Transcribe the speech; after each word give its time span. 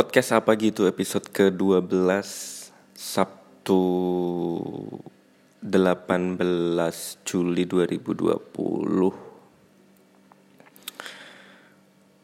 Podcast 0.00 0.32
apa 0.32 0.56
gitu? 0.56 0.88
Episode 0.88 1.28
ke-12 1.28 1.92
Sabtu 2.96 3.84
18 5.60 6.40
Juli 7.20 7.68
2020 7.68 8.32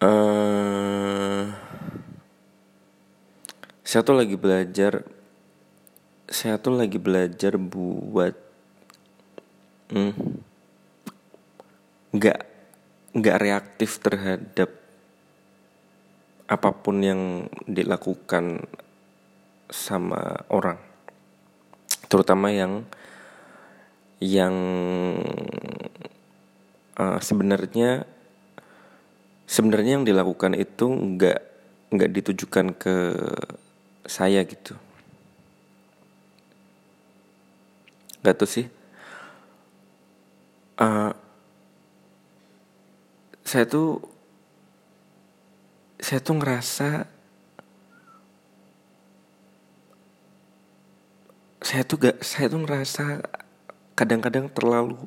uh, 0.00 1.44
Saya 3.84 4.00
tuh 4.00 4.16
lagi 4.16 4.40
belajar 4.40 5.04
Saya 6.32 6.56
tuh 6.56 6.80
lagi 6.80 6.96
belajar 6.96 7.60
buat 7.60 8.40
hmm, 9.92 10.16
Nggak 12.16 12.40
Nggak 13.12 13.36
reaktif 13.36 14.00
terhadap 14.00 14.85
apa 16.46 16.70
pun 16.70 17.02
yang 17.02 17.50
dilakukan 17.66 18.62
sama 19.66 20.46
orang 20.46 20.78
terutama 22.06 22.54
yang 22.54 22.86
yang 24.22 24.54
uh, 26.96 27.18
sebenarnya 27.20 28.06
sebenarnya 29.44 30.00
yang 30.00 30.06
dilakukan 30.06 30.56
itu 30.56 30.86
nggak 30.88 31.40
nggak 31.92 32.10
ditujukan 32.10 32.66
ke 32.74 32.96
saya 34.06 34.42
gitu. 34.42 34.74
Nggak 38.22 38.36
tuh 38.42 38.50
sih. 38.50 38.66
Uh, 40.76 41.14
saya 43.46 43.64
tuh 43.64 44.02
saya 46.06 46.22
tuh 46.22 46.38
ngerasa 46.38 46.88
saya 51.58 51.82
tuh 51.82 51.98
gak 51.98 52.22
saya 52.22 52.46
tuh 52.46 52.62
ngerasa 52.62 53.26
kadang-kadang 53.98 54.46
terlalu 54.54 55.02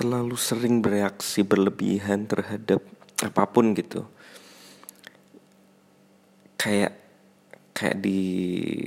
terlalu 0.00 0.32
sering 0.40 0.80
bereaksi 0.80 1.44
berlebihan 1.44 2.24
terhadap 2.24 2.80
apa 3.20 3.44
pun 3.52 3.76
gitu. 3.76 4.08
Kayak 6.56 6.96
kayak 7.76 8.00
di 8.00 8.20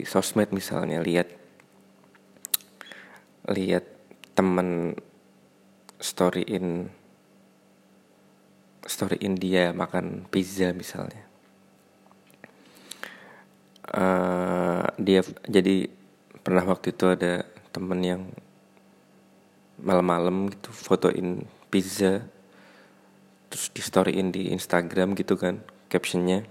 sosmed 0.10 0.50
misalnya 0.50 1.06
lihat 1.06 1.30
lihat 3.46 3.86
temen 4.34 4.98
storyin 6.02 6.90
story 8.86 9.22
India 9.22 9.74
makan 9.74 10.26
pizza 10.30 10.74
misalnya. 10.74 11.26
Uh, 13.92 14.88
dia 15.02 15.26
jadi 15.46 15.92
pernah 16.42 16.64
waktu 16.64 16.96
itu 16.96 17.06
ada 17.12 17.44
temen 17.76 18.00
yang 18.02 18.24
malam-malam 19.82 20.54
gitu 20.54 20.70
fotoin 20.72 21.44
pizza 21.74 22.24
terus 23.52 23.68
di 23.74 23.82
storyin 23.84 24.32
di 24.32 24.54
Instagram 24.54 25.18
gitu 25.18 25.36
kan 25.36 25.60
captionnya 25.92 26.48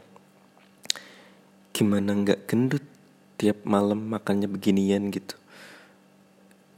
gimana 1.72 2.12
nggak 2.12 2.44
gendut 2.44 2.84
tiap 3.40 3.64
malam 3.64 4.12
makannya 4.12 4.52
beginian? 4.52 5.08
gitu. 5.08 5.32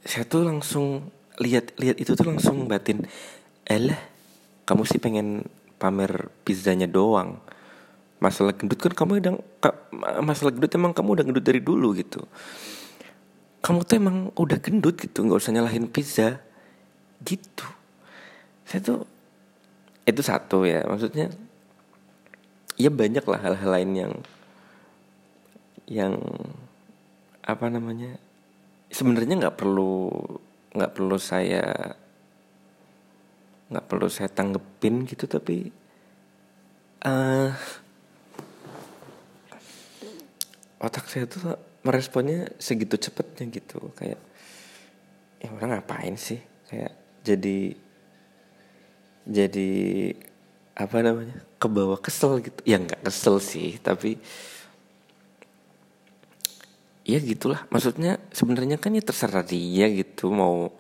Saya 0.07 0.23
tuh 0.23 0.47
langsung 0.47 1.11
lihat 1.43 1.75
lihat 1.75 1.99
itu 1.99 2.15
tuh 2.15 2.23
langsung 2.23 2.71
batin 2.71 3.03
elah 3.67 3.99
kamu 4.73 4.89
sih 4.89 4.97
pengen 4.97 5.45
pamer 5.77 6.33
pizzanya 6.49 6.89
doang. 6.89 7.37
Masalah 8.25 8.57
gendut 8.57 8.81
kan 8.81 8.97
kamu 8.97 9.21
udah 9.21 9.37
masalah 10.25 10.49
gendut 10.49 10.73
emang 10.73 10.97
kamu 10.97 11.21
udah 11.21 11.25
gendut 11.29 11.45
dari 11.45 11.61
dulu 11.61 11.93
gitu. 11.93 12.25
Kamu 13.61 13.85
tuh 13.85 14.01
emang 14.01 14.33
udah 14.33 14.57
gendut 14.65 14.97
gitu 14.97 15.29
nggak 15.29 15.45
usah 15.45 15.53
nyalahin 15.53 15.93
pizza. 15.93 16.41
Gitu. 17.21 17.69
Saya 18.65 18.81
tuh 18.81 19.05
itu 20.09 20.25
satu 20.25 20.65
ya 20.65 20.89
maksudnya 20.89 21.29
ya 22.81 22.89
banyak 22.89 23.23
lah 23.29 23.41
hal-hal 23.45 23.71
lain 23.77 23.91
yang 23.93 24.13
yang 25.85 26.15
apa 27.45 27.69
namanya 27.69 28.17
sebenarnya 28.89 29.37
nggak 29.37 29.59
perlu 29.61 30.09
nggak 30.73 30.93
perlu 30.97 31.21
saya 31.21 31.93
nggak 33.73 33.89
perlu 33.89 34.13
saya 34.13 34.29
tanggepin 34.29 35.09
gitu 35.09 35.25
tapi 35.25 35.73
uh, 37.09 37.51
otak 40.83 41.07
saya 41.09 41.25
tuh 41.31 41.57
meresponnya 41.83 42.51
segitu 42.59 42.99
cepetnya 42.99 43.47
gitu. 43.51 43.91
Kayak 43.95 44.21
ya 45.43 45.49
orang 45.51 45.79
ngapain 45.79 46.15
sih? 46.19 46.39
Kayak 46.71 46.93
jadi 47.23 47.59
jadi 49.23 49.71
apa 50.75 50.97
namanya 51.03 51.39
kebawa 51.59 51.99
kesel 51.99 52.43
gitu. 52.43 52.61
Ya 52.67 52.79
nggak 52.83 53.07
kesel 53.07 53.39
sih 53.39 53.79
tapi 53.79 54.19
ya 57.07 57.19
gitulah. 57.19 57.67
Maksudnya 57.71 58.19
sebenarnya 58.35 58.79
kan 58.79 58.95
ya 58.95 59.03
terserah 59.03 59.47
dia 59.47 59.87
gitu 59.91 60.31
mau 60.31 60.75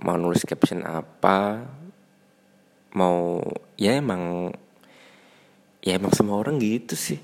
mau 0.00 0.16
nulis 0.16 0.48
caption 0.48 0.80
apa 0.88 1.68
mau 2.96 3.44
ya 3.76 4.00
emang 4.00 4.52
ya 5.84 6.00
emang 6.00 6.12
semua 6.16 6.40
orang 6.40 6.56
gitu 6.56 6.96
sih. 6.96 7.20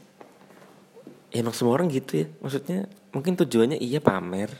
Ya 1.33 1.45
emang 1.45 1.57
semua 1.57 1.77
orang 1.77 1.89
gitu 1.89 2.25
ya 2.25 2.27
maksudnya 2.41 2.89
mungkin 3.13 3.37
tujuannya 3.37 3.81
iya 3.81 4.01
pamer 4.01 4.53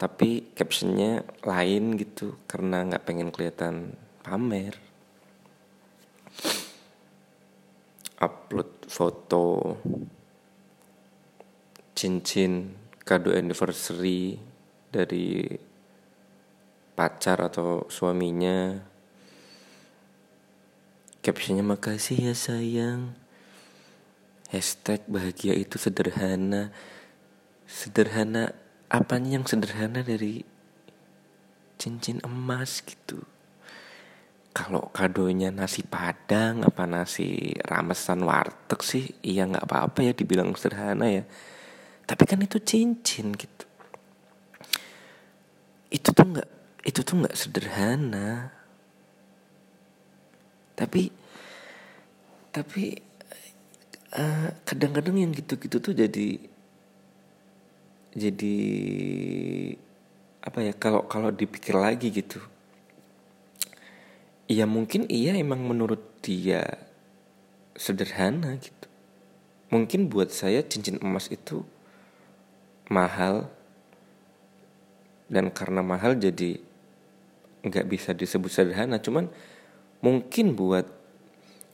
tapi 0.00 0.50
captionnya 0.52 1.22
lain 1.46 1.94
gitu 1.96 2.36
karena 2.44 2.84
nggak 2.84 3.04
pengen 3.08 3.30
kelihatan 3.32 3.96
pamer. 4.24 4.76
Upload 8.22 8.86
foto 8.86 9.76
cincin 11.94 12.74
kado 13.02 13.34
anniversary 13.34 14.38
dari 14.90 15.44
pacar 16.92 17.40
atau 17.40 17.88
suaminya. 17.88 18.84
Captionnya 21.22 21.62
makasih 21.62 22.32
ya 22.32 22.34
sayang. 22.34 23.14
Hashtag 24.50 25.06
bahagia 25.08 25.56
itu 25.56 25.80
sederhana. 25.80 26.74
Sederhana 27.64 28.52
apanya 28.92 29.40
yang 29.40 29.46
sederhana 29.48 30.04
dari 30.04 30.44
cincin 31.80 32.20
emas 32.20 32.84
gitu? 32.84 33.24
Kalau 34.52 34.92
kadonya 34.92 35.48
nasi 35.48 35.80
padang 35.80 36.60
apa 36.60 36.84
nasi 36.84 37.56
ramesan 37.64 38.20
warteg 38.20 38.80
sih? 38.84 39.04
Iya 39.24 39.48
nggak 39.48 39.64
apa-apa 39.64 40.04
ya 40.04 40.12
dibilang 40.12 40.52
sederhana 40.52 41.08
ya. 41.08 41.24
Tapi 42.04 42.22
kan 42.28 42.44
itu 42.44 42.60
cincin 42.60 43.32
gitu. 43.32 43.64
Itu 45.88 46.12
tuh 46.12 46.26
nggak 46.28 46.61
itu 46.82 47.00
tuh 47.06 47.22
nggak 47.22 47.38
sederhana. 47.38 48.50
Tapi 50.74 51.12
tapi 52.52 52.84
eh, 54.12 54.48
kadang-kadang 54.66 55.16
yang 55.16 55.32
gitu-gitu 55.32 55.78
tuh 55.78 55.94
jadi 55.94 56.36
jadi 58.12 58.56
apa 60.42 60.58
ya 60.60 60.74
kalau 60.76 61.06
kalau 61.06 61.30
dipikir 61.30 61.78
lagi 61.78 62.10
gitu. 62.10 62.42
Ya 64.50 64.68
mungkin 64.68 65.08
iya 65.08 65.32
emang 65.38 65.64
menurut 65.64 66.02
dia 66.20 66.66
sederhana 67.78 68.58
gitu. 68.60 68.88
Mungkin 69.72 70.12
buat 70.12 70.28
saya 70.28 70.60
cincin 70.60 71.00
emas 71.00 71.32
itu 71.32 71.64
mahal. 72.92 73.48
Dan 75.32 75.48
karena 75.48 75.80
mahal 75.80 76.20
jadi 76.20 76.60
nggak 77.62 77.86
bisa 77.86 78.10
disebut 78.12 78.50
sederhana. 78.50 78.98
Cuman 78.98 79.30
mungkin 80.02 80.58
buat 80.58 80.86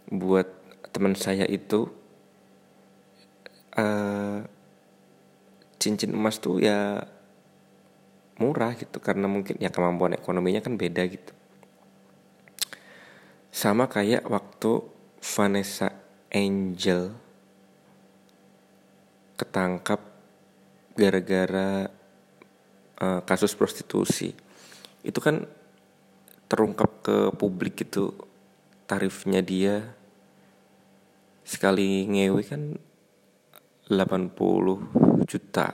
buat 0.09 0.49
teman 0.93 1.17
saya 1.17 1.45
itu 1.49 1.89
uh, 3.77 4.45
cincin 5.81 6.13
emas 6.13 6.41
tuh 6.41 6.61
ya 6.61 7.03
murah 8.41 8.77
gitu. 8.77 9.01
Karena 9.01 9.27
mungkin 9.27 9.57
ya 9.59 9.73
kemampuan 9.73 10.17
ekonominya 10.17 10.61
kan 10.61 10.77
beda 10.77 11.03
gitu. 11.09 11.33
Sama 13.49 13.89
kayak 13.89 14.29
waktu 14.29 14.85
Vanessa 15.19 15.91
Angel 16.29 17.17
ketangkap 19.39 20.03
gara-gara 20.99 21.87
uh, 22.99 23.21
kasus 23.23 23.55
prostitusi. 23.55 24.35
Itu 25.07 25.23
kan 25.23 25.47
terungkap 26.49 27.05
ke 27.05 27.17
publik 27.37 27.85
itu 27.85 28.13
tarifnya 28.89 29.45
dia 29.45 29.95
sekali 31.45 32.09
ngewe 32.09 32.41
kan 32.45 32.63
80 33.89 35.29
juta. 35.29 35.67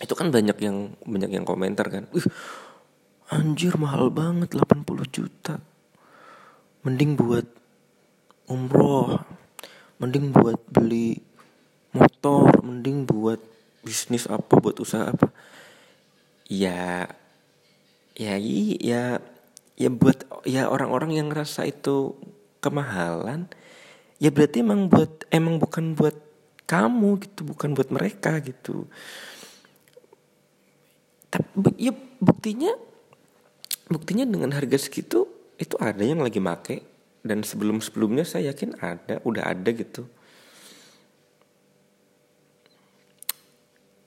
Itu 0.00 0.16
kan 0.16 0.32
banyak 0.32 0.56
yang 0.60 0.96
banyak 1.04 1.30
yang 1.36 1.44
komentar 1.44 1.92
kan 1.92 2.08
Wih, 2.16 2.24
anjir 3.28 3.76
mahal 3.76 4.08
banget 4.08 4.56
80 4.56 4.84
juta. 5.12 5.60
Mending 6.84 7.16
buat 7.16 7.44
umroh 8.48 9.20
mending 10.00 10.32
buat 10.32 10.56
beli 10.72 11.20
motor 11.92 12.64
mending 12.64 13.04
buat 13.04 13.36
bisnis 13.84 14.24
apa 14.24 14.56
buat 14.56 14.80
usaha 14.80 15.12
apa. 15.12 15.28
Ya 16.48 17.04
ya 18.16 18.34
ya 18.80 19.20
ya 19.80 19.88
buat 19.88 20.28
ya 20.44 20.68
orang-orang 20.68 21.16
yang 21.16 21.32
ngerasa 21.32 21.64
itu 21.64 22.12
kemahalan 22.60 23.48
ya 24.20 24.28
berarti 24.28 24.60
emang 24.60 24.92
buat 24.92 25.24
emang 25.32 25.56
bukan 25.56 25.96
buat 25.96 26.12
kamu 26.68 27.24
gitu 27.24 27.48
bukan 27.48 27.72
buat 27.72 27.88
mereka 27.88 28.36
gitu. 28.44 28.84
Tapi 31.32 31.72
ya 31.80 31.96
buktinya 32.20 32.76
buktinya 33.88 34.28
dengan 34.28 34.52
harga 34.52 34.76
segitu 34.76 35.24
itu 35.56 35.74
ada 35.80 36.04
yang 36.04 36.20
lagi 36.20 36.38
make 36.44 36.84
dan 37.24 37.40
sebelum 37.40 37.80
sebelumnya 37.80 38.28
saya 38.28 38.52
yakin 38.52 38.76
ada 38.76 39.24
udah 39.24 39.48
ada 39.48 39.70
gitu. 39.72 40.04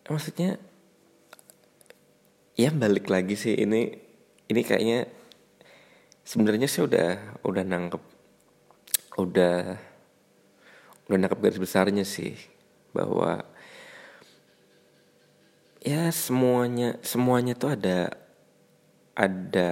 Maksudnya 0.06 0.62
ya 2.54 2.70
balik 2.70 3.10
lagi 3.10 3.34
sih 3.34 3.58
ini 3.58 3.98
ini 4.46 4.62
kayaknya 4.62 5.23
sebenarnya 6.24 6.68
saya 6.68 6.84
udah 6.88 7.10
udah 7.44 7.64
nangkep 7.64 8.04
udah 9.20 9.58
udah 11.08 11.18
nangkep 11.20 11.40
garis 11.44 11.60
besarnya 11.60 12.08
sih 12.08 12.34
bahwa 12.96 13.44
ya 15.84 16.08
semuanya 16.16 16.96
semuanya 17.04 17.54
tuh 17.60 17.76
ada 17.76 18.24
ada 19.14 19.72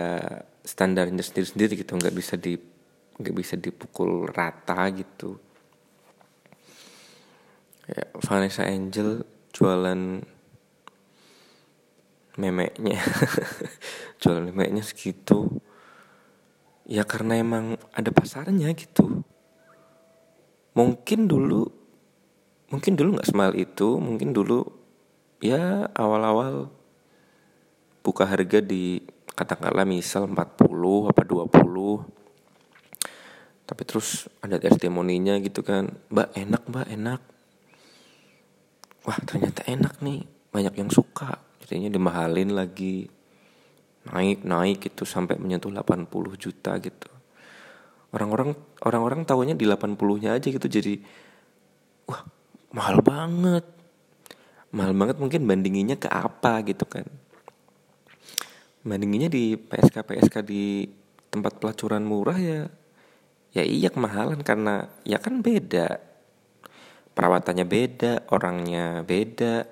standarnya 0.61 1.23
sendiri-sendiri 1.25 1.81
gitu. 1.81 1.97
Nggak 1.97 2.15
bisa 2.15 2.35
di 2.37 2.57
nggak 3.17 3.35
bisa 3.35 3.55
dipukul 3.57 4.29
rata 4.29 4.85
gitu. 4.93 5.37
Ya, 7.89 8.07
Vanessa 8.21 8.63
Angel 8.69 9.25
jualan 9.51 10.23
memeknya. 12.39 13.01
Jualan 14.21 14.53
memeknya 14.53 14.85
segitu 14.85 15.59
ya 16.91 17.07
karena 17.07 17.39
emang 17.39 17.79
ada 17.95 18.11
pasarnya 18.11 18.67
gitu. 18.75 19.23
Mungkin 20.75 21.31
dulu 21.31 21.71
mungkin 22.67 22.99
dulu 22.99 23.15
nggak 23.15 23.31
semal 23.31 23.55
itu 23.55 23.95
mungkin 23.99 24.35
dulu 24.35 24.67
ya 25.39 25.87
awal-awal 25.95 26.67
buka 28.03 28.27
harga 28.27 28.59
di 28.59 28.99
katakanlah 29.31 29.87
misal 29.87 30.27
40 30.27 31.11
apa 31.11 31.23
20 31.27 33.67
tapi 33.67 33.83
terus 33.87 34.27
ada 34.43 34.59
testimoninya 34.59 35.39
gitu 35.39 35.63
kan 35.63 35.95
mbak 36.11 36.35
enak 36.35 36.63
mbak 36.67 36.87
enak. 36.91 37.23
Wah 39.07 39.19
ternyata 39.23 39.63
enak 39.63 40.03
nih 40.03 40.27
banyak 40.51 40.75
yang 40.75 40.91
suka. 40.91 41.39
Jadinya 41.63 41.87
dimahalin 41.87 42.51
lagi 42.51 43.07
naik 44.09 44.41
naik 44.41 44.77
gitu 44.81 45.05
sampai 45.05 45.37
menyentuh 45.37 45.69
80 45.69 46.09
juta 46.41 46.73
gitu. 46.81 47.09
Orang-orang 48.11 48.57
orang-orang 48.83 49.21
tahunya 49.23 49.55
di 49.55 49.69
80 49.69 49.95
nya 50.25 50.35
aja 50.35 50.47
gitu 50.49 50.67
jadi 50.67 50.97
wah 52.09 52.25
mahal 52.73 52.99
banget. 53.05 53.65
Mahal 54.71 54.95
banget 54.95 55.17
mungkin 55.21 55.45
bandinginnya 55.45 55.99
ke 56.01 56.09
apa 56.09 56.65
gitu 56.65 56.87
kan. 56.87 57.05
Bandinginnya 58.81 59.29
di 59.29 59.53
PSK 59.53 60.01
PSK 60.01 60.35
di 60.41 60.89
tempat 61.31 61.61
pelacuran 61.61 62.03
murah 62.03 62.35
ya 62.35 62.67
ya 63.51 63.63
iya 63.63 63.93
kemahalan 63.93 64.41
karena 64.41 64.89
ya 65.05 65.21
kan 65.21 65.45
beda. 65.45 66.01
Perawatannya 67.11 67.65
beda 67.67 68.13
orangnya 68.33 69.05
beda. 69.05 69.67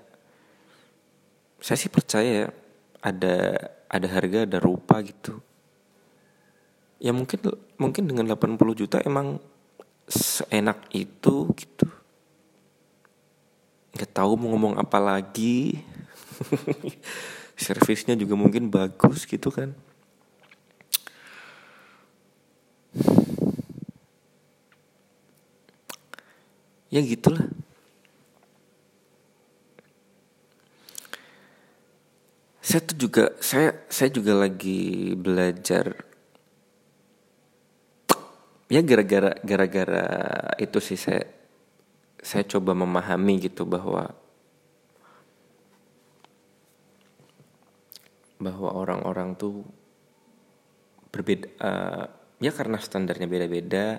Saya 1.60 1.78
sih 1.80 1.92
percaya 1.92 2.46
ya 2.46 2.48
ada 3.04 3.36
ada 3.90 4.08
harga 4.08 4.46
ada 4.46 4.62
rupa 4.62 5.02
gitu. 5.02 5.42
Ya 7.02 7.10
mungkin 7.10 7.42
mungkin 7.82 8.06
dengan 8.06 8.30
80 8.30 8.56
juta 8.78 9.02
emang 9.02 9.42
seenak 10.06 10.86
itu 10.94 11.50
gitu. 11.58 11.90
Nggak 13.98 14.12
tahu 14.14 14.38
mau 14.38 14.54
ngomong 14.54 14.78
apa 14.78 15.02
lagi. 15.02 15.82
Servisnya 17.60 18.16
juga 18.16 18.38
mungkin 18.38 18.70
bagus 18.70 19.26
gitu 19.26 19.50
kan. 19.50 19.74
Ya 26.90 27.02
gitulah 27.06 27.46
saya 32.70 32.86
tuh 32.86 32.98
juga 33.02 33.24
saya 33.42 33.82
saya 33.90 34.14
juga 34.14 34.38
lagi 34.38 35.18
belajar 35.18 36.06
ya 38.70 38.86
gara-gara 38.86 39.34
gara-gara 39.42 40.06
itu 40.62 40.78
sih 40.78 40.94
saya 40.94 41.26
saya 42.22 42.46
coba 42.46 42.78
memahami 42.78 43.42
gitu 43.42 43.66
bahwa 43.66 44.14
bahwa 48.38 48.70
orang-orang 48.70 49.34
tuh 49.34 49.66
berbeda 51.10 51.50
uh, 51.58 52.06
ya 52.38 52.54
karena 52.54 52.78
standarnya 52.78 53.26
beda-beda 53.26 53.98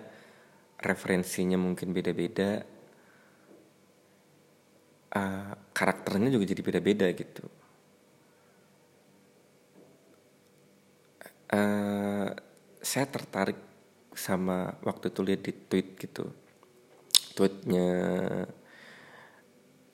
referensinya 0.78 1.58
mungkin 1.58 1.90
beda-beda 1.90 2.62
uh, 5.18 5.52
karakternya 5.74 6.30
juga 6.30 6.54
jadi 6.54 6.62
beda-beda 6.62 7.10
gitu 7.18 7.59
uh, 11.52 12.28
saya 12.80 13.06
tertarik 13.10 13.58
sama 14.14 14.74
waktu 14.82 15.12
itu 15.12 15.20
lihat 15.22 15.42
di 15.46 15.52
tweet 15.54 15.88
gitu 16.00 16.24
tweetnya 17.38 17.88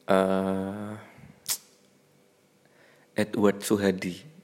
uh, 0.09 0.93
Edward 3.17 3.65
Suhadi 3.65 4.37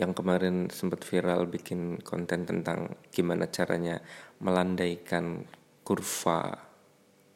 yang 0.00 0.16
kemarin 0.16 0.72
sempat 0.72 1.04
viral 1.04 1.44
bikin 1.44 2.00
konten 2.00 2.48
tentang 2.48 2.96
gimana 3.12 3.52
caranya 3.52 4.00
melandaikan 4.40 5.44
kurva 5.84 6.56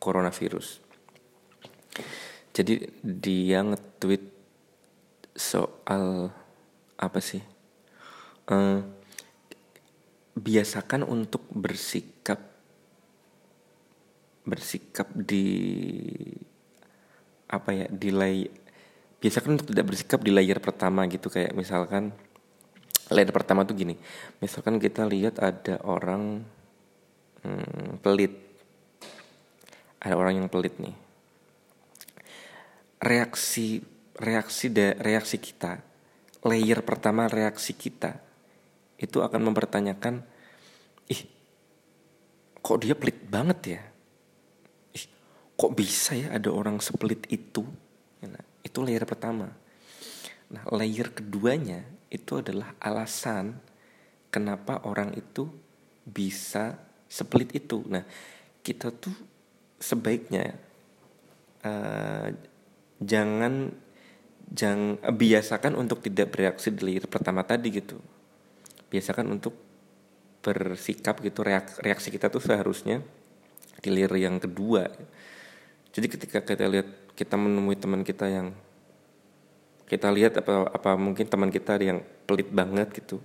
coronavirus. 0.00 0.80
Jadi 2.56 2.88
dia 3.04 3.60
nge-tweet 3.60 4.24
soal 5.36 6.32
apa 6.96 7.20
sih? 7.20 7.53
Uh, 8.44 8.84
biasakan 10.34 11.06
untuk 11.06 11.46
bersikap 11.54 12.42
bersikap 14.44 15.08
di 15.14 15.48
apa 17.48 17.70
ya 17.72 17.86
di 17.88 18.10
lay 18.12 18.44
biasakan 19.22 19.56
untuk 19.56 19.72
tidak 19.72 19.86
bersikap 19.88 20.20
di 20.20 20.28
layar 20.34 20.60
pertama 20.60 21.08
gitu. 21.08 21.32
Kayak 21.32 21.56
misalkan 21.56 22.12
layar 23.08 23.32
pertama 23.32 23.64
tuh 23.64 23.78
gini. 23.78 23.96
Misalkan 24.44 24.76
kita 24.76 25.08
lihat 25.08 25.40
ada 25.40 25.80
orang 25.86 26.44
hmm, 27.40 28.04
pelit. 28.04 28.36
Ada 30.04 30.20
orang 30.20 30.44
yang 30.44 30.48
pelit 30.52 30.76
nih. 30.76 30.92
Reaksi 33.00 33.80
reaksi 34.20 34.68
da, 34.70 34.92
reaksi 35.00 35.40
kita 35.40 35.80
layer 36.44 36.84
pertama 36.84 37.26
reaksi 37.26 37.72
kita 37.72 38.20
itu 38.98 39.18
akan 39.20 39.40
mempertanyakan 39.50 40.22
ih 41.10 41.22
kok 42.64 42.78
dia 42.80 42.94
pelit 42.96 43.18
banget 43.28 43.60
ya? 43.78 43.82
Kok 45.54 45.72
bisa 45.78 46.18
ya 46.18 46.34
ada 46.34 46.50
orang 46.50 46.82
sepelit 46.82 47.30
itu? 47.30 47.62
Nah, 48.26 48.42
itu 48.66 48.78
layer 48.82 49.06
pertama. 49.06 49.54
Nah 50.50 50.62
layer 50.74 51.14
keduanya 51.14 51.86
itu 52.10 52.42
adalah 52.42 52.74
alasan 52.82 53.54
kenapa 54.34 54.82
orang 54.82 55.14
itu 55.14 55.46
bisa 56.02 56.74
sepelit 57.06 57.54
itu. 57.54 57.86
Nah 57.86 58.02
kita 58.66 58.90
tuh 58.90 59.14
sebaiknya 59.78 60.58
uh, 61.62 62.28
jangan 62.98 63.70
jangan 64.50 64.98
biasakan 65.12 65.78
untuk 65.78 66.02
tidak 66.02 66.34
bereaksi 66.34 66.74
di 66.74 66.82
layer 66.82 67.06
pertama 67.06 67.44
tadi 67.44 67.68
gitu 67.72 67.96
biasakan 68.94 69.34
untuk 69.34 69.58
bersikap 70.38 71.18
gitu 71.18 71.42
reaksi 71.82 72.14
kita 72.14 72.30
tuh 72.30 72.38
seharusnya 72.38 73.02
di 73.82 73.90
layer 73.90 74.14
yang 74.14 74.38
kedua. 74.38 74.86
Jadi 75.90 76.06
ketika 76.06 76.46
kita 76.46 76.70
lihat 76.70 76.86
kita 77.18 77.34
menemui 77.34 77.74
teman 77.74 78.06
kita 78.06 78.30
yang 78.30 78.54
kita 79.90 80.14
lihat 80.14 80.38
apa 80.38 80.70
apa 80.70 80.90
mungkin 80.94 81.26
teman 81.26 81.50
kita 81.50 81.74
yang 81.82 82.06
pelit 82.24 82.54
banget 82.54 82.94
gitu 82.94 83.18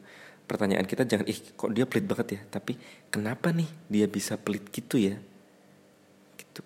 pertanyaan 0.50 0.90
kita 0.90 1.06
jangan 1.06 1.30
ih 1.30 1.38
kok 1.54 1.70
dia 1.70 1.86
pelit 1.86 2.10
banget 2.10 2.28
ya? 2.34 2.42
Tapi 2.50 2.74
kenapa 3.14 3.54
nih 3.54 3.70
dia 3.86 4.10
bisa 4.10 4.34
pelit 4.42 4.66
gitu 4.74 4.98
ya? 4.98 5.22
Gitu. 6.34 6.62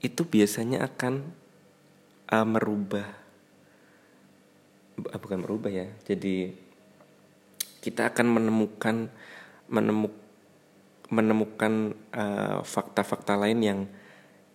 Itu 0.00 0.24
biasanya 0.24 0.88
akan 0.88 1.20
uh, 2.32 2.46
merubah 2.48 3.08
uh, 4.98 5.18
bukan 5.20 5.44
merubah 5.44 5.68
ya 5.68 5.88
jadi 6.08 6.56
kita 7.82 8.14
akan 8.14 8.26
menemukan 8.38 9.10
menemuk 9.66 10.14
menemukan 11.12 11.92
fakta 12.64 12.64
fakta-fakta 12.64 13.36
lain 13.36 13.58
yang 13.60 13.80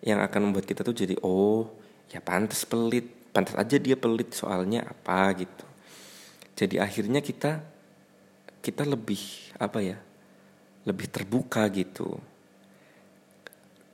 yang 0.02 0.18
akan 0.18 0.50
membuat 0.50 0.66
kita 0.66 0.82
tuh 0.82 0.96
jadi 0.96 1.14
oh 1.22 1.70
ya 2.10 2.18
pantas 2.24 2.64
pelit. 2.66 3.14
Pantas 3.28 3.54
aja 3.54 3.76
dia 3.76 3.94
pelit 3.94 4.32
soalnya 4.34 4.88
apa 4.88 5.30
gitu. 5.38 5.66
Jadi 6.58 6.80
akhirnya 6.82 7.22
kita 7.22 7.62
kita 8.64 8.82
lebih 8.82 9.20
apa 9.60 9.78
ya 9.78 9.98
lebih 10.88 11.06
terbuka 11.12 11.68
gitu. 11.70 12.18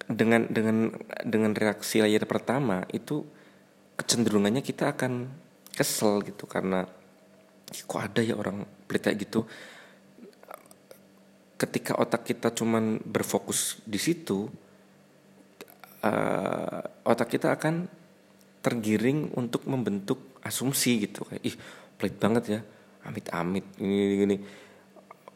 Dengan 0.04 0.48
dengan 0.48 0.94
dengan 1.24 1.52
reaksi 1.52 2.00
layar 2.00 2.24
pertama 2.24 2.86
itu 2.92 3.26
kecenderungannya 4.00 4.62
kita 4.64 4.94
akan 4.94 5.28
kesel 5.74 6.22
gitu 6.24 6.46
karena 6.46 6.86
kok 7.70 8.00
ada 8.00 8.20
ya 8.20 8.34
orang 8.36 8.64
pelit 8.84 9.08
kayak 9.08 9.18
gitu? 9.24 9.46
Ketika 11.54 11.96
otak 11.96 12.28
kita 12.28 12.52
cuman 12.52 13.00
berfokus 13.00 13.80
di 13.86 13.96
situ 13.96 14.50
uh, 16.04 16.80
otak 17.06 17.28
kita 17.38 17.54
akan 17.54 17.88
tergiring 18.60 19.32
untuk 19.38 19.64
membentuk 19.64 20.36
asumsi 20.44 21.08
gitu. 21.08 21.24
Kayak 21.24 21.42
ih 21.44 21.56
pelit 21.96 22.16
banget 22.20 22.44
ya 22.58 22.60
amit-amit 23.04 23.64
ini 23.78 23.96
gini 24.16 24.36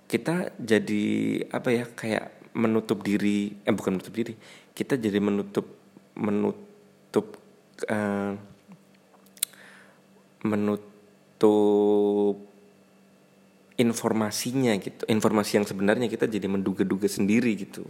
kita 0.08 0.56
jadi 0.56 1.04
apa 1.52 1.68
ya 1.68 1.84
kayak 1.84 2.56
menutup 2.56 3.04
diri 3.04 3.52
eh 3.60 3.74
bukan 3.76 4.00
menutup 4.00 4.14
diri 4.16 4.34
kita 4.72 4.96
jadi 4.96 5.20
menutup 5.20 5.68
menutup 6.16 7.36
uh, 7.92 8.32
menutup 11.38 12.42
informasinya 13.78 14.74
gitu. 14.82 15.06
Informasi 15.06 15.62
yang 15.62 15.66
sebenarnya 15.66 16.10
kita 16.10 16.26
jadi 16.26 16.50
menduga-duga 16.50 17.06
sendiri 17.06 17.54
gitu. 17.54 17.86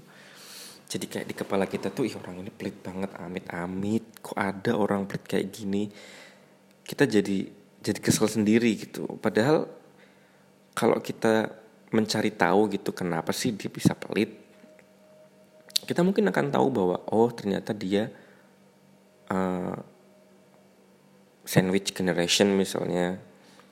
Jadi 0.88 1.05
kayak 1.09 1.26
di 1.28 1.35
kepala 1.37 1.64
kita 1.69 1.93
tuh 1.93 2.09
ih 2.09 2.17
orang 2.17 2.45
ini 2.45 2.52
pelit 2.52 2.76
banget 2.85 3.17
amit-amit. 3.17 4.05
Kok 4.21 4.37
ada 4.37 4.76
orang 4.76 5.09
pelit 5.09 5.25
kayak 5.25 5.49
gini? 5.49 5.88
Kita 6.85 7.09
jadi 7.09 7.49
jadi 7.81 8.00
kesel 8.05 8.28
sendiri 8.28 8.76
gitu. 8.76 9.17
Padahal 9.21 9.64
kalau 10.76 11.00
kita 11.00 11.49
mencari 11.88 12.37
tahu 12.37 12.69
gitu 12.69 12.93
kenapa 12.93 13.33
sih 13.33 13.57
dia 13.57 13.73
bisa 13.73 13.97
pelit 13.97 14.45
kita 15.88 16.05
mungkin 16.05 16.28
akan 16.28 16.52
tahu 16.52 16.69
bahwa 16.69 17.00
oh 17.09 17.33
ternyata 17.33 17.73
dia 17.73 18.12
uh, 19.33 19.73
sandwich 21.49 21.97
generation 21.97 22.52
misalnya 22.52 23.17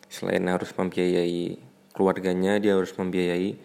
selain 0.07 0.45
harus 0.47 0.71
membiayai 0.75 1.59
keluarganya 1.97 2.61
dia 2.61 2.77
harus 2.77 2.93
membiayai 2.93 3.57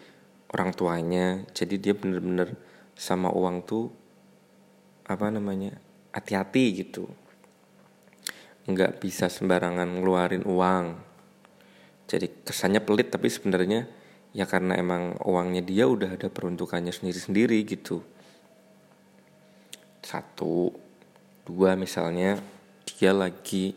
orang 0.52 0.70
tuanya. 0.72 1.44
Jadi 1.52 1.76
dia 1.76 1.92
bener-bener 1.92 2.56
sama 2.96 3.28
uang 3.28 3.64
tuh 3.68 3.92
apa 5.04 5.28
namanya 5.28 5.76
hati-hati 6.16 6.64
gitu. 6.84 7.04
Nggak 8.64 9.04
bisa 9.04 9.28
sembarangan 9.28 10.00
ngeluarin 10.00 10.48
uang. 10.48 10.96
Jadi 12.08 12.44
kesannya 12.44 12.80
pelit 12.80 13.12
tapi 13.12 13.28
sebenarnya 13.28 13.88
ya 14.32 14.48
karena 14.48 14.80
emang 14.80 15.20
uangnya 15.28 15.60
dia 15.60 15.84
udah 15.84 16.16
ada 16.16 16.32
peruntukannya 16.32 16.92
sendiri-sendiri 16.92 17.60
gitu. 17.68 18.00
Satu 20.00 20.72
dua 21.44 21.76
misalnya 21.76 22.40
dia 22.86 23.12
lagi 23.12 23.74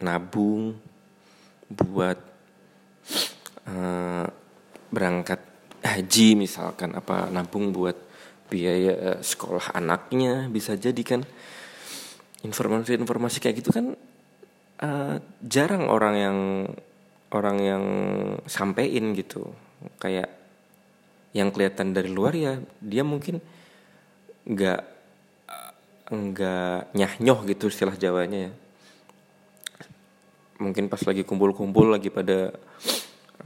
nabung 0.00 0.87
buat 1.68 2.18
uh, 3.68 4.26
berangkat 4.88 5.40
haji 5.84 6.28
misalkan 6.34 6.96
apa 6.96 7.28
nabung 7.28 7.70
buat 7.70 7.94
biaya 8.48 8.92
uh, 8.96 9.18
sekolah 9.20 9.76
anaknya 9.76 10.48
bisa 10.48 10.74
jadi 10.74 11.02
kan. 11.04 11.22
Informasi-informasi 12.38 13.42
kayak 13.42 13.56
gitu 13.60 13.70
kan 13.74 13.98
uh, 14.80 15.16
jarang 15.42 15.90
orang 15.90 16.14
yang 16.16 16.38
orang 17.34 17.58
yang 17.60 17.84
sampein 18.48 19.12
gitu. 19.12 19.52
Kayak 20.00 20.32
yang 21.36 21.52
kelihatan 21.52 21.92
dari 21.92 22.08
luar 22.08 22.32
ya 22.32 22.56
dia 22.80 23.04
mungkin 23.04 23.38
nggak 24.48 24.80
nggak 26.08 26.96
nyah 26.96 27.40
gitu 27.52 27.68
istilah 27.68 27.92
Jawanya 28.00 28.48
ya 28.48 28.52
mungkin 30.58 30.90
pas 30.90 31.00
lagi 31.06 31.22
kumpul-kumpul 31.22 31.94
lagi 31.94 32.10
pada 32.10 32.50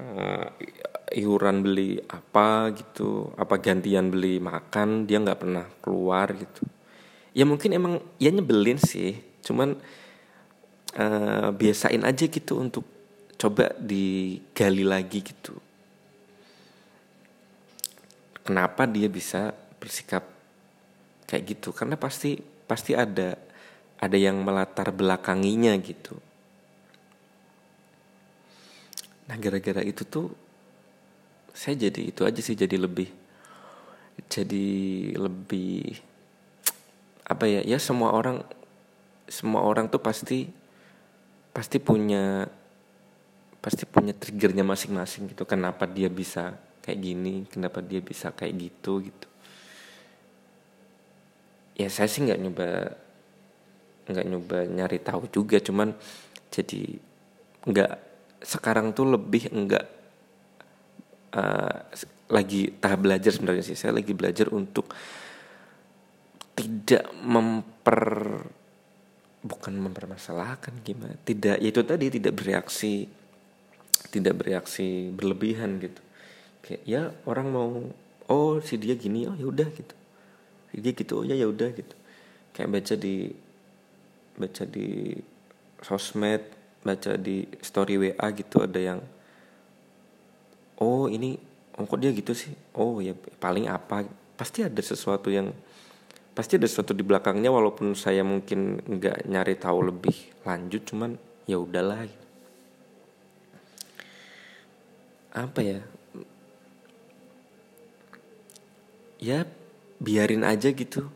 uh, 0.01 0.47
iuran 1.13 1.61
beli 1.61 2.01
apa 2.09 2.73
gitu 2.73 3.37
apa 3.37 3.61
gantian 3.61 4.09
beli 4.09 4.41
makan 4.41 5.05
dia 5.05 5.21
nggak 5.21 5.41
pernah 5.41 5.65
keluar 5.85 6.33
gitu. 6.33 6.65
Ya 7.37 7.45
mungkin 7.45 7.73
emang 7.77 8.01
ya 8.17 8.33
nyebelin 8.33 8.81
sih 8.81 9.21
cuman 9.45 9.77
uh, 10.97 11.49
biasain 11.53 12.01
aja 12.05 12.25
gitu 12.29 12.61
untuk 12.61 12.85
coba 13.37 13.77
digali 13.77 14.85
lagi 14.85 15.21
gitu. 15.21 15.57
Kenapa 18.43 18.89
dia 18.89 19.07
bisa 19.07 19.55
bersikap 19.79 20.27
kayak 21.29 21.45
gitu? 21.57 21.77
Karena 21.77 22.01
pasti 22.01 22.41
pasti 22.65 22.97
ada 22.97 23.37
ada 24.01 24.17
yang 24.19 24.41
melatar 24.43 24.91
belakanginya 24.91 25.77
gitu 25.79 26.32
nah 29.33 29.41
gara-gara 29.41 29.81
itu 29.81 30.05
tuh 30.05 30.29
saya 31.57 31.89
jadi 31.89 32.13
itu 32.13 32.21
aja 32.29 32.41
sih 32.45 32.53
jadi 32.53 32.77
lebih 32.77 33.09
jadi 34.29 34.69
lebih 35.17 35.97
apa 37.25 37.49
ya 37.49 37.65
ya 37.65 37.81
semua 37.81 38.13
orang 38.13 38.45
semua 39.25 39.65
orang 39.65 39.89
tuh 39.89 40.05
pasti 40.05 40.53
pasti 41.57 41.81
punya 41.81 42.45
pasti 43.65 43.89
punya 43.89 44.13
triggernya 44.13 44.67
masing-masing 44.67 45.33
gitu. 45.33 45.49
Kenapa 45.49 45.89
dia 45.89 46.13
bisa 46.13 46.53
kayak 46.85 46.99
gini 47.01 47.49
kenapa 47.49 47.81
dia 47.81 48.05
bisa 48.05 48.35
kayak 48.37 48.69
gitu 48.69 49.01
gitu. 49.09 49.29
Ya 51.81 51.89
saya 51.89 52.11
sih 52.11 52.21
nggak 52.21 52.41
nyoba 52.43 52.69
nggak 54.13 54.27
nyoba 54.29 54.59
nyari 54.69 54.99
tahu 55.01 55.25
juga 55.33 55.57
cuman 55.57 55.97
jadi 56.53 57.01
nggak 57.65 58.12
sekarang 58.43 58.91
tuh 58.93 59.15
lebih 59.15 59.51
enggak 59.55 59.87
uh, 61.35 61.79
lagi 62.33 62.73
tahap 62.81 63.05
belajar 63.05 63.31
sebenarnya 63.33 63.65
sih. 63.65 63.79
Saya 63.79 63.97
lagi 63.97 64.13
belajar 64.13 64.51
untuk 64.51 64.91
tidak 66.53 67.09
memper 67.25 68.03
bukan 69.43 69.75
mempermasalahkan 69.75 70.87
gimana 70.87 71.19
tidak 71.27 71.59
ya 71.59 71.69
itu 71.75 71.83
tadi 71.83 72.07
tidak 72.15 72.39
bereaksi 72.39 73.11
tidak 74.13 74.45
bereaksi 74.45 75.11
berlebihan 75.11 75.81
gitu. 75.81 76.01
Kayak 76.63 76.83
ya 76.87 77.03
orang 77.27 77.47
mau 77.51 77.71
oh 78.29 78.55
si 78.63 78.79
dia 78.79 78.95
gini 78.95 79.27
oh 79.27 79.35
ya 79.35 79.49
udah 79.49 79.69
gitu. 79.73 79.95
Si 80.71 80.77
dia 80.79 80.93
gitu 80.93 81.13
oh 81.23 81.25
ya 81.25 81.35
ya 81.35 81.49
udah 81.49 81.71
gitu. 81.73 81.97
Kayak 82.53 82.69
baca 82.71 82.95
di 82.95 83.17
baca 84.37 84.65
di 84.69 85.17
sosmed 85.83 86.62
baca 86.83 87.15
di 87.15 87.47
story 87.63 87.95
WA 87.99 88.27
gitu 88.35 88.63
ada 88.63 88.79
yang 88.79 89.01
oh 90.83 91.07
ini 91.07 91.39
oh 91.79 91.87
kok 91.87 91.99
dia 92.03 92.11
gitu 92.13 92.35
sih? 92.35 92.53
Oh 92.77 92.99
ya 92.99 93.15
paling 93.39 93.71
apa? 93.71 94.05
Pasti 94.37 94.67
ada 94.67 94.83
sesuatu 94.83 95.31
yang 95.31 95.55
pasti 96.33 96.57
ada 96.57 96.67
sesuatu 96.67 96.93
di 96.97 97.05
belakangnya 97.05 97.53
walaupun 97.53 97.95
saya 97.95 98.25
mungkin 98.27 98.83
nggak 98.83 99.29
nyari 99.29 99.55
tahu 99.57 99.93
lebih 99.93 100.17
lanjut 100.43 100.83
cuman 100.85 101.17
ya 101.47 101.57
udahlah. 101.63 102.05
Apa 105.33 105.61
ya? 105.65 105.81
Ya 109.23 109.47
biarin 110.03 110.43
aja 110.43 110.75
gitu. 110.75 111.07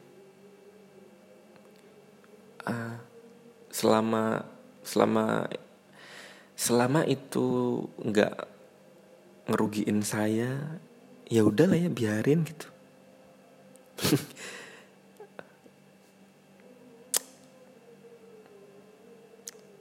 Uh, 2.66 2.98
selama 3.70 4.55
selama 4.86 5.50
selama 6.54 7.02
itu 7.04 7.82
nggak 7.98 8.46
ngerugiin 9.50 10.06
saya 10.06 10.78
ya 11.26 11.42
udahlah 11.42 11.76
ya 11.76 11.90
biarin 11.90 12.46
gitu. 12.46 12.70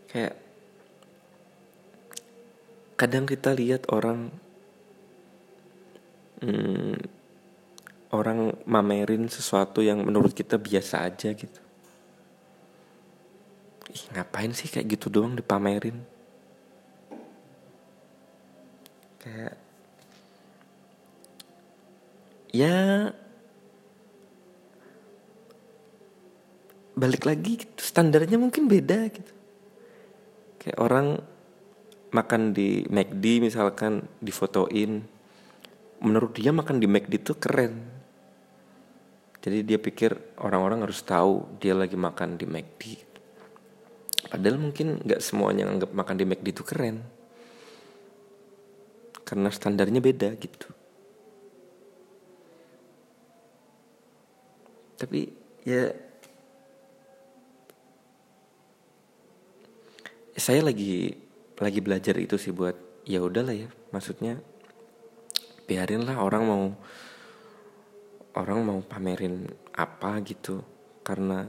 Kayak 0.09 0.35
kadang 2.95 3.27
kita 3.27 3.51
lihat 3.51 3.91
orang 3.91 4.31
hmm, 6.39 6.95
orang 8.15 8.55
mamerin 8.63 9.27
sesuatu 9.27 9.83
yang 9.83 9.99
menurut 10.07 10.31
kita 10.31 10.55
biasa 10.55 11.03
aja 11.03 11.35
gitu 11.35 11.64
Ih, 13.93 14.03
ngapain 14.17 14.49
sih 14.49 14.65
kayak 14.65 14.97
gitu 14.97 15.13
doang 15.13 15.37
dipamerin? 15.37 16.01
Kayak 19.21 19.53
ya 22.49 23.11
balik 26.95 27.27
lagi 27.27 27.61
gitu, 27.61 27.81
standarnya 27.83 28.41
mungkin 28.41 28.65
beda 28.65 29.05
gitu. 29.13 29.33
Kayak 30.61 30.79
orang 30.81 31.07
makan 32.09 32.55
di 32.55 32.87
McD 32.89 33.43
misalkan 33.43 34.07
difotoin 34.23 35.03
menurut 36.01 36.33
dia 36.33 36.49
makan 36.49 36.81
di 36.81 36.87
McD 36.89 37.13
itu 37.21 37.33
keren. 37.37 37.93
Jadi 39.45 39.61
dia 39.61 39.77
pikir 39.77 40.41
orang-orang 40.41 40.81
harus 40.81 41.05
tahu 41.05 41.45
dia 41.61 41.77
lagi 41.77 41.93
makan 41.93 42.33
di 42.33 42.49
McD 42.49 43.14
padahal 44.25 44.57
mungkin 44.57 44.99
nggak 45.05 45.21
semuanya 45.21 45.69
anggap 45.69 45.93
makan 45.93 46.15
di 46.17 46.25
McD 46.25 46.47
itu 46.51 46.63
keren. 46.65 46.97
Karena 49.25 49.49
standarnya 49.49 50.01
beda 50.01 50.33
gitu. 50.37 50.69
Tapi 54.95 55.27
ya 55.65 55.91
saya 60.35 60.61
lagi 60.61 61.15
lagi 61.57 61.79
belajar 61.79 62.15
itu 62.19 62.35
sih 62.35 62.51
buat 62.51 62.75
ya 63.07 63.23
udahlah 63.23 63.55
ya 63.55 63.69
maksudnya 63.95 64.41
biarin 65.65 66.03
lah 66.03 66.19
orang 66.21 66.43
mau 66.45 66.63
orang 68.35 68.59
mau 68.61 68.79
pamerin 68.83 69.47
apa 69.73 70.21
gitu. 70.21 70.61
Karena 71.05 71.45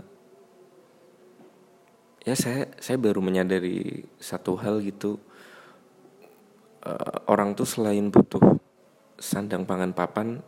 ya 2.26 2.35
saya 2.35 2.66
saya 2.83 2.99
baru 2.99 3.23
menyadari 3.23 4.02
satu 4.18 4.59
hal 4.59 4.83
gitu. 4.83 5.23
Uh, 6.83 7.18
orang 7.30 7.54
tuh 7.54 7.66
selain 7.66 8.11
butuh 8.11 8.59
sandang 9.18 9.66
pangan 9.66 9.95
papan 9.95 10.42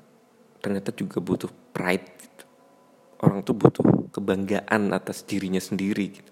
ternyata 0.59 0.91
juga 0.95 1.23
butuh 1.23 1.51
pride 1.71 2.11
gitu. 2.19 2.45
orang 3.19 3.43
tuh 3.43 3.55
butuh 3.59 3.87
kebanggaan 4.15 4.95
atas 4.95 5.27
dirinya 5.27 5.59
sendiri 5.59 6.05
gitu. 6.15 6.31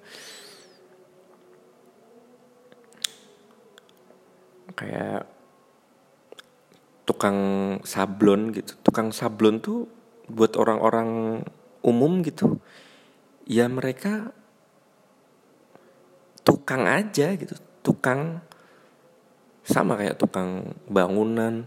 Kayak 4.76 5.26
tukang 7.06 7.38
sablon 7.82 8.54
gitu. 8.54 8.78
Tukang 8.86 9.10
sablon 9.10 9.58
tuh 9.58 9.90
buat 10.30 10.54
orang-orang 10.54 11.42
umum 11.82 12.22
gitu. 12.22 12.62
Ya 13.46 13.66
mereka 13.66 14.30
tukang 16.46 16.86
aja 16.86 17.34
gitu. 17.34 17.58
Tukang 17.82 18.38
sama 19.66 19.98
kayak 19.98 20.14
tukang 20.14 20.78
bangunan 20.86 21.66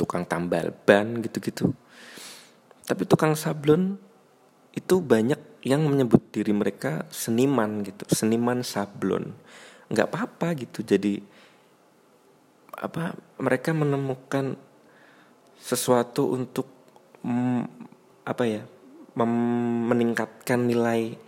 tukang 0.00 0.24
tambal 0.24 0.72
ban 0.88 1.20
gitu-gitu. 1.20 1.76
Tapi 2.88 3.04
tukang 3.04 3.36
sablon 3.36 4.00
itu 4.72 5.04
banyak 5.04 5.60
yang 5.60 5.84
menyebut 5.84 6.32
diri 6.32 6.56
mereka 6.56 7.04
seniman 7.12 7.84
gitu 7.84 8.08
seniman 8.08 8.64
sablon. 8.64 9.36
Nggak 9.92 10.08
apa-apa 10.08 10.56
gitu 10.56 10.80
jadi 10.80 11.20
apa 12.80 13.12
mereka 13.36 13.76
menemukan 13.76 14.56
sesuatu 15.60 16.32
untuk 16.32 16.64
mm, 17.20 17.62
apa 18.24 18.44
ya 18.48 18.64
meningkatkan 19.20 20.64
nilai 20.64 21.20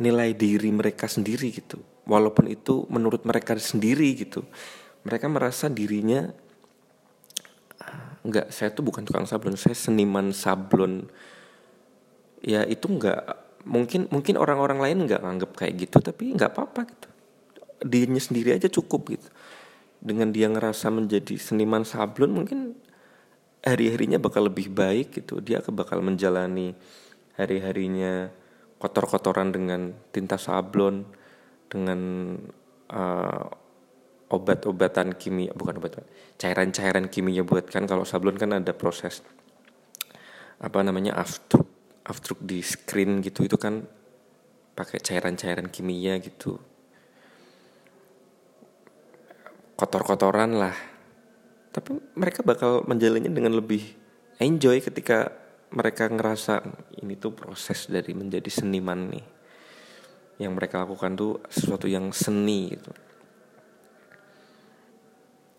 nilai 0.00 0.34
diri 0.34 0.70
mereka 0.74 1.06
sendiri 1.06 1.50
gitu. 1.54 1.78
Walaupun 2.04 2.50
itu 2.52 2.84
menurut 2.92 3.24
mereka 3.24 3.56
sendiri 3.56 4.12
gitu 4.18 4.44
mereka 5.04 5.28
merasa 5.28 5.68
dirinya 5.68 6.32
enggak 8.24 8.48
saya 8.48 8.72
tuh 8.72 8.88
bukan 8.88 9.04
tukang 9.04 9.28
sablon 9.28 9.54
saya 9.60 9.76
seniman 9.76 10.32
sablon. 10.32 11.12
Ya 12.40 12.64
itu 12.64 12.88
enggak 12.88 13.20
mungkin 13.68 14.08
mungkin 14.08 14.40
orang-orang 14.40 14.80
lain 14.80 14.98
enggak 15.04 15.20
nganggap 15.20 15.50
kayak 15.60 15.74
gitu 15.76 16.00
tapi 16.00 16.32
enggak 16.32 16.56
apa-apa 16.56 16.88
gitu. 16.88 17.08
Dirinya 17.84 18.20
sendiri 18.20 18.56
aja 18.56 18.72
cukup 18.72 19.12
gitu. 19.12 19.28
Dengan 20.00 20.32
dia 20.32 20.48
ngerasa 20.48 20.88
menjadi 20.88 21.36
seniman 21.36 21.84
sablon 21.84 22.32
mungkin 22.32 22.72
hari-harinya 23.60 24.16
bakal 24.16 24.48
lebih 24.48 24.72
baik 24.72 25.20
gitu. 25.20 25.44
Dia 25.44 25.60
bakal 25.60 26.00
menjalani 26.00 26.72
hari-harinya 27.36 28.32
kotor-kotoran 28.84 29.48
dengan 29.48 29.96
tinta 30.12 30.36
sablon 30.36 31.08
dengan 31.72 32.00
uh, 32.92 33.48
obat-obatan 34.28 35.16
kimia 35.16 35.56
bukan 35.56 35.80
obat 35.80 36.04
cairan-cairan 36.36 37.08
kimia 37.08 37.40
buat 37.40 37.64
kan 37.72 37.88
kalau 37.88 38.04
sablon 38.04 38.36
kan 38.36 38.52
ada 38.52 38.76
proses 38.76 39.24
apa 40.60 40.84
namanya 40.84 41.16
aftruk 41.16 41.64
aftruk 42.04 42.44
di 42.44 42.60
screen 42.60 43.24
gitu 43.24 43.48
itu 43.48 43.56
kan 43.56 43.88
pakai 44.74 44.98
cairan-cairan 45.00 45.70
kimia 45.70 46.18
gitu. 46.18 46.58
Kotor-kotoran 49.74 50.58
lah. 50.58 50.74
Tapi 51.74 51.98
mereka 52.14 52.46
bakal 52.46 52.86
menjalannya 52.86 53.30
dengan 53.30 53.54
lebih 53.58 53.82
enjoy 54.38 54.78
ketika 54.82 55.30
mereka 55.74 56.06
ngerasa 56.06 56.62
ini 57.02 57.18
tuh 57.18 57.34
proses 57.34 57.90
dari 57.90 58.14
menjadi 58.14 58.46
seniman 58.46 59.10
nih. 59.10 59.26
Yang 60.38 60.52
mereka 60.54 60.86
lakukan 60.86 61.18
tuh 61.18 61.42
sesuatu 61.50 61.90
yang 61.90 62.14
seni 62.14 62.70
gitu. 62.70 62.90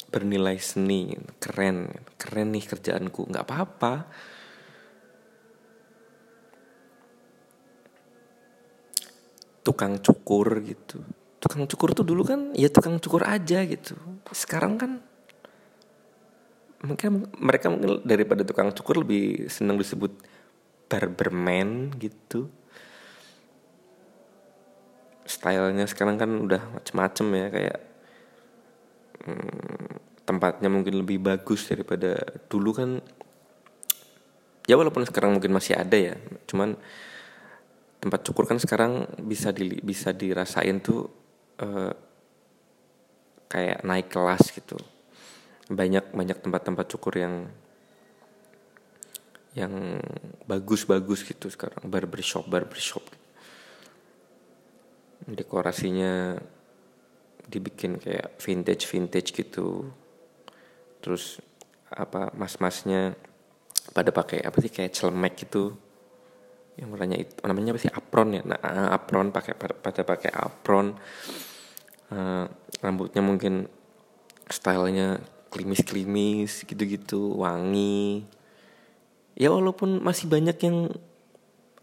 Bernilai 0.08 0.56
seni 0.56 1.12
keren 1.40 1.92
keren 2.16 2.56
nih 2.56 2.64
kerjaanku 2.64 3.28
nggak 3.28 3.44
apa-apa. 3.44 3.94
Tukang 9.68 10.00
cukur 10.00 10.64
gitu. 10.64 11.04
Tukang 11.44 11.68
cukur 11.68 11.92
tuh 11.92 12.08
dulu 12.08 12.24
kan 12.24 12.56
ya 12.56 12.72
tukang 12.72 13.00
cukur 13.04 13.28
aja 13.28 13.68
gitu. 13.68 14.00
Sekarang 14.32 14.80
kan 14.80 15.04
mungkin 16.86 17.26
mereka 17.42 17.68
mungkin 17.74 18.06
daripada 18.06 18.46
tukang 18.46 18.70
cukur 18.72 19.02
lebih 19.02 19.50
senang 19.50 19.82
disebut 19.82 20.14
barberman 20.86 21.92
gitu. 21.98 22.48
Stylenya 25.26 25.90
sekarang 25.90 26.22
kan 26.22 26.30
udah 26.30 26.62
macem-macem 26.78 27.28
ya 27.34 27.48
kayak 27.50 27.78
hmm, 29.26 30.22
tempatnya 30.26 30.70
mungkin 30.70 31.02
lebih 31.02 31.18
bagus 31.22 31.66
daripada 31.66 32.18
dulu 32.46 32.72
kan 32.74 32.90
ya 34.66 34.78
walaupun 34.78 35.06
sekarang 35.06 35.38
mungkin 35.38 35.54
masih 35.54 35.78
ada 35.78 35.98
ya 35.98 36.16
cuman 36.50 36.74
tempat 38.02 38.22
cukur 38.26 38.46
kan 38.50 38.58
sekarang 38.62 39.06
bisa 39.22 39.50
di 39.50 39.82
bisa 39.82 40.14
dirasain 40.14 40.82
tuh 40.82 41.10
uh, 41.62 41.94
kayak 43.50 43.86
naik 43.86 44.10
kelas 44.10 44.54
gitu 44.54 44.78
banyak 45.72 46.14
banyak 46.14 46.38
tempat-tempat 46.42 46.86
cukur 46.94 47.14
yang 47.18 47.36
yang 49.56 49.98
bagus-bagus 50.46 51.24
gitu 51.24 51.48
sekarang. 51.48 51.88
Barbershop 51.88 52.46
barbershop 52.46 53.06
dekorasinya 55.26 56.38
dibikin 57.50 57.98
kayak 57.98 58.38
vintage 58.38 58.86
vintage 58.86 59.30
gitu. 59.34 59.90
Terus 61.02 61.42
apa 61.90 62.34
mas-masnya 62.34 63.14
pada 63.94 64.10
pakai 64.10 64.42
apa 64.46 64.58
sih 64.62 64.70
kayak 64.70 64.94
celemek 64.94 65.34
gitu. 65.46 65.74
Yang 66.76 66.90
warnanya 66.92 67.18
itu 67.24 67.34
namanya 67.48 67.72
apa 67.74 67.82
sih 67.82 67.94
apron 67.94 68.30
ya? 68.36 68.42
Nah 68.44 68.60
apron 68.92 69.32
pakai 69.34 69.54
pada 69.56 70.02
pakai 70.04 70.32
apron. 70.34 70.94
Uh, 72.06 72.46
rambutnya 72.86 73.26
mungkin 73.26 73.66
stylenya 74.46 75.18
klimis-klimis 75.56 76.68
gitu-gitu 76.68 77.40
wangi. 77.40 78.28
Ya 79.40 79.48
walaupun 79.56 80.04
masih 80.04 80.28
banyak 80.28 80.60
yang 80.60 80.92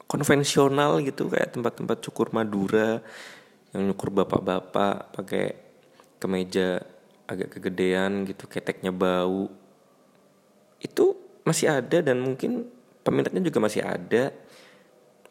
konvensional 0.05 1.01
gitu 1.01 1.33
kayak 1.33 1.57
tempat-tempat 1.57 2.05
cukur 2.05 2.29
Madura 2.37 3.01
yang 3.73 3.89
nyukur 3.89 4.13
bapak-bapak 4.13 5.17
pakai 5.17 5.57
kemeja 6.21 6.85
agak 7.25 7.57
kegedean 7.57 8.29
gitu 8.29 8.45
keteknya 8.45 8.93
bau. 8.93 9.49
Itu 10.77 11.17
masih 11.49 11.73
ada 11.73 12.05
dan 12.05 12.21
mungkin 12.21 12.69
peminatnya 13.01 13.41
juga 13.41 13.65
masih 13.65 13.81
ada. 13.81 14.37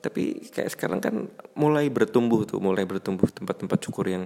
Tapi 0.01 0.49
kayak 0.49 0.73
sekarang 0.73 0.97
kan 0.97 1.29
mulai 1.53 1.85
bertumbuh 1.93 2.41
tuh 2.49 2.57
mulai 2.57 2.89
bertumbuh 2.89 3.29
tempat-tempat 3.29 3.77
cukur 3.85 4.09
yang 4.09 4.25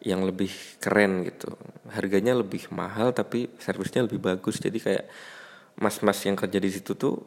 yang 0.00 0.24
lebih 0.24 0.50
keren 0.80 1.28
gitu. 1.28 1.52
Harganya 1.92 2.32
lebih 2.32 2.72
mahal 2.72 3.12
tapi 3.12 3.52
servisnya 3.60 4.08
lebih 4.08 4.20
bagus. 4.20 4.56
Jadi 4.56 4.80
kayak 4.80 5.04
mas-mas 5.76 6.20
yang 6.24 6.36
kerja 6.36 6.58
di 6.60 6.70
situ 6.72 6.96
tuh 6.96 7.20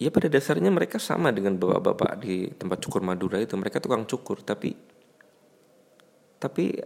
ya 0.00 0.08
pada 0.08 0.32
dasarnya 0.32 0.72
mereka 0.72 0.96
sama 0.96 1.28
dengan 1.28 1.60
bapak-bapak 1.60 2.12
di 2.24 2.48
tempat 2.56 2.80
cukur 2.80 3.04
Madura 3.04 3.36
itu. 3.36 3.52
Mereka 3.56 3.84
tukang 3.84 4.08
cukur 4.08 4.40
tapi 4.40 4.72
tapi 6.40 6.80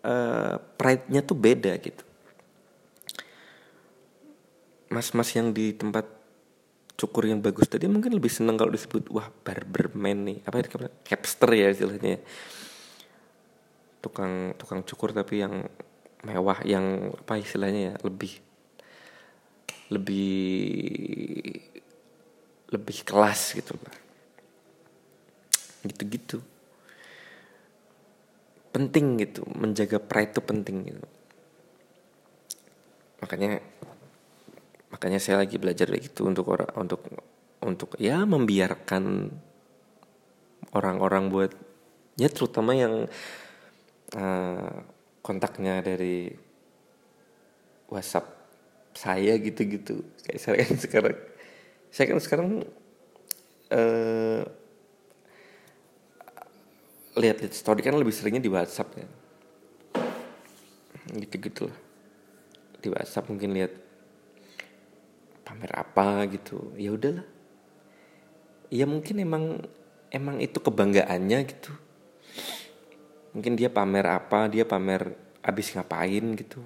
uh, 0.00 0.56
pride-nya 0.80 1.20
tuh 1.20 1.36
beda 1.36 1.76
gitu. 1.84 2.04
Mas-mas 4.88 5.28
yang 5.36 5.52
di 5.52 5.76
tempat 5.76 6.08
cukur 6.94 7.26
yang 7.26 7.42
bagus 7.42 7.66
tadi 7.66 7.84
mungkin 7.90 8.14
lebih 8.14 8.30
seneng 8.30 8.56
kalau 8.56 8.72
disebut 8.72 9.12
wah 9.12 9.28
barberman 9.28 10.24
nih. 10.24 10.38
Apa 10.48 10.64
itu 10.64 10.80
capster 11.04 11.52
ya 11.52 11.68
istilahnya 11.68 12.24
tukang 14.04 14.52
tukang 14.60 14.84
cukur 14.84 15.16
tapi 15.16 15.40
yang 15.40 15.64
mewah 16.28 16.60
yang 16.68 17.08
apa 17.16 17.40
istilahnya 17.40 17.80
ya 17.92 17.94
lebih 18.04 18.36
lebih 19.88 20.44
lebih 22.68 22.96
kelas 23.04 23.56
gitu 23.56 23.72
lah 23.80 23.96
gitu-gitu. 25.84 26.40
Penting 28.72 29.20
gitu 29.20 29.46
menjaga 29.54 30.00
pride 30.00 30.32
itu 30.34 30.40
penting 30.42 30.76
gitu. 30.90 31.06
Makanya 33.22 33.60
makanya 34.90 35.20
saya 35.20 35.44
lagi 35.44 35.60
belajar 35.60 35.86
gitu 36.00 36.26
untuk 36.26 36.48
orang 36.50 36.70
untuk 36.74 37.00
untuk 37.62 37.94
ya 38.00 38.24
membiarkan 38.24 39.30
orang-orang 40.74 41.30
buat 41.30 41.52
ya 42.18 42.28
terutama 42.32 42.74
yang 42.74 43.06
uh, 44.14 44.74
kontaknya 45.20 45.80
dari 45.84 46.30
WhatsApp 47.90 48.26
saya 48.94 49.36
gitu-gitu. 49.38 50.02
Kayak 50.24 50.40
saya 50.40 50.56
kan 50.62 50.76
sekarang 50.78 51.16
saya 51.90 52.06
kan 52.10 52.18
sekarang 52.22 52.48
uh, 53.70 54.42
lihat-lihat 57.14 57.54
story 57.54 57.82
kan 57.82 57.94
lebih 57.94 58.14
seringnya 58.14 58.42
di 58.42 58.50
WhatsApp 58.50 58.90
ya. 58.98 59.08
Gitu-gitu 61.14 61.70
lah 61.70 61.78
di 62.84 62.92
WhatsApp 62.92 63.32
mungkin 63.32 63.56
lihat 63.56 63.72
pamer 65.46 65.72
apa 65.72 66.28
gitu. 66.28 66.74
Ya 66.76 66.92
udahlah. 66.92 67.24
Ya 68.68 68.84
mungkin 68.84 69.22
emang 69.22 69.44
emang 70.10 70.42
itu 70.42 70.58
kebanggaannya 70.58 71.38
gitu 71.48 71.72
mungkin 73.34 73.58
dia 73.58 73.68
pamer 73.68 74.06
apa 74.06 74.46
dia 74.46 74.62
pamer 74.64 75.10
abis 75.42 75.74
ngapain 75.74 76.24
gitu. 76.38 76.62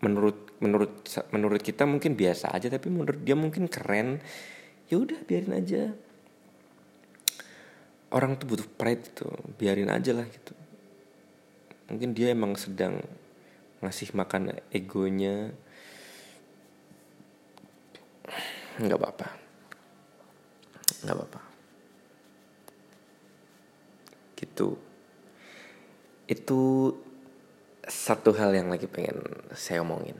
Menurut 0.00 0.56
menurut 0.62 1.04
menurut 1.34 1.60
kita 1.60 1.84
mungkin 1.84 2.14
biasa 2.14 2.54
aja 2.54 2.70
tapi 2.70 2.88
menurut 2.88 3.20
dia 3.20 3.34
mungkin 3.34 3.66
keren. 3.66 4.22
Ya 4.88 4.96
udah 5.02 5.18
biarin 5.26 5.52
aja. 5.58 5.82
Orang 8.14 8.38
tuh 8.38 8.46
butuh 8.46 8.68
pride 8.78 9.10
itu 9.10 9.26
biarin 9.58 9.90
aja 9.90 10.14
lah 10.14 10.24
gitu. 10.30 10.54
Mungkin 11.90 12.14
dia 12.14 12.30
emang 12.30 12.54
sedang 12.54 13.02
ngasih 13.82 14.14
makan 14.14 14.54
egonya. 14.70 15.50
Nggak 18.78 18.98
apa-apa. 19.02 19.28
Nggak 21.02 21.16
apa-apa. 21.18 21.40
Gitu 24.38 24.93
itu 26.24 26.92
satu 27.84 28.32
hal 28.32 28.56
yang 28.56 28.72
lagi 28.72 28.88
pengen 28.88 29.20
saya 29.52 29.84
omongin. 29.84 30.16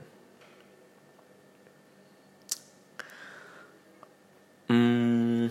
Hmm, 4.69 5.49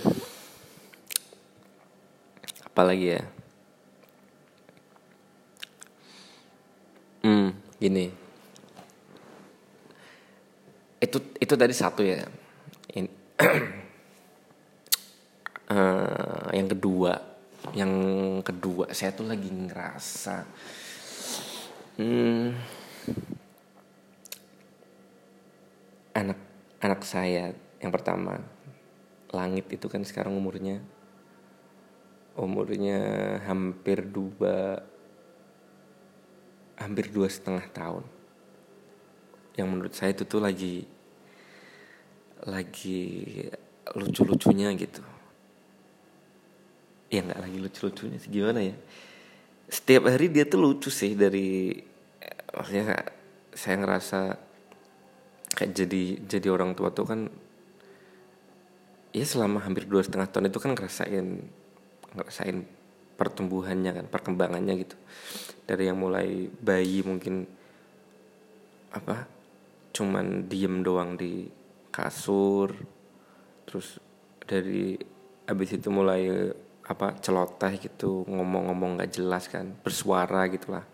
apalagi 2.66 3.18
ya? 3.18 3.22
Hmm, 7.22 7.54
gini. 7.78 8.10
Itu 11.02 11.18
itu 11.38 11.54
tadi 11.54 11.74
satu 11.74 12.02
ya. 12.02 12.26
In, 12.94 13.06
uh, 15.70 16.50
yang 16.58 16.70
kedua 16.70 17.33
yang 17.72 17.92
kedua 18.44 18.92
saya 18.92 19.16
tuh 19.16 19.24
lagi 19.24 19.48
ngerasa 19.48 20.44
hmm, 21.96 22.46
anak 26.12 26.38
anak 26.84 27.00
saya 27.08 27.56
yang 27.80 27.88
pertama 27.88 28.36
langit 29.32 29.72
itu 29.72 29.88
kan 29.88 30.04
sekarang 30.04 30.36
umurnya 30.36 30.84
umurnya 32.36 33.00
hampir 33.46 34.04
dua 34.04 34.82
hampir 36.74 37.10
dua 37.14 37.30
setengah 37.30 37.64
tahun. 37.70 38.04
Yang 39.54 39.68
menurut 39.70 39.94
saya 39.94 40.10
itu 40.10 40.26
tuh 40.26 40.42
lagi 40.42 40.82
lagi 42.44 43.00
lucu-lucunya 43.94 44.74
gitu 44.74 45.13
ya 47.14 47.22
nggak 47.22 47.40
lagi 47.40 47.58
lucu-lucunya 47.62 48.18
sih. 48.18 48.30
Gimana 48.30 48.60
ya? 48.60 48.74
Setiap 49.70 50.10
hari 50.10 50.28
dia 50.28 50.44
tuh 50.44 50.60
lucu 50.60 50.90
sih 50.90 51.14
dari 51.14 51.78
maksudnya 52.54 53.06
saya 53.54 53.74
ngerasa 53.78 54.20
kayak 55.54 55.70
jadi 55.70 56.02
jadi 56.26 56.48
orang 56.50 56.74
tua 56.74 56.90
tuh 56.90 57.06
kan 57.06 57.20
ya 59.14 59.22
selama 59.22 59.62
hampir 59.62 59.86
dua 59.86 60.02
setengah 60.02 60.26
tahun 60.26 60.50
itu 60.50 60.58
kan 60.58 60.74
ngerasain 60.74 61.26
ngerasain 62.18 62.58
pertumbuhannya 63.14 63.90
kan 63.94 64.06
perkembangannya 64.10 64.74
gitu. 64.82 64.96
Dari 65.64 65.86
yang 65.86 66.02
mulai 66.02 66.50
bayi 66.50 67.06
mungkin 67.06 67.46
apa 68.94 69.26
cuman 69.94 70.50
diem 70.50 70.82
doang 70.82 71.14
di 71.14 71.46
kasur 71.94 72.74
terus 73.66 74.02
dari 74.42 74.98
abis 75.46 75.78
itu 75.78 75.88
mulai 75.90 76.50
apa 76.84 77.16
celoteh 77.16 77.80
gitu 77.80 78.28
ngomong-ngomong 78.28 79.00
nggak 79.00 79.12
jelas 79.16 79.48
kan 79.48 79.72
bersuara 79.80 80.44
gitulah. 80.52 80.84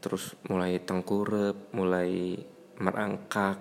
Terus 0.00 0.34
mulai 0.50 0.80
tengkurep 0.82 1.70
mulai 1.76 2.40
merangkak 2.80 3.60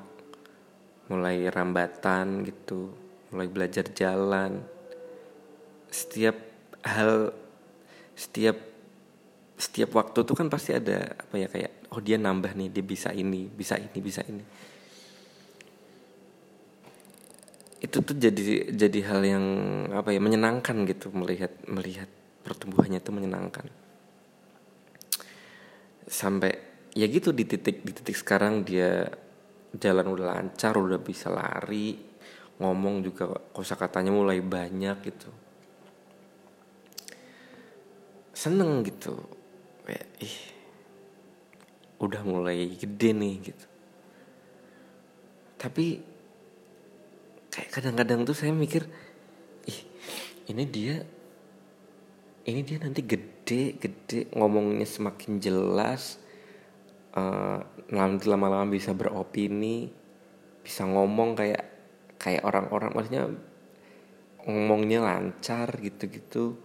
mulai 1.11 1.45
rambatan 1.51 2.47
gitu 2.47 2.89
mulai 3.29 3.47
belajar 3.49 3.85
jalan. 3.93 4.65
Setiap 5.93 6.35
hal 6.81 7.31
setiap 8.17 8.57
setiap 9.57 9.89
waktu 9.93 10.19
tuh 10.25 10.35
kan 10.35 10.49
pasti 10.49 10.73
ada 10.73 11.13
apa 11.13 11.35
ya 11.37 11.47
kayak 11.47 11.93
oh 11.93 12.01
dia 12.01 12.17
nambah 12.17 12.57
nih 12.57 12.69
dia 12.73 12.83
bisa 12.83 13.13
ini 13.13 13.47
bisa 13.47 13.77
ini 13.77 13.99
bisa 14.01 14.25
ini 14.25 14.43
itu 17.83 17.99
tuh 17.99 18.15
jadi 18.15 18.71
jadi 18.71 18.99
hal 19.11 19.21
yang 19.27 19.45
apa 19.91 20.15
ya 20.15 20.23
menyenangkan 20.23 20.87
gitu 20.87 21.11
melihat 21.11 21.51
melihat 21.67 22.07
pertumbuhannya 22.47 23.03
itu 23.03 23.11
menyenangkan. 23.11 23.67
Sampai 26.07 26.55
ya 26.95 27.03
gitu 27.11 27.35
di 27.35 27.43
titik 27.43 27.83
di 27.83 27.91
titik 27.91 28.15
sekarang 28.15 28.63
dia 28.63 29.11
jalan 29.75 30.07
udah 30.15 30.25
lancar 30.31 30.79
udah 30.79 31.03
bisa 31.03 31.27
lari 31.27 31.99
ngomong 32.63 33.03
juga 33.03 33.27
kosakatanya 33.51 34.15
mulai 34.15 34.39
banyak 34.39 34.97
gitu. 35.03 35.29
Seneng 38.31 38.79
gitu. 38.87 39.11
Kayak 39.83 40.07
ih 40.23 40.37
udah 41.99 42.21
mulai 42.23 42.79
gede 42.79 43.11
nih 43.11 43.35
gitu. 43.43 43.67
Tapi 45.59 46.12
kayak 47.53 47.69
kadang-kadang 47.69 48.25
tuh 48.25 48.33
saya 48.33 48.49
mikir 48.49 48.89
ih 49.69 49.79
ini 50.49 50.63
dia 50.65 51.05
ini 52.49 52.65
dia 52.65 52.81
nanti 52.81 53.05
gede 53.05 53.77
gede 53.77 54.33
ngomongnya 54.33 54.89
semakin 54.89 55.37
jelas 55.37 56.17
uh, 57.13 57.61
nanti 57.93 58.25
lama-lama 58.25 58.73
bisa 58.73 58.97
beropini 58.97 59.93
bisa 60.65 60.89
ngomong 60.89 61.37
kayak 61.37 61.63
kayak 62.17 62.41
orang-orang 62.41 62.89
maksudnya 62.95 63.29
ngomongnya 64.47 64.99
lancar 65.03 65.71
gitu-gitu. 65.79 66.59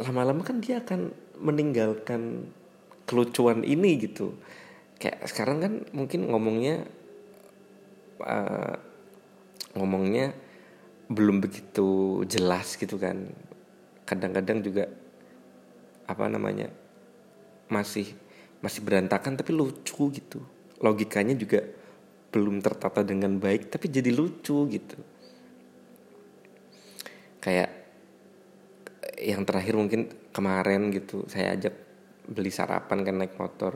Lama-lama 0.00 0.40
kan 0.40 0.64
dia 0.64 0.80
akan 0.80 1.12
meninggalkan 1.40 2.52
kelucuan 3.04 3.64
ini 3.64 4.00
gitu. 4.00 4.36
Kayak 5.00 5.28
sekarang 5.28 5.58
kan 5.60 5.72
mungkin 5.92 6.28
ngomongnya 6.28 6.84
uh, 8.20 8.76
ngomongnya 9.74 10.34
belum 11.10 11.42
begitu 11.42 12.22
jelas 12.26 12.78
gitu 12.78 12.94
kan. 12.98 13.30
Kadang-kadang 14.06 14.62
juga 14.62 14.86
apa 16.06 16.26
namanya 16.26 16.70
masih 17.70 18.10
masih 18.62 18.82
berantakan 18.82 19.38
tapi 19.38 19.50
lucu 19.54 20.10
gitu. 20.10 20.42
Logikanya 20.82 21.34
juga 21.34 21.62
belum 22.30 22.62
tertata 22.62 23.02
dengan 23.02 23.38
baik 23.38 23.70
tapi 23.74 23.90
jadi 23.90 24.10
lucu 24.14 24.66
gitu. 24.70 24.98
Kayak 27.42 27.70
yang 29.20 29.42
terakhir 29.44 29.74
mungkin 29.76 30.08
kemarin 30.30 30.94
gitu 30.94 31.26
saya 31.26 31.58
ajak 31.58 31.74
beli 32.30 32.52
sarapan 32.54 33.02
kan 33.02 33.16
naik 33.18 33.34
motor 33.34 33.74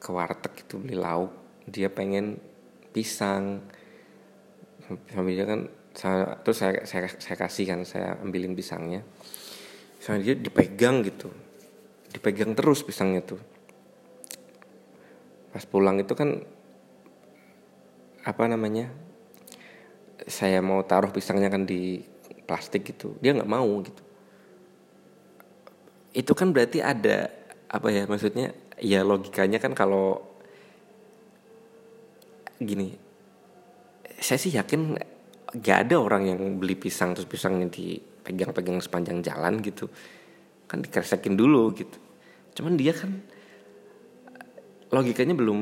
ke 0.00 0.10
warteg 0.10 0.66
itu 0.66 0.74
beli 0.80 0.98
lauk. 0.98 1.30
Dia 1.70 1.86
pengen 1.86 2.40
pisang 2.90 3.62
sambil 5.10 5.34
dia 5.34 5.46
kan 5.46 5.60
saya, 5.94 6.38
terus 6.42 6.58
saya, 6.62 6.82
saya 6.86 7.06
saya 7.10 7.36
kasih 7.36 7.64
kan 7.66 7.80
saya 7.82 8.18
ambilin 8.22 8.54
pisangnya. 8.54 9.02
Sama 10.00 10.22
dia 10.22 10.38
dipegang 10.38 11.04
gitu. 11.04 11.28
Dipegang 12.10 12.56
terus 12.56 12.82
pisangnya 12.82 13.22
tuh. 13.22 13.40
Pas 15.50 15.66
pulang 15.66 15.98
itu 15.98 16.14
kan 16.14 16.40
apa 18.20 18.44
namanya 18.46 18.92
saya 20.28 20.60
mau 20.60 20.84
taruh 20.84 21.10
pisangnya 21.10 21.50
kan 21.50 21.66
di 21.66 22.00
plastik 22.46 22.86
gitu. 22.86 23.18
Dia 23.18 23.34
nggak 23.34 23.50
mau 23.50 23.68
gitu. 23.82 24.02
Itu 26.14 26.32
kan 26.34 26.50
berarti 26.50 26.82
ada 26.82 27.30
apa 27.70 27.86
ya 27.90 28.02
maksudnya 28.06 28.50
ya 28.82 29.06
logikanya 29.06 29.62
kan 29.62 29.76
kalau 29.78 30.18
gini 32.58 33.09
saya 34.20 34.38
sih 34.38 34.52
yakin 34.52 35.00
gak 35.58 35.88
ada 35.88 35.96
orang 35.98 36.28
yang 36.28 36.40
beli 36.60 36.76
pisang 36.76 37.16
terus 37.16 37.26
pisangnya 37.26 37.66
dipegang-pegang 37.72 38.78
sepanjang 38.78 39.24
jalan 39.24 39.64
gitu. 39.64 39.88
Kan 40.68 40.84
dikeresakin 40.84 41.34
dulu 41.34 41.72
gitu. 41.74 41.98
Cuman 42.54 42.76
dia 42.76 42.92
kan 42.92 43.18
logikanya 44.92 45.34
belum 45.34 45.60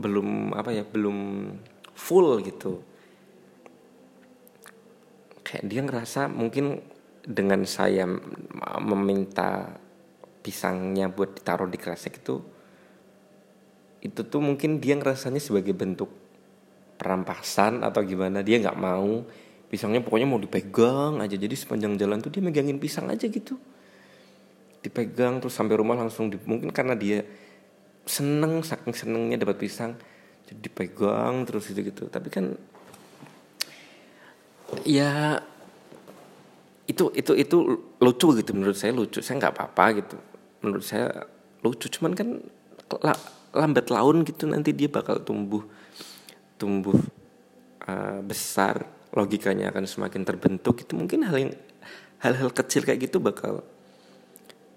belum 0.00 0.56
apa 0.56 0.72
ya 0.72 0.82
belum 0.88 1.18
full 1.92 2.40
gitu. 2.42 2.80
Kayak 5.44 5.64
dia 5.68 5.80
ngerasa 5.84 6.32
mungkin 6.32 6.80
dengan 7.22 7.62
saya 7.68 8.08
meminta 8.82 9.78
pisangnya 10.42 11.06
buat 11.06 11.38
ditaruh 11.38 11.70
di 11.70 11.78
kresek 11.78 12.18
itu 12.18 12.42
itu 14.02 14.20
tuh 14.26 14.42
mungkin 14.42 14.82
dia 14.82 14.98
ngerasanya 14.98 15.38
sebagai 15.38 15.70
bentuk 15.70 16.10
perampasan 17.02 17.82
atau 17.82 17.98
gimana 18.06 18.46
dia 18.46 18.62
nggak 18.62 18.78
mau. 18.78 19.26
Pisangnya 19.66 19.98
pokoknya 19.98 20.28
mau 20.30 20.38
dipegang 20.38 21.18
aja. 21.18 21.34
Jadi 21.34 21.58
sepanjang 21.58 21.98
jalan 21.98 22.22
tuh 22.22 22.30
dia 22.30 22.38
megangin 22.38 22.78
pisang 22.78 23.10
aja 23.10 23.26
gitu. 23.26 23.58
Dipegang 24.78 25.42
terus 25.42 25.58
sampai 25.58 25.74
rumah 25.74 25.98
langsung 25.98 26.30
di, 26.30 26.38
mungkin 26.46 26.70
karena 26.70 26.94
dia 26.94 27.26
seneng 28.06 28.62
saking 28.62 28.94
senengnya 28.94 29.38
dapat 29.42 29.58
pisang 29.58 29.94
jadi 30.46 30.58
dipegang 30.62 31.42
terus 31.42 31.66
gitu 31.66 31.82
gitu. 31.82 32.06
Tapi 32.06 32.28
kan 32.30 32.54
ya 34.86 35.42
itu 36.86 37.10
itu 37.18 37.32
itu 37.34 37.56
lucu 37.98 38.28
gitu 38.38 38.50
menurut 38.54 38.78
saya 38.78 38.94
lucu. 38.94 39.18
Saya 39.18 39.42
nggak 39.42 39.54
apa-apa 39.58 39.84
gitu. 39.98 40.16
Menurut 40.62 40.86
saya 40.86 41.26
lucu. 41.66 41.90
Cuman 41.90 42.14
kan 42.14 42.38
lambat 43.56 43.88
laun 43.88 44.22
gitu 44.28 44.44
nanti 44.44 44.76
dia 44.76 44.92
bakal 44.92 45.20
tumbuh 45.24 45.64
tumbuh 46.62 46.94
uh, 47.90 48.22
besar 48.22 48.86
logikanya 49.10 49.74
akan 49.74 49.84
semakin 49.84 50.22
terbentuk 50.22 50.86
itu 50.86 50.94
mungkin 50.94 51.26
hal 51.26 51.36
yang 51.36 51.52
hal-hal 52.22 52.54
kecil 52.54 52.86
kayak 52.86 53.10
gitu 53.10 53.18
bakal 53.18 53.66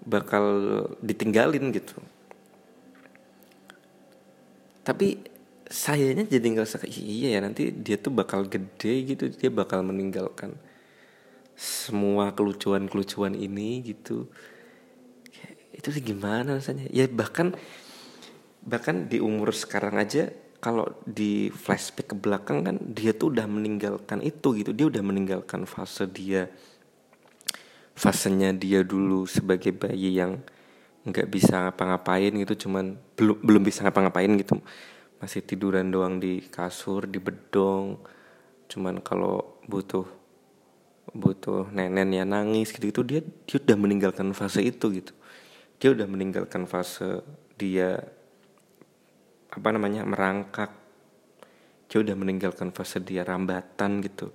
bakal 0.02 0.44
ditinggalin 0.98 1.70
gitu. 1.70 1.94
Tapi 4.82 5.18
sayanya 5.66 6.22
jadi 6.26 6.46
ngerasa 6.46 6.78
kayak 6.78 6.94
iya 6.94 7.38
ya 7.38 7.40
nanti 7.42 7.74
dia 7.74 7.98
tuh 7.98 8.14
bakal 8.14 8.46
gede 8.46 9.02
gitu 9.14 9.26
dia 9.34 9.50
bakal 9.50 9.82
meninggalkan 9.82 10.54
semua 11.58 12.30
kelucuan-kelucuan 12.36 13.34
ini 13.34 13.82
gitu. 13.82 14.30
Itu 15.74 15.90
gimana 16.02 16.60
rasanya? 16.60 16.86
Ya 16.92 17.08
bahkan 17.10 17.56
bahkan 18.62 19.10
di 19.10 19.18
umur 19.22 19.54
sekarang 19.54 19.96
aja 19.98 20.30
kalau 20.66 20.90
di 21.06 21.46
flashback 21.54 22.10
ke 22.10 22.16
belakang 22.18 22.66
kan 22.66 22.74
dia 22.90 23.14
tuh 23.14 23.30
udah 23.30 23.46
meninggalkan 23.46 24.18
itu 24.18 24.50
gitu. 24.58 24.74
Dia 24.74 24.90
udah 24.90 24.98
meninggalkan 24.98 25.62
fase 25.62 26.10
dia 26.10 26.50
fasenya 27.94 28.50
dia 28.50 28.82
dulu 28.82 29.30
sebagai 29.30 29.70
bayi 29.70 30.18
yang 30.18 30.42
nggak 31.06 31.30
bisa 31.30 31.70
ngapa-ngapain 31.70 32.34
gitu 32.34 32.66
cuman 32.66 32.98
belum 33.14 33.38
belum 33.46 33.62
bisa 33.62 33.86
ngapa-ngapain 33.86 34.26
gitu. 34.42 34.58
Masih 35.22 35.46
tiduran 35.46 35.86
doang 35.86 36.18
di 36.18 36.42
kasur 36.42 37.06
di 37.06 37.22
bedong. 37.22 38.02
Cuman 38.66 38.98
kalau 39.06 39.62
butuh 39.70 40.02
butuh 41.14 41.70
nenek 41.70 42.10
ya 42.10 42.26
nangis 42.26 42.74
gitu 42.74 42.90
itu 42.90 43.00
dia 43.06 43.20
dia 43.46 43.62
udah 43.62 43.78
meninggalkan 43.78 44.34
fase 44.34 44.66
itu 44.66 44.90
gitu. 44.90 45.14
Dia 45.78 45.94
udah 45.94 46.10
meninggalkan 46.10 46.66
fase 46.66 47.22
dia 47.54 48.02
apa 49.56 49.68
namanya 49.72 50.04
merangkak. 50.04 50.70
Dia 51.88 52.04
udah 52.04 52.16
meninggalkan 52.18 52.76
fase 52.76 53.00
dia 53.00 53.24
rambatan 53.24 54.04
gitu. 54.04 54.28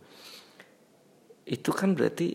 Itu 1.45 1.69
kan 1.69 1.93
berarti 1.93 2.33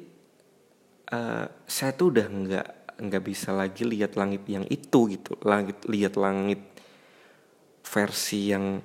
uh, 1.10 1.46
saya 1.66 1.92
tuh 1.98 2.14
udah 2.14 2.26
nggak 2.30 2.68
nggak 2.96 3.24
bisa 3.24 3.52
lagi 3.52 3.82
lihat 3.84 4.14
langit 4.14 4.46
yang 4.46 4.62
itu 4.70 5.10
gitu. 5.10 5.34
Langit 5.42 5.82
lihat 5.90 6.14
langit 6.14 6.62
versi 7.82 8.54
yang 8.54 8.78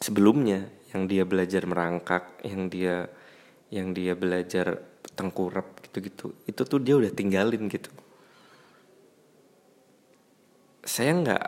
sebelumnya 0.00 0.66
yang 0.90 1.06
dia 1.06 1.22
belajar 1.22 1.62
merangkak 1.68 2.42
yang 2.42 2.66
dia 2.66 3.06
yang 3.70 3.94
dia 3.94 4.18
belajar 4.18 4.82
tengkurap 5.14 5.78
gitu-gitu. 5.86 6.34
Itu 6.48 6.66
tuh 6.66 6.80
dia 6.82 6.98
udah 6.98 7.12
tinggalin 7.14 7.70
gitu. 7.70 7.92
Saya 10.82 11.12
nggak 11.14 11.44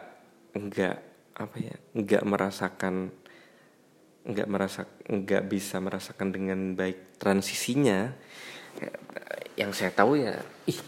nggak 0.53 1.12
apa 1.33 1.57
ya 1.57 1.75
nggak 1.97 2.25
merasakan 2.29 3.09
nggak 4.23 4.49
merasa 4.49 4.87
nggak 5.09 5.43
bisa 5.51 5.83
merasakan 5.83 6.29
dengan 6.31 6.79
baik 6.79 7.19
transisinya. 7.19 8.15
Yang 9.59 9.71
saya 9.85 9.91
tahu 9.93 10.17
ya 10.17 10.39
ih 10.69 10.79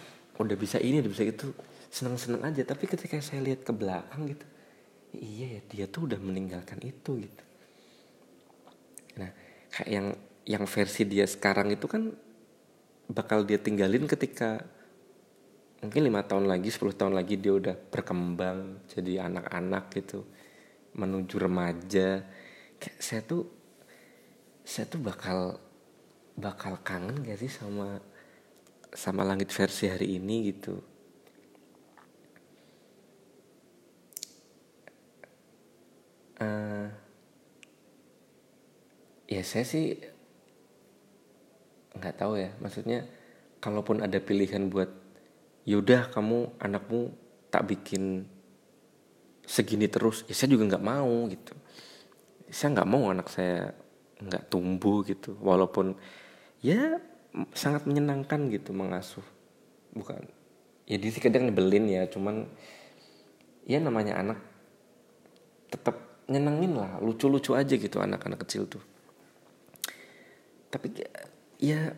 udah 0.40 0.57
bisa 0.57 0.80
ini 0.80 1.04
udah 1.04 1.12
bisa 1.12 1.24
itu 1.26 1.50
seneng 1.90 2.16
seneng 2.16 2.42
aja. 2.46 2.62
Tapi 2.62 2.85
ketika 2.87 3.18
saya 3.20 3.42
lihat 3.42 3.66
ke 3.66 3.72
belakang 3.74 4.30
gitu 4.30 4.46
iya 5.14 5.59
ya 5.59 5.61
dia 5.70 5.85
tuh 5.87 6.11
udah 6.11 6.18
meninggalkan 6.18 6.78
itu 6.83 7.22
gitu. 7.22 7.44
Nah 9.18 9.30
kayak 9.70 9.90
yang 9.90 10.07
yang 10.44 10.64
versi 10.68 11.02
dia 11.09 11.24
sekarang 11.24 11.72
itu 11.72 11.87
kan 11.88 12.12
bakal 13.09 13.44
dia 13.44 13.61
tinggalin 13.61 14.09
ketika 14.09 14.64
mungkin 15.85 16.02
lima 16.09 16.24
tahun 16.24 16.48
lagi 16.48 16.72
10 16.72 16.96
tahun 16.96 17.12
lagi 17.12 17.37
dia 17.37 17.52
udah 17.52 17.76
berkembang 17.76 18.88
jadi 18.88 19.28
anak-anak 19.28 19.92
gitu 19.92 20.24
menuju 20.94 21.35
remaja 21.38 22.22
kayak 22.78 22.98
saya 23.02 23.20
tuh 23.26 23.50
saya 24.64 24.88
tuh 24.88 25.02
bakal 25.02 25.61
bakal 26.35 26.80
kangen 26.83 27.22
gak 27.22 27.38
sih 27.38 27.52
sama 27.52 28.00
sama 28.94 29.26
langit 29.26 29.50
versi 29.50 29.90
hari 29.90 30.18
ini 30.18 30.54
gitu? 30.54 30.78
Uh, 36.38 36.90
ya 39.30 39.42
saya 39.42 39.66
sih 39.66 39.98
nggak 41.94 42.14
tahu 42.18 42.38
ya. 42.38 42.50
Maksudnya 42.62 43.07
kalaupun 43.59 44.02
ada 44.02 44.18
pilihan 44.22 44.70
buat 44.70 44.90
yaudah 45.66 46.11
kamu 46.11 46.54
anakmu 46.62 47.14
tak 47.50 47.66
bikin 47.70 48.26
segini 49.44 49.87
terus 49.87 50.24
ya 50.24 50.35
saya 50.35 50.57
juga 50.57 50.74
nggak 50.74 50.85
mau 50.85 51.28
gitu. 51.28 51.52
Saya 52.48 52.76
nggak 52.80 52.88
mau 52.88 53.04
anak 53.12 53.28
saya 53.28 53.72
nggak 54.20 54.48
tumbuh 54.48 55.04
gitu. 55.04 55.37
Walaupun 55.40 55.96
ya 56.64 56.98
sangat 57.52 57.85
menyenangkan 57.85 58.48
gitu 58.48 58.72
mengasuh. 58.72 59.24
Bukan 59.94 60.24
ya 60.85 60.96
di 61.00 61.09
kadang 61.16 61.48
nyebelin 61.48 61.88
ya 61.88 62.04
cuman 62.11 62.44
ya 63.64 63.80
namanya 63.80 64.20
anak 64.20 64.38
tetap 65.68 66.24
nyenengin 66.28 66.76
lah. 66.80 66.98
Lucu-lucu 67.04 67.52
aja 67.52 67.74
gitu 67.76 68.00
anak-anak 68.00 68.44
kecil 68.48 68.66
tuh. 68.68 68.83
Tapi 70.72 70.90
ya 71.61 71.94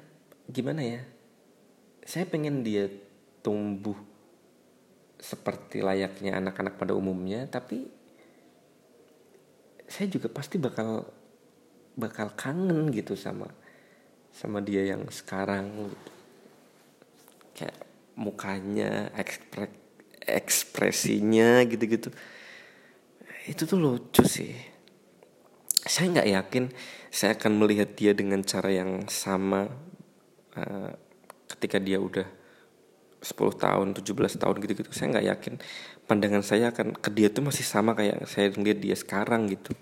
gimana 0.50 0.84
ya? 0.84 1.00
Saya 2.06 2.28
pengen 2.28 2.62
dia 2.62 2.86
tumbuh 3.42 4.15
seperti 5.16 5.80
layaknya 5.80 6.36
anak-anak 6.36 6.76
pada 6.76 6.92
umumnya 6.92 7.48
tapi 7.48 7.88
saya 9.86 10.10
juga 10.10 10.28
pasti 10.28 10.60
bakal 10.60 11.08
bakal 11.96 12.34
kangen 12.36 12.92
gitu 12.92 13.16
sama 13.16 13.48
sama 14.34 14.60
dia 14.60 14.84
yang 14.84 15.08
sekarang 15.08 15.88
gitu. 15.88 16.10
kayak 17.56 17.78
mukanya 18.20 19.08
ekspre 19.16 19.72
ekspresinya 20.26 21.64
gitu-gitu 21.64 22.12
itu 23.46 23.62
tuh 23.62 23.78
lucu 23.78 24.26
sih 24.26 24.52
saya 25.86 26.12
nggak 26.12 26.30
yakin 26.34 26.64
saya 27.08 27.38
akan 27.38 27.52
melihat 27.62 27.94
dia 27.94 28.12
dengan 28.12 28.42
cara 28.42 28.68
yang 28.74 29.06
sama 29.08 29.70
uh, 30.58 30.90
ketika 31.46 31.78
dia 31.78 32.02
udah 32.02 32.26
10 33.26 33.58
tahun 33.58 33.86
17 33.98 34.38
tahun 34.38 34.54
gitu-gitu 34.62 34.90
saya 34.94 35.18
nggak 35.18 35.26
yakin 35.34 35.54
pandangan 36.06 36.42
saya 36.46 36.70
akan 36.70 36.94
ke 36.94 37.10
dia 37.10 37.26
tuh 37.26 37.42
masih 37.42 37.66
sama 37.66 37.98
kayak 37.98 38.30
saya 38.30 38.54
ngeliat 38.54 38.78
dia 38.78 38.94
sekarang 38.94 39.50
gitu. 39.50 39.74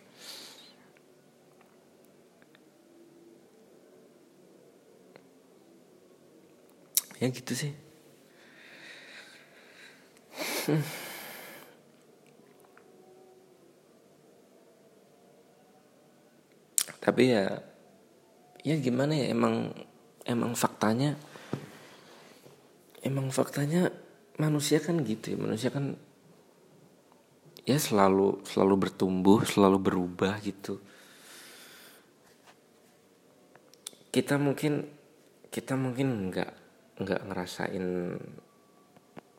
Ya 7.20 7.28
gitu 7.28 7.52
sih. 7.52 7.72
Tapi 17.04 17.22
ya 17.36 17.60
ya 18.64 18.80
gimana 18.80 19.12
ya 19.12 19.28
emang 19.28 19.76
emang 20.24 20.56
faktanya 20.56 21.20
emang 23.04 23.28
faktanya 23.28 23.92
manusia 24.40 24.80
kan 24.82 24.98
gitu 25.04 25.36
ya 25.36 25.38
manusia 25.38 25.70
kan 25.70 25.94
ya 27.68 27.78
selalu 27.78 28.42
selalu 28.48 28.74
bertumbuh 28.88 29.44
selalu 29.44 29.78
berubah 29.78 30.40
gitu. 30.40 30.80
Kita 34.08 34.38
mungkin 34.40 34.88
kita 35.52 35.74
mungkin 35.78 36.30
nggak 36.32 36.52
nggak 37.02 37.20
ngerasain 37.30 37.86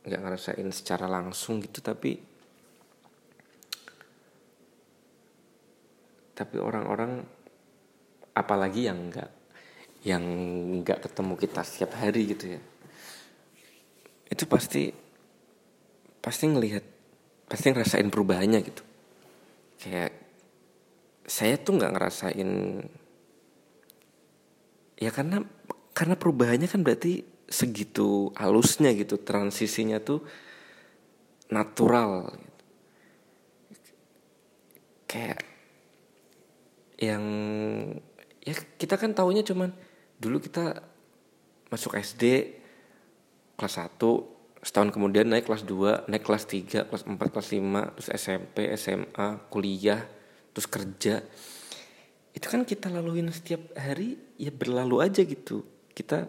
nggak 0.06 0.22
ngerasain 0.22 0.70
secara 0.70 1.10
langsung 1.10 1.64
gitu 1.64 1.80
tapi 1.82 2.20
tapi 6.36 6.60
orang-orang 6.60 7.24
apalagi 8.36 8.92
yang 8.92 9.08
nggak 9.08 9.32
yang 10.04 10.24
nggak 10.84 11.08
ketemu 11.08 11.34
kita 11.40 11.62
setiap 11.64 11.96
hari 11.96 12.28
gitu 12.28 12.60
ya 12.60 12.62
itu 14.36 14.44
pasti 14.44 14.92
pasti 16.20 16.44
ngelihat 16.52 16.84
pasti 17.48 17.72
ngerasain 17.72 18.12
perubahannya 18.12 18.60
gitu 18.68 18.84
kayak 19.80 20.12
saya 21.24 21.56
tuh 21.56 21.80
nggak 21.80 21.94
ngerasain 21.96 22.50
ya 25.00 25.10
karena 25.16 25.48
karena 25.96 26.16
perubahannya 26.20 26.68
kan 26.68 26.84
berarti 26.84 27.24
segitu 27.48 28.36
halusnya 28.36 28.92
gitu 28.92 29.22
transisinya 29.22 30.04
tuh 30.04 30.26
natural 31.48 32.36
gitu. 33.72 33.92
kayak 35.08 35.40
yang 37.00 37.24
ya 38.42 38.56
kita 38.76 39.00
kan 39.00 39.14
taunya 39.16 39.46
cuman 39.46 39.72
dulu 40.20 40.42
kita 40.42 40.82
masuk 41.70 41.96
SD 41.96 42.56
kelas 43.56 43.76
1 43.80 44.00
setahun 44.66 44.90
kemudian 44.90 45.30
naik 45.30 45.46
kelas 45.46 45.64
2 45.64 46.10
naik 46.10 46.24
kelas 46.26 46.46
3 46.50 46.90
kelas 46.90 47.04
4 47.06 47.16
kelas 47.16 47.50
5 47.54 47.96
terus 47.96 48.10
SMP 48.14 48.58
SMA 48.76 49.28
kuliah 49.52 50.02
terus 50.56 50.68
kerja. 50.72 51.20
Itu 52.36 52.48
kan 52.52 52.68
kita 52.68 52.92
laluin 52.92 53.32
setiap 53.32 53.76
hari 53.76 54.20
ya 54.36 54.52
berlalu 54.52 55.04
aja 55.04 55.24
gitu. 55.24 55.64
Kita 55.96 56.28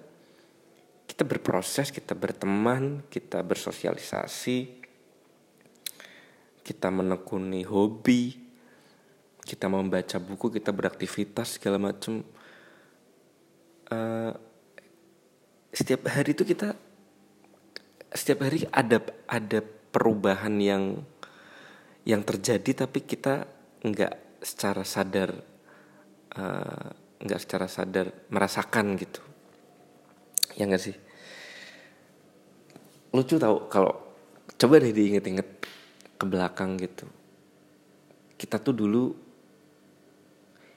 kita 1.06 1.22
berproses 1.22 1.94
kita 1.94 2.12
berteman 2.12 3.06
kita 3.08 3.40
bersosialisasi 3.40 4.58
kita 6.66 6.90
menekuni 6.90 7.62
hobi 7.62 8.34
kita 9.46 9.70
membaca 9.70 10.18
buku 10.18 10.58
kita 10.58 10.74
beraktivitas 10.74 11.56
segala 11.56 11.78
macam 11.78 12.26
uh, 13.94 14.34
setiap 15.70 16.10
hari 16.10 16.34
itu 16.34 16.42
kita 16.42 16.74
setiap 18.12 18.46
hari 18.46 18.66
ada 18.70 19.02
ada 19.26 19.60
perubahan 19.64 20.54
yang 20.60 20.84
yang 22.06 22.22
terjadi 22.22 22.86
tapi 22.86 23.02
kita 23.02 23.50
nggak 23.82 24.42
secara 24.44 24.86
sadar 24.86 25.30
uh, 26.38 26.88
secara 27.24 27.66
sadar 27.66 28.12
merasakan 28.30 28.94
gitu. 29.00 29.20
Ya 30.54 30.70
nggak 30.70 30.82
sih? 30.82 30.96
Lucu 33.10 33.40
tau 33.40 33.66
kalau 33.66 33.92
coba 34.54 34.78
deh 34.78 34.92
diinget-inget 34.94 35.48
ke 36.16 36.24
belakang 36.24 36.78
gitu. 36.78 37.08
Kita 38.36 38.60
tuh 38.60 38.76
dulu 38.76 39.04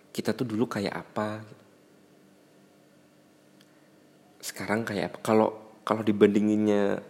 kita 0.10 0.34
tuh 0.34 0.48
dulu 0.48 0.66
kayak 0.66 0.96
apa? 0.96 1.44
Sekarang 4.40 4.82
kayak 4.88 5.14
apa? 5.14 5.18
Kalau 5.22 5.50
kalau 5.86 6.02
dibandinginnya 6.02 7.04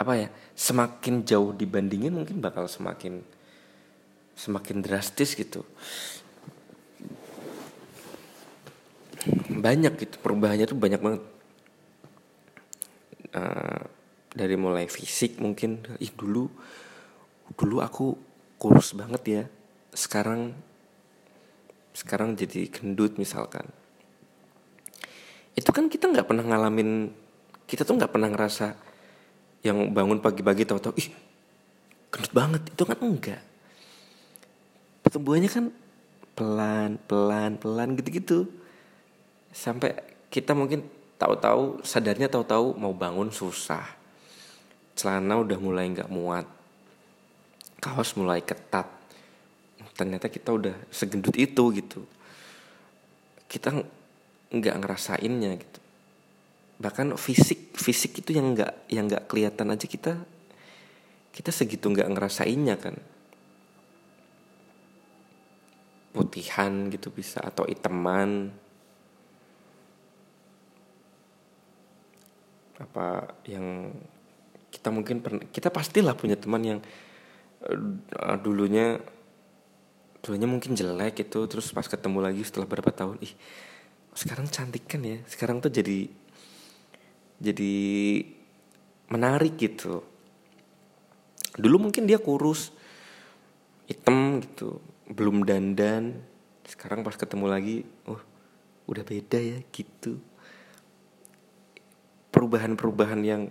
apa 0.00 0.16
ya 0.16 0.28
semakin 0.56 1.28
jauh 1.28 1.52
dibandingin 1.52 2.16
mungkin 2.16 2.40
bakal 2.40 2.64
semakin 2.64 3.20
semakin 4.32 4.80
drastis 4.80 5.36
gitu. 5.36 5.60
Banyak 9.52 10.00
gitu 10.00 10.16
perubahannya 10.24 10.64
tuh 10.64 10.80
banyak 10.80 11.00
banget. 11.04 11.22
Uh, 13.30 13.84
dari 14.32 14.56
mulai 14.56 14.88
fisik 14.88 15.38
mungkin 15.38 15.84
ih 16.00 16.10
dulu 16.16 16.48
dulu 17.52 17.76
aku 17.84 18.16
kurus 18.56 18.96
banget 18.96 19.22
ya. 19.28 19.42
Sekarang 19.92 20.56
sekarang 21.92 22.40
jadi 22.40 22.72
gendut 22.72 23.20
misalkan. 23.20 23.68
Itu 25.52 25.76
kan 25.76 25.92
kita 25.92 26.08
nggak 26.08 26.24
pernah 26.24 26.48
ngalamin 26.48 27.12
kita 27.68 27.84
tuh 27.84 28.00
nggak 28.00 28.16
pernah 28.16 28.32
ngerasa 28.32 28.89
yang 29.60 29.92
bangun 29.92 30.20
pagi-pagi 30.24 30.64
tahu-tahu 30.64 30.96
ih 30.96 31.08
gendut 32.10 32.32
banget. 32.32 32.62
Itu 32.72 32.82
kan 32.88 32.98
enggak. 33.00 33.42
Pertumbuhannya 35.04 35.50
kan 35.50 35.64
pelan 36.36 36.96
pelan 37.04 37.60
pelan 37.60 37.88
gitu-gitu. 37.96 38.48
Sampai 39.52 39.96
kita 40.32 40.56
mungkin 40.56 40.86
tahu-tahu 41.20 41.84
sadarnya 41.84 42.32
tahu-tahu 42.32 42.76
mau 42.80 42.96
bangun 42.96 43.28
susah. 43.28 43.84
Celana 44.96 45.40
udah 45.40 45.58
mulai 45.60 45.88
nggak 45.92 46.10
muat. 46.12 46.46
Kaos 47.80 48.16
mulai 48.16 48.40
ketat. 48.44 48.88
Ternyata 49.96 50.28
kita 50.28 50.52
udah 50.52 50.76
segendut 50.92 51.36
itu 51.36 51.64
gitu. 51.76 52.04
Kita 53.48 53.72
nggak 54.50 54.76
ngerasainnya 54.82 55.52
gitu 55.60 55.80
bahkan 56.80 57.12
fisik 57.20 57.76
fisik 57.76 58.24
itu 58.24 58.32
yang 58.32 58.56
nggak 58.56 58.88
yang 58.88 59.04
nggak 59.04 59.28
kelihatan 59.28 59.68
aja 59.68 59.84
kita 59.84 60.16
kita 61.30 61.52
segitu 61.52 61.92
nggak 61.92 62.08
ngerasainnya 62.08 62.80
kan. 62.80 62.96
Putihan 66.10 66.88
gitu 66.88 67.12
bisa 67.12 67.38
atau 67.44 67.68
iteman. 67.68 68.50
Apa 72.80 73.36
yang 73.44 73.92
kita 74.72 74.88
mungkin 74.88 75.20
pernah 75.20 75.44
kita 75.52 75.68
pastilah 75.68 76.16
punya 76.16 76.40
teman 76.40 76.64
yang 76.64 76.80
uh, 77.68 78.36
dulunya 78.40 78.96
dulunya 80.24 80.48
mungkin 80.48 80.72
jelek 80.72 81.20
gitu 81.28 81.44
terus 81.44 81.72
pas 81.72 81.84
ketemu 81.84 82.20
lagi 82.20 82.40
setelah 82.44 82.68
beberapa 82.68 82.92
tahun 82.92 83.20
ih 83.24 83.32
sekarang 84.16 84.50
cantik 84.50 84.84
kan 84.90 85.00
ya? 85.06 85.22
Sekarang 85.28 85.62
tuh 85.62 85.70
jadi 85.70 86.10
jadi 87.40 87.74
menarik 89.08 89.56
gitu. 89.56 90.04
Dulu 91.56 91.90
mungkin 91.90 92.04
dia 92.04 92.20
kurus 92.20 92.70
hitam 93.88 94.38
gitu 94.44 94.78
belum 95.10 95.42
dandan. 95.48 96.20
Sekarang 96.68 97.02
pas 97.02 97.16
ketemu 97.16 97.46
lagi 97.50 97.76
oh 98.06 98.20
udah 98.86 99.02
beda 99.02 99.40
ya 99.40 99.58
gitu. 99.72 100.20
Perubahan-perubahan 102.30 103.20
yang 103.26 103.50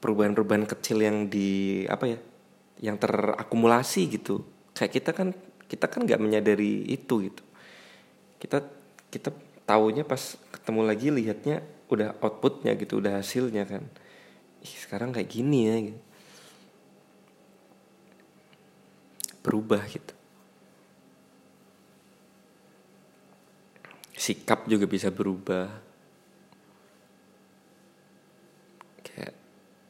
perubahan-perubahan 0.00 0.64
kecil 0.64 1.02
yang 1.02 1.26
di 1.28 1.82
apa 1.90 2.08
ya 2.08 2.18
yang 2.80 2.96
terakumulasi 2.96 4.08
gitu. 4.16 4.46
Kayak 4.72 4.92
kita 5.02 5.10
kan 5.12 5.28
kita 5.66 5.86
kan 5.90 6.06
nggak 6.06 6.22
menyadari 6.22 6.86
itu 6.88 7.26
gitu. 7.26 7.42
Kita 8.40 8.62
kita 9.10 9.34
taunya 9.66 10.06
pas 10.06 10.38
ketemu 10.54 10.80
lagi 10.86 11.08
lihatnya 11.10 11.60
udah 11.90 12.14
outputnya 12.22 12.72
gitu 12.78 13.02
udah 13.02 13.20
hasilnya 13.20 13.66
kan. 13.66 13.82
Ih, 14.62 14.74
sekarang 14.80 15.12
kayak 15.12 15.30
gini 15.30 15.60
ya 15.66 15.76
gitu. 15.92 16.02
berubah 19.46 19.78
gitu. 19.86 20.10
Sikap 24.18 24.66
juga 24.66 24.90
bisa 24.90 25.06
berubah. 25.14 25.86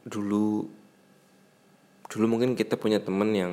Dulu 0.06 0.62
dulu 2.06 2.24
mungkin 2.30 2.54
kita 2.54 2.78
punya 2.78 3.02
temen 3.02 3.34
yang 3.34 3.52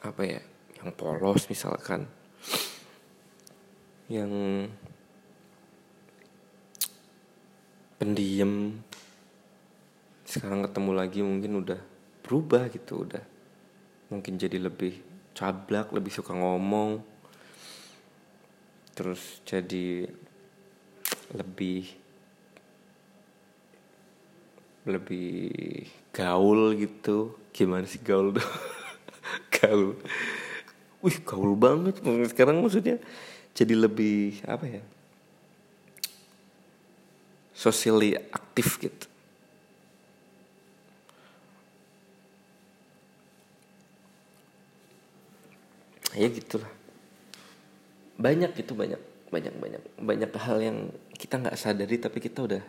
apa 0.00 0.22
ya 0.24 0.40
yang 0.80 0.96
polos 0.96 1.44
misalkan 1.52 2.08
yang 4.06 4.30
pendiam 7.96 8.82
sekarang 10.26 10.62
ketemu 10.66 10.90
lagi 10.94 11.20
mungkin 11.24 11.64
udah 11.64 11.80
berubah 12.22 12.70
gitu 12.70 13.06
udah 13.06 13.24
mungkin 14.12 14.38
jadi 14.38 14.62
lebih 14.62 15.00
cablak 15.34 15.90
lebih 15.90 16.12
suka 16.14 16.36
ngomong 16.36 17.02
terus 18.94 19.42
jadi 19.44 20.08
lebih 21.34 22.06
lebih 24.86 25.82
gaul 26.14 26.78
gitu. 26.78 27.34
Gimana 27.50 27.84
sih 27.84 28.00
gaul 28.00 28.32
tuh? 28.32 28.46
Gaul. 29.58 29.98
Wih 31.02 31.18
gaul 31.26 31.58
banget 31.58 31.98
sekarang 32.30 32.62
maksudnya 32.62 33.02
jadi 33.56 33.72
lebih 33.72 34.44
apa 34.44 34.68
ya 34.68 34.84
socially 37.56 38.12
aktif 38.12 38.76
gitu. 38.76 39.08
Ya 46.12 46.28
gitulah. 46.28 46.68
Banyak 48.20 48.52
gitu 48.60 48.76
banyak 48.76 49.00
banyak 49.32 49.54
banyak 49.56 49.82
banyak 50.00 50.30
hal 50.36 50.60
yang 50.60 50.78
kita 51.16 51.40
nggak 51.40 51.56
sadari 51.56 51.96
tapi 51.96 52.20
kita 52.20 52.44
udah 52.44 52.64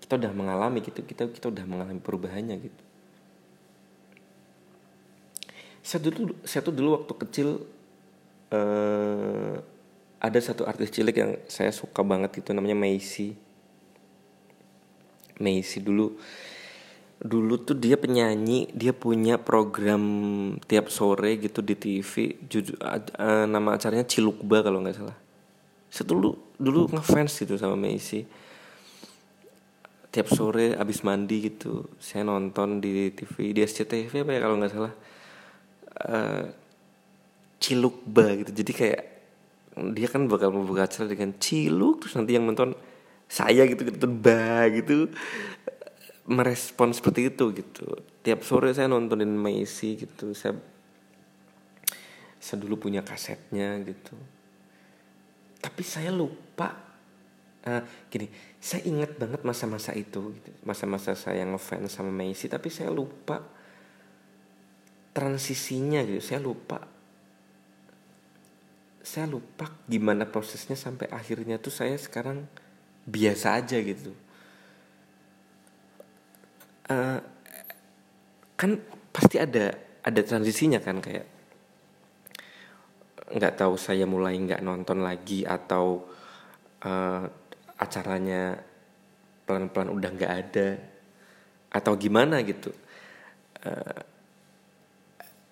kita 0.00 0.16
udah 0.16 0.32
mengalami 0.32 0.80
gitu 0.80 1.04
kita 1.04 1.28
kita 1.28 1.52
udah 1.52 1.64
mengalami 1.68 2.00
perubahannya 2.00 2.56
gitu. 2.64 2.82
Saya 5.80 6.00
dulu 6.08 6.32
saya 6.44 6.60
tuh 6.64 6.74
dulu 6.76 6.88
waktu 7.00 7.14
kecil 7.28 7.48
uh, 8.54 9.54
ada 10.20 10.38
satu 10.38 10.68
artis 10.68 10.92
cilik 10.92 11.16
yang 11.16 11.32
saya 11.48 11.72
suka 11.72 12.04
banget 12.04 12.44
gitu 12.44 12.52
namanya 12.52 12.76
Macy. 12.76 13.32
Macy 15.40 15.80
dulu 15.80 16.20
dulu 17.20 17.60
tuh 17.60 17.76
dia 17.76 18.00
penyanyi 18.00 18.72
dia 18.72 18.96
punya 18.96 19.36
program 19.36 20.00
tiap 20.64 20.88
sore 20.88 21.36
gitu 21.36 21.60
di 21.60 21.76
TV 21.76 22.32
jujur 22.48 22.80
uh, 22.80 23.44
nama 23.44 23.76
acaranya 23.76 24.04
Cilukba 24.04 24.60
kalau 24.60 24.84
nggak 24.84 24.96
salah. 25.00 25.16
Saya 25.88 26.04
dulu 26.04 26.36
dulu 26.60 26.92
ngefans 26.92 27.40
gitu 27.40 27.56
sama 27.56 27.80
Macy. 27.80 28.28
Tiap 30.10 30.26
sore 30.28 30.76
abis 30.76 31.00
mandi 31.06 31.48
gitu 31.48 31.88
saya 31.96 32.28
nonton 32.28 32.82
di 32.82 33.14
TV 33.16 33.56
di 33.56 33.60
SCTV 33.64 34.26
apa 34.26 34.30
ya 34.36 34.40
kalau 34.44 34.56
nggak 34.60 34.72
salah. 34.72 34.92
Uh, 36.00 36.44
Cilukba 37.60 38.40
gitu. 38.40 38.50
Jadi 38.56 38.72
kayak 38.72 39.00
dia 39.94 40.08
kan 40.10 40.26
bakal 40.26 40.50
membuka 40.50 40.88
acara 40.88 41.06
dengan 41.06 41.36
Ciluk 41.36 42.02
terus 42.02 42.16
nanti 42.18 42.34
yang 42.34 42.48
nonton 42.48 42.74
saya 43.30 43.62
gitu 43.70 43.86
gitu 43.86 44.10
ba 44.10 44.66
gitu 44.72 45.06
merespon 46.26 46.90
seperti 46.90 47.30
itu 47.30 47.44
gitu. 47.54 47.86
Tiap 48.24 48.42
sore 48.42 48.74
saya 48.74 48.90
nontonin 48.90 49.30
Macy 49.30 50.00
gitu 50.00 50.34
saya 50.34 50.58
saya 52.40 52.56
dulu 52.64 52.88
punya 52.88 53.04
kasetnya 53.04 53.76
gitu. 53.84 54.16
Tapi 55.60 55.82
saya 55.84 56.10
lupa 56.10 56.72
uh, 57.68 57.82
gini 58.08 58.26
saya 58.60 58.84
ingat 58.88 59.16
banget 59.16 59.44
masa-masa 59.44 59.92
itu 59.92 60.32
gitu. 60.36 60.50
masa-masa 60.64 61.12
saya 61.12 61.44
ngefans 61.44 61.92
sama 61.92 62.12
Macy 62.12 62.48
tapi 62.48 62.72
saya 62.72 62.88
lupa 62.88 63.44
transisinya 65.12 66.02
gitu. 66.02 66.20
Saya 66.24 66.40
lupa 66.42 66.99
saya 69.00 69.24
lupa 69.24 69.68
gimana 69.88 70.28
prosesnya 70.28 70.76
sampai 70.76 71.08
akhirnya 71.08 71.56
tuh 71.56 71.72
saya 71.72 71.96
sekarang 71.96 72.44
biasa 73.08 73.56
aja 73.56 73.80
gitu. 73.80 74.12
Uh, 76.90 77.20
kan 78.58 78.76
pasti 79.14 79.40
ada 79.40 79.72
ada 80.04 80.20
transisinya 80.20 80.82
kan 80.82 81.00
kayak 81.00 81.26
nggak 83.30 83.56
tahu 83.56 83.78
saya 83.78 84.04
mulai 84.04 84.36
nggak 84.36 84.60
nonton 84.60 85.00
lagi 85.00 85.46
atau 85.46 86.02
uh, 86.82 87.24
acaranya 87.78 88.58
pelan-pelan 89.46 89.90
udah 89.94 90.10
nggak 90.12 90.34
ada 90.34 90.68
atau 91.72 91.94
gimana 91.96 92.42
gitu. 92.42 92.74
Uh, 93.64 94.02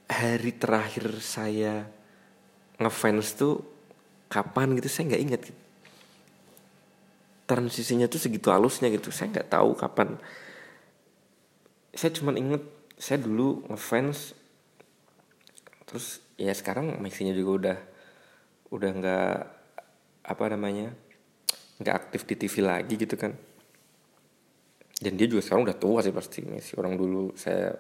hari 0.09 0.53
terakhir 0.57 1.07
saya 1.23 1.98
ngefans 2.79 3.35
tuh 3.35 3.63
kapan 4.31 4.79
gitu 4.79 4.87
saya 4.87 5.15
nggak 5.15 5.23
ingat 5.23 5.41
gitu. 5.51 5.63
transisinya 7.49 8.05
tuh 8.13 8.21
segitu 8.21 8.53
halusnya 8.53 8.93
gitu 8.93 9.09
saya 9.09 9.33
nggak 9.33 9.49
tahu 9.49 9.73
kapan. 9.73 10.21
Saya 11.97 12.13
cuma 12.13 12.37
inget 12.37 12.61
saya 13.01 13.25
dulu 13.25 13.65
ngefans 13.73 14.37
terus 15.89 16.21
ya 16.37 16.53
sekarang 16.53 17.01
maxinya 17.01 17.33
juga 17.33 17.51
udah 17.57 17.79
udah 18.69 18.91
nggak 19.01 19.37
apa 20.29 20.45
namanya 20.53 20.93
nggak 21.81 21.95
aktif 21.97 22.29
di 22.29 22.35
TV 22.37 22.55
lagi 22.61 22.95
gitu 23.01 23.17
kan. 23.17 23.33
Dan 25.01 25.17
dia 25.17 25.25
juga 25.25 25.41
sekarang 25.41 25.65
udah 25.65 25.79
tua 25.81 26.05
sih 26.05 26.13
pasti 26.13 26.45
Messi 26.45 26.77
orang 26.77 27.01
dulu 27.01 27.33
saya 27.33 27.73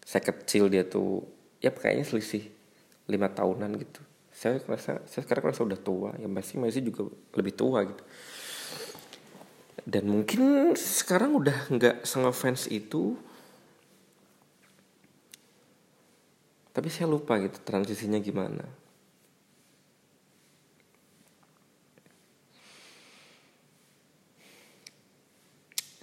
saya 0.00 0.24
kecil 0.24 0.72
dia 0.72 0.88
tuh 0.88 1.20
ya 1.60 1.68
kayaknya 1.68 2.08
selisih 2.08 2.48
lima 3.12 3.28
tahunan 3.28 3.76
gitu 3.76 4.00
saya 4.36 4.60
merasa 4.68 5.00
saya 5.08 5.24
sekarang 5.24 5.48
merasa 5.48 5.64
udah 5.64 5.80
tua. 5.80 6.12
Ya 6.20 6.28
masih 6.28 6.60
masih 6.60 6.84
juga 6.84 7.08
lebih 7.32 7.56
tua 7.56 7.88
gitu. 7.88 8.04
Dan 9.88 10.12
mungkin 10.12 10.76
sekarang 10.76 11.40
udah 11.40 11.72
nggak 11.72 12.04
fans 12.36 12.68
itu 12.68 13.16
tapi 16.76 16.92
saya 16.92 17.08
lupa 17.08 17.40
gitu 17.40 17.56
transisinya 17.64 18.20
gimana. 18.20 18.68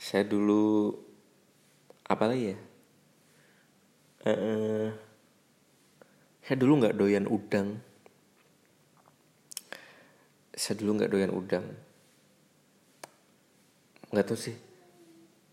Saya 0.02 0.26
dulu 0.26 0.98
apa 2.10 2.26
lagi 2.26 2.58
ya? 2.58 2.58
Uh, 4.26 4.90
saya 6.42 6.58
dulu 6.58 6.82
nggak 6.82 6.98
doyan 6.98 7.30
udang 7.30 7.93
saya 10.54 10.76
dulu 10.78 11.02
nggak 11.02 11.12
doyan 11.12 11.34
udang. 11.34 11.66
Nggak 14.14 14.26
tahu 14.30 14.38
sih 14.38 14.56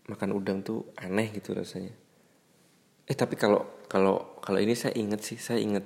makan 0.05 0.31
udang 0.37 0.61
tuh 0.61 0.85
aneh 1.01 1.33
gitu 1.33 1.57
rasanya. 1.57 1.93
Eh 3.09 3.17
tapi 3.17 3.33
kalau 3.35 3.65
kalau 3.89 4.37
kalau 4.39 4.59
ini 4.61 4.77
saya 4.77 4.93
inget 4.93 5.21
sih 5.25 5.37
saya 5.41 5.57
inget 5.59 5.85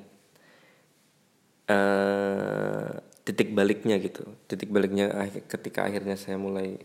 uh, 1.72 2.92
titik 3.24 3.56
baliknya 3.56 3.96
gitu. 4.04 4.28
Titik 4.46 4.70
baliknya 4.70 5.10
ketika 5.48 5.88
akhirnya 5.88 6.20
saya 6.20 6.36
mulai 6.36 6.76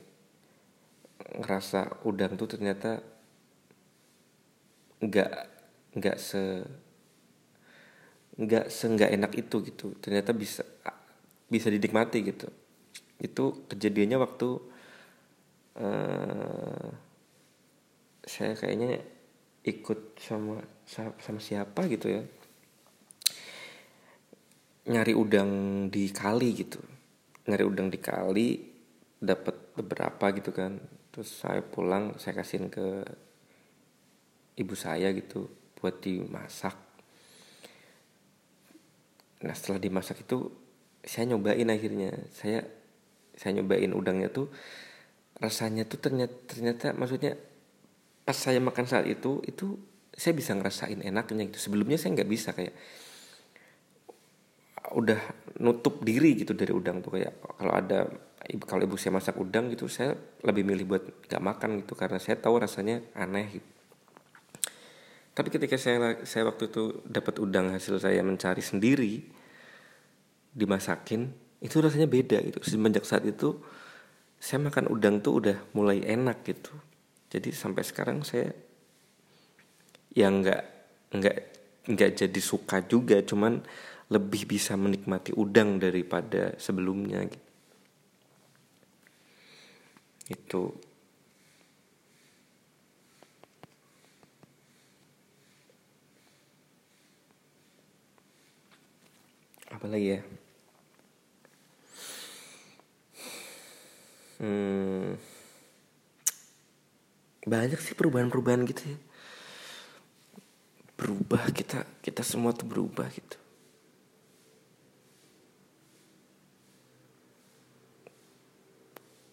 ngerasa 1.21 2.07
udang 2.07 2.39
tuh 2.39 2.49
ternyata 2.57 3.03
nggak 5.03 5.33
nggak 5.99 6.17
se 6.17 6.43
nggak 8.41 8.67
se 8.71 8.85
nggak 8.87 9.11
enak 9.19 9.33
itu 9.35 9.57
gitu. 9.67 9.87
Ternyata 9.99 10.31
bisa 10.31 10.63
bisa 11.51 11.67
dinikmati 11.69 12.23
gitu. 12.23 12.47
Itu 13.19 13.67
kejadiannya 13.67 14.19
waktu 14.23 14.49
uh, 15.83 16.89
saya 18.25 18.55
kayaknya 18.55 19.03
ikut 19.67 20.17
sama 20.23 20.63
sama 21.21 21.41
siapa 21.43 21.85
gitu 21.91 22.07
ya. 22.09 22.23
Nyari 24.89 25.13
udang 25.13 25.51
di 25.93 26.09
kali 26.09 26.49
gitu. 26.57 26.81
Nyari 27.51 27.65
udang 27.67 27.91
di 27.93 27.99
kali 28.01 28.49
dapat 29.21 29.77
beberapa 29.77 30.31
gitu 30.33 30.55
kan. 30.55 30.81
Terus 31.11 31.29
saya 31.43 31.61
pulang 31.61 32.17
saya 32.17 32.41
kasihin 32.41 32.71
ke 32.71 33.05
ibu 34.57 34.75
saya 34.79 35.11
gitu 35.13 35.51
buat 35.77 35.99
dimasak. 36.01 36.77
Nah 39.41 39.55
setelah 39.57 39.81
dimasak 39.81 40.25
itu 40.25 40.60
saya 41.05 41.25
nyobain 41.35 41.69
akhirnya. 41.69 42.13
Saya 42.33 42.65
saya 43.37 43.57
nyobain 43.57 43.93
udangnya 43.97 44.29
tuh 44.29 44.53
rasanya 45.41 45.89
tuh 45.89 45.97
ternyata 45.97 46.37
ternyata 46.45 46.93
maksudnya 46.93 47.33
pas 48.21 48.37
saya 48.37 48.61
makan 48.61 48.85
saat 48.85 49.09
itu 49.09 49.41
itu 49.49 49.81
saya 50.13 50.37
bisa 50.37 50.53
ngerasain 50.53 51.01
enaknya 51.01 51.49
gitu. 51.49 51.71
Sebelumnya 51.71 51.97
saya 51.97 52.13
nggak 52.21 52.31
bisa 52.31 52.53
kayak 52.53 52.77
udah 54.93 55.21
nutup 55.63 56.05
diri 56.05 56.37
gitu 56.37 56.53
dari 56.53 56.75
udang 56.75 57.01
tuh. 57.01 57.17
Kayak 57.17 57.35
kalau 57.57 57.73
ada 57.73 57.99
kalau 58.67 58.83
ibu 58.85 59.01
saya 59.01 59.17
masak 59.17 59.39
udang 59.41 59.73
gitu 59.73 59.87
saya 59.89 60.13
lebih 60.45 60.67
milih 60.67 60.85
buat 60.85 61.05
gak 61.31 61.41
makan 61.41 61.81
gitu. 61.81 61.97
Karena 61.97 62.21
saya 62.21 62.37
tahu 62.37 62.61
rasanya 62.61 63.01
aneh 63.17 63.49
gitu. 63.57 63.71
tapi 65.31 65.49
ketika 65.49 65.79
saya 65.81 66.21
saya 66.27 66.45
waktu 66.45 66.69
itu 66.69 67.01
dapat 67.07 67.41
udang 67.41 67.73
hasil 67.73 67.97
saya 68.03 68.21
mencari 68.21 68.61
sendiri 68.61 69.40
dimasakin 70.55 71.31
itu 71.61 71.77
rasanya 71.79 72.09
beda 72.09 72.41
gitu. 72.41 72.59
Semenjak 72.65 73.05
saat 73.05 73.25
itu 73.29 73.61
saya 74.41 74.65
makan 74.65 74.89
udang 74.89 75.21
tuh 75.21 75.45
udah 75.45 75.57
mulai 75.77 76.01
enak 76.01 76.41
gitu. 76.49 76.73
Jadi 77.31 77.53
sampai 77.53 77.85
sekarang 77.85 78.25
saya 78.25 78.51
yang 80.17 80.41
nggak 80.43 80.63
nggak 81.15 81.37
nggak 81.93 82.11
jadi 82.17 82.41
suka 82.41 82.83
juga. 82.89 83.21
Cuman 83.21 83.61
lebih 84.11 84.49
bisa 84.49 84.75
menikmati 84.75 85.37
udang 85.37 85.79
daripada 85.79 86.57
sebelumnya 86.57 87.23
gitu. 87.29 87.49
Itu. 90.31 90.63
Apa 99.71 99.87
lagi 99.87 100.19
ya 100.19 100.40
hmm, 104.41 105.21
banyak 107.45 107.81
sih 107.81 107.95
perubahan-perubahan 107.97 108.65
gitu 108.69 108.83
ya. 108.97 108.99
Berubah 110.97 111.49
kita 111.53 111.85
kita 112.05 112.21
semua 112.25 112.53
tuh 112.53 112.69
berubah 112.69 113.09
gitu. 113.13 113.37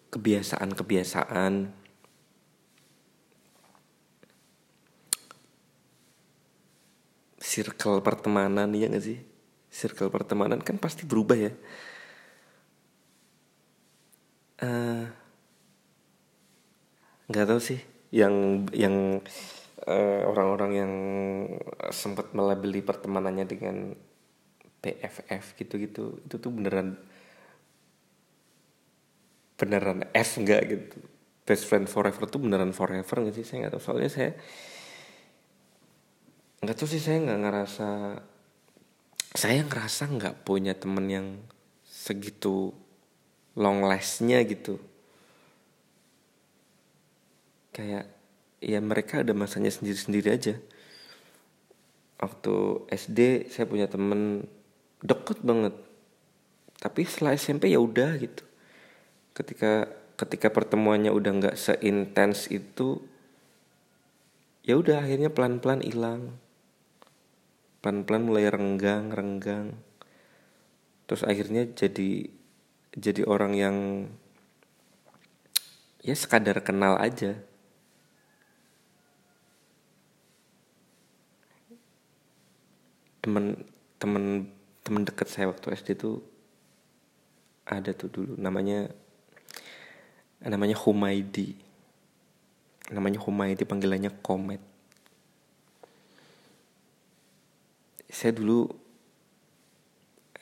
Kebiasaan-kebiasaan. 0.08 1.76
Circle 7.48 8.04
pertemanan 8.04 8.72
ya 8.76 8.92
gak 8.92 9.04
sih? 9.04 9.20
Circle 9.72 10.12
pertemanan 10.12 10.60
kan 10.60 10.76
pasti 10.80 11.04
berubah 11.08 11.36
ya 11.36 11.52
nggak 17.28 17.44
uh, 17.44 17.48
tahu 17.48 17.60
sih. 17.62 17.80
Yang 18.08 18.34
yang 18.74 18.96
eh, 19.84 20.22
orang-orang 20.24 20.72
yang 20.74 20.92
sempat 21.92 22.32
melabeli 22.32 22.80
pertemanannya 22.82 23.46
dengan 23.46 23.76
PFF 24.78 25.58
gitu-gitu 25.58 26.22
itu 26.24 26.36
tuh 26.38 26.52
beneran 26.54 26.96
beneran 29.58 30.06
F 30.14 30.38
enggak 30.38 30.62
gitu. 30.66 30.98
Best 31.46 31.64
friend 31.66 31.88
forever 31.88 32.28
tuh 32.28 32.40
beneran 32.42 32.74
forever 32.74 33.16
nggak 33.22 33.36
sih? 33.36 33.44
Saya 33.46 33.66
nggak 33.66 33.78
tahu. 33.78 33.82
Soalnya 33.82 34.10
saya 34.10 34.30
nggak 36.58 36.74
tahu 36.74 36.88
sih 36.90 36.98
saya 36.98 37.22
nggak 37.22 37.40
ngerasa 37.46 37.88
saya 39.38 39.62
ngerasa 39.62 40.10
nggak 40.10 40.42
punya 40.42 40.74
temen 40.74 41.06
yang 41.06 41.28
segitu 41.86 42.74
long 43.58 43.82
lastnya 43.82 44.38
gitu. 44.46 44.78
Kayak 47.74 48.06
ya 48.62 48.78
mereka 48.78 49.26
ada 49.26 49.34
masanya 49.34 49.74
sendiri-sendiri 49.74 50.30
aja. 50.30 50.54
Waktu 52.22 52.54
SD 52.90 53.50
saya 53.50 53.66
punya 53.66 53.90
temen 53.90 54.46
deket 55.02 55.42
banget. 55.42 55.74
Tapi 56.78 57.02
setelah 57.02 57.34
SMP 57.34 57.74
ya 57.74 57.82
udah 57.82 58.14
gitu. 58.22 58.46
Ketika 59.34 59.90
ketika 60.18 60.50
pertemuannya 60.50 61.10
udah 61.14 61.30
nggak 61.38 61.58
seintens 61.58 62.50
itu 62.50 63.02
ya 64.62 64.78
udah 64.78 65.02
akhirnya 65.02 65.34
pelan-pelan 65.34 65.82
hilang. 65.82 66.38
Pelan-pelan 67.82 68.22
mulai 68.26 68.50
renggang 68.50 69.10
renggang. 69.10 69.78
Terus 71.06 71.22
akhirnya 71.22 71.70
jadi 71.70 72.37
jadi 72.98 73.22
orang 73.30 73.52
yang 73.54 73.76
ya 76.02 76.14
sekadar 76.18 76.58
kenal 76.66 76.98
aja. 76.98 77.38
Temen 83.22 83.62
temen 84.02 84.50
temen 84.82 85.02
deket 85.06 85.30
saya 85.30 85.46
waktu 85.50 85.78
SD 85.78 85.94
tuh 85.94 86.18
ada 87.68 87.94
tuh 87.94 88.10
dulu 88.10 88.34
namanya 88.34 88.90
namanya 90.42 90.74
Humaydi. 90.74 91.54
Namanya 92.90 93.22
Humaydi 93.22 93.62
panggilannya 93.62 94.10
Komet. 94.18 94.62
Saya 98.10 98.34
dulu 98.34 98.66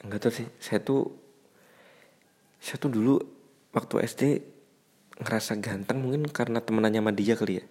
nggak 0.07 0.21
tahu 0.23 0.33
sih 0.33 0.49
saya 0.63 0.79
tuh 0.79 1.26
saya 2.67 2.83
tuh 2.83 2.91
dulu 2.91 3.15
waktu 3.71 3.95
SD 4.03 4.23
ngerasa 5.23 5.55
ganteng 5.63 6.03
mungkin 6.03 6.27
karena 6.27 6.59
temenannya 6.59 6.99
sama 6.99 7.15
dia 7.15 7.39
kali 7.39 7.63
ya. 7.63 7.65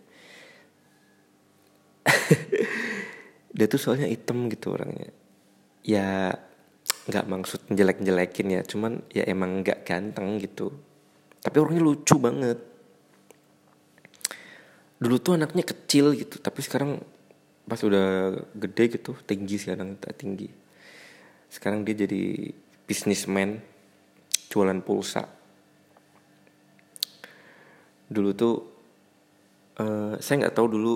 Dia 3.55 3.67
tuh 3.67 3.75
soalnya 3.75 4.07
hitam 4.07 4.47
gitu 4.47 4.71
orangnya. 4.71 5.11
Ya 5.83 6.31
nggak 7.11 7.27
maksud 7.27 7.59
jelek 7.75 7.99
jelekin 8.07 8.55
ya 8.55 8.61
cuman 8.63 9.03
ya 9.11 9.27
emang 9.27 9.67
nggak 9.67 9.83
ganteng 9.83 10.39
gitu. 10.39 10.71
Tapi 11.43 11.55
orangnya 11.59 11.83
lucu 11.83 12.15
banget. 12.15 12.63
Dulu 14.95 15.15
tuh 15.19 15.35
anaknya 15.35 15.67
kecil 15.67 16.15
gitu 16.15 16.39
tapi 16.39 16.63
sekarang 16.63 17.03
pas 17.67 17.83
udah 17.83 18.31
gede 18.55 18.95
gitu 18.95 19.11
tinggi 19.27 19.59
anaknya 19.67 20.15
tinggi. 20.15 20.47
Sekarang 21.51 21.83
dia 21.83 21.99
jadi 21.99 22.55
bisnismen 22.87 23.74
jualan 24.55 24.79
pulsa. 24.79 25.27
Dulu 28.07 28.31
tuh 28.31 28.55
uh, 29.83 30.15
saya 30.23 30.47
nggak 30.47 30.55
tahu 30.55 30.67
dulu 30.71 30.93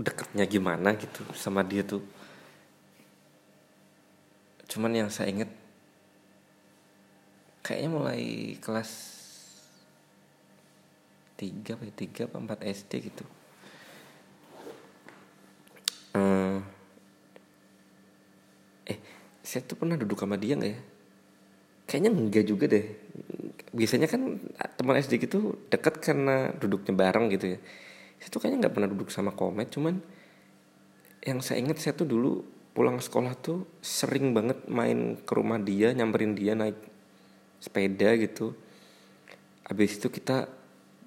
deketnya 0.00 0.48
gimana 0.48 0.96
gitu 0.96 1.20
sama 1.36 1.60
dia 1.60 1.84
tuh. 1.84 2.00
Cuman 4.64 4.96
yang 4.96 5.12
saya 5.12 5.28
inget 5.28 5.52
kayaknya 7.60 7.90
mulai 7.92 8.22
kelas 8.64 8.90
tiga 11.36 11.76
apa 11.76 11.84
ya, 11.84 11.92
tiga 11.92 12.22
apa 12.32 12.36
empat 12.40 12.64
SD 12.64 13.12
gitu. 13.12 13.24
Uh, 16.16 16.64
eh 18.88 18.96
saya 19.44 19.60
tuh 19.68 19.76
pernah 19.76 20.00
duduk 20.00 20.16
sama 20.16 20.40
dia 20.40 20.56
nggak 20.56 20.72
ya 20.72 20.95
kayaknya 21.96 22.12
enggak 22.12 22.44
juga 22.44 22.68
deh. 22.68 22.84
Biasanya 23.72 24.04
kan 24.04 24.36
teman 24.76 25.00
SD 25.00 25.16
gitu 25.16 25.64
dekat 25.72 25.96
karena 26.04 26.52
duduknya 26.52 26.92
bareng 26.92 27.32
gitu 27.32 27.56
ya. 27.56 27.58
Saya 28.20 28.28
tuh 28.28 28.44
kayaknya 28.44 28.68
nggak 28.68 28.74
pernah 28.76 28.90
duduk 28.92 29.08
sama 29.08 29.32
komet 29.32 29.72
cuman 29.72 29.96
yang 31.24 31.40
saya 31.40 31.64
ingat 31.64 31.80
saya 31.80 31.96
tuh 31.96 32.04
dulu 32.04 32.44
pulang 32.76 33.00
sekolah 33.00 33.32
tuh 33.40 33.80
sering 33.80 34.36
banget 34.36 34.68
main 34.68 35.16
ke 35.16 35.32
rumah 35.32 35.56
dia 35.56 35.96
nyamperin 35.96 36.36
dia 36.36 36.52
naik 36.52 36.76
sepeda 37.64 38.12
gitu. 38.20 38.52
Habis 39.64 39.96
itu 39.96 40.12
kita 40.12 40.52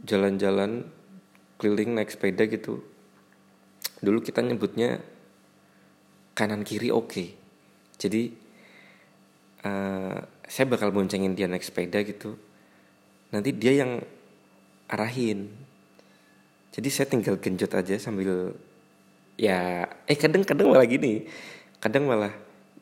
jalan-jalan 0.02 0.90
keliling 1.62 2.02
naik 2.02 2.10
sepeda 2.10 2.50
gitu. 2.50 2.82
Dulu 4.02 4.26
kita 4.26 4.42
nyebutnya 4.42 5.06
kanan 6.34 6.66
kiri 6.66 6.90
oke. 6.90 7.14
Okay. 7.14 7.38
jadi 8.00 8.32
uh, 9.70 10.39
saya 10.50 10.66
bakal 10.66 10.89
boncengin 10.89 11.38
dia 11.38 11.45
naik 11.45 11.62
sepeda 11.62 12.02
gitu. 12.02 12.34
Nanti 13.30 13.54
dia 13.54 13.86
yang 13.86 14.02
arahin. 14.89 15.45
Jadi 16.74 16.89
saya 16.89 17.06
tinggal 17.06 17.38
genjot 17.38 17.70
aja 17.78 17.93
sambil 18.02 18.58
ya 19.38 19.86
eh 20.10 20.18
kadang-kadang 20.18 20.74
malah 20.74 20.89
gini. 20.89 21.30
Kadang 21.78 22.10
malah 22.10 22.34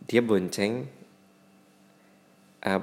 dia 0.07 0.23
bonceng 0.23 0.87
uh, 2.63 2.81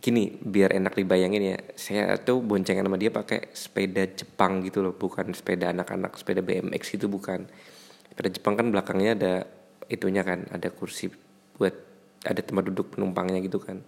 gini 0.00 0.40
biar 0.40 0.80
enak 0.80 0.96
dibayangin 0.96 1.52
ya. 1.52 1.58
Saya 1.76 2.16
tuh 2.16 2.40
boncengan 2.40 2.88
sama 2.88 2.96
dia 2.96 3.12
pakai 3.12 3.52
sepeda 3.52 4.08
Jepang 4.08 4.64
gitu 4.64 4.80
loh 4.80 4.96
bukan 4.96 5.36
sepeda 5.36 5.76
anak-anak 5.76 6.16
sepeda 6.16 6.40
BMX 6.40 6.96
gitu 6.96 7.12
bukan. 7.12 7.44
Sepeda 8.08 8.32
Jepang 8.32 8.56
kan 8.56 8.72
belakangnya 8.72 9.12
ada 9.12 9.34
itunya 9.92 10.24
kan 10.24 10.48
ada 10.48 10.72
kursi 10.72 11.12
buat 11.60 11.76
ada 12.24 12.40
tempat 12.40 12.72
duduk 12.72 12.96
penumpangnya 12.96 13.44
gitu 13.44 13.60
kan 13.60 13.84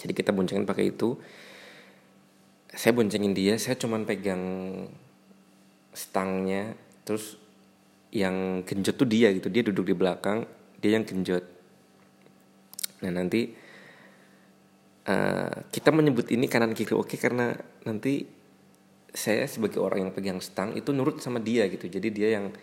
jadi 0.00 0.12
kita 0.16 0.32
boncengin 0.32 0.64
pakai 0.64 0.96
itu. 0.96 1.20
Saya 2.72 2.96
boncengin 2.96 3.36
dia 3.36 3.58
saya 3.60 3.76
cuman 3.76 4.08
pegang 4.08 4.42
stangnya 5.92 6.72
terus 7.04 7.36
yang 8.14 8.64
genjot 8.64 8.96
tuh 8.96 9.08
dia 9.08 9.28
gitu. 9.36 9.52
Dia 9.52 9.60
duduk 9.66 9.92
di 9.92 9.94
belakang 9.94 10.48
dia 10.80 10.96
yang 10.96 11.04
genjot. 11.04 11.44
Nah 13.04 13.12
nanti 13.12 13.52
uh, 15.04 15.54
kita 15.68 15.92
menyebut 15.92 16.32
ini 16.32 16.48
kanan 16.48 16.72
kiri. 16.72 16.96
Oke 16.96 17.20
karena 17.20 17.52
nanti 17.84 18.24
saya 19.10 19.44
sebagai 19.50 19.82
orang 19.82 20.08
yang 20.08 20.12
pegang 20.14 20.40
stang 20.40 20.72
itu 20.78 20.94
nurut 20.96 21.20
sama 21.20 21.42
dia 21.42 21.68
gitu. 21.68 21.90
Jadi 21.90 22.08
dia 22.08 22.40
yang 22.40 22.54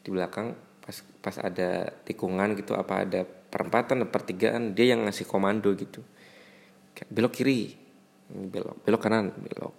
di 0.00 0.08
belakang 0.08 0.56
pas 0.80 0.96
pas 1.20 1.36
ada 1.38 1.92
tikungan 2.08 2.56
gitu 2.56 2.72
apa 2.72 3.04
ada 3.04 3.20
perempatan 3.28 4.08
pertigaan 4.08 4.72
dia 4.72 4.96
yang 4.96 5.04
ngasih 5.04 5.28
komando 5.28 5.68
gitu 5.76 6.00
belok 7.08 7.32
kiri. 7.40 7.72
Belok 8.28 8.84
belok 8.84 9.00
kanan 9.00 9.32
belok. 9.32 9.74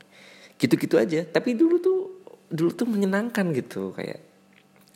Gitu-gitu 0.57 0.97
aja. 0.97 1.21
Tapi 1.27 1.53
dulu 1.53 1.75
tuh 1.77 1.99
dulu 2.49 2.71
tuh 2.73 2.87
menyenangkan 2.89 3.53
gitu 3.53 3.93
kayak. 3.93 4.21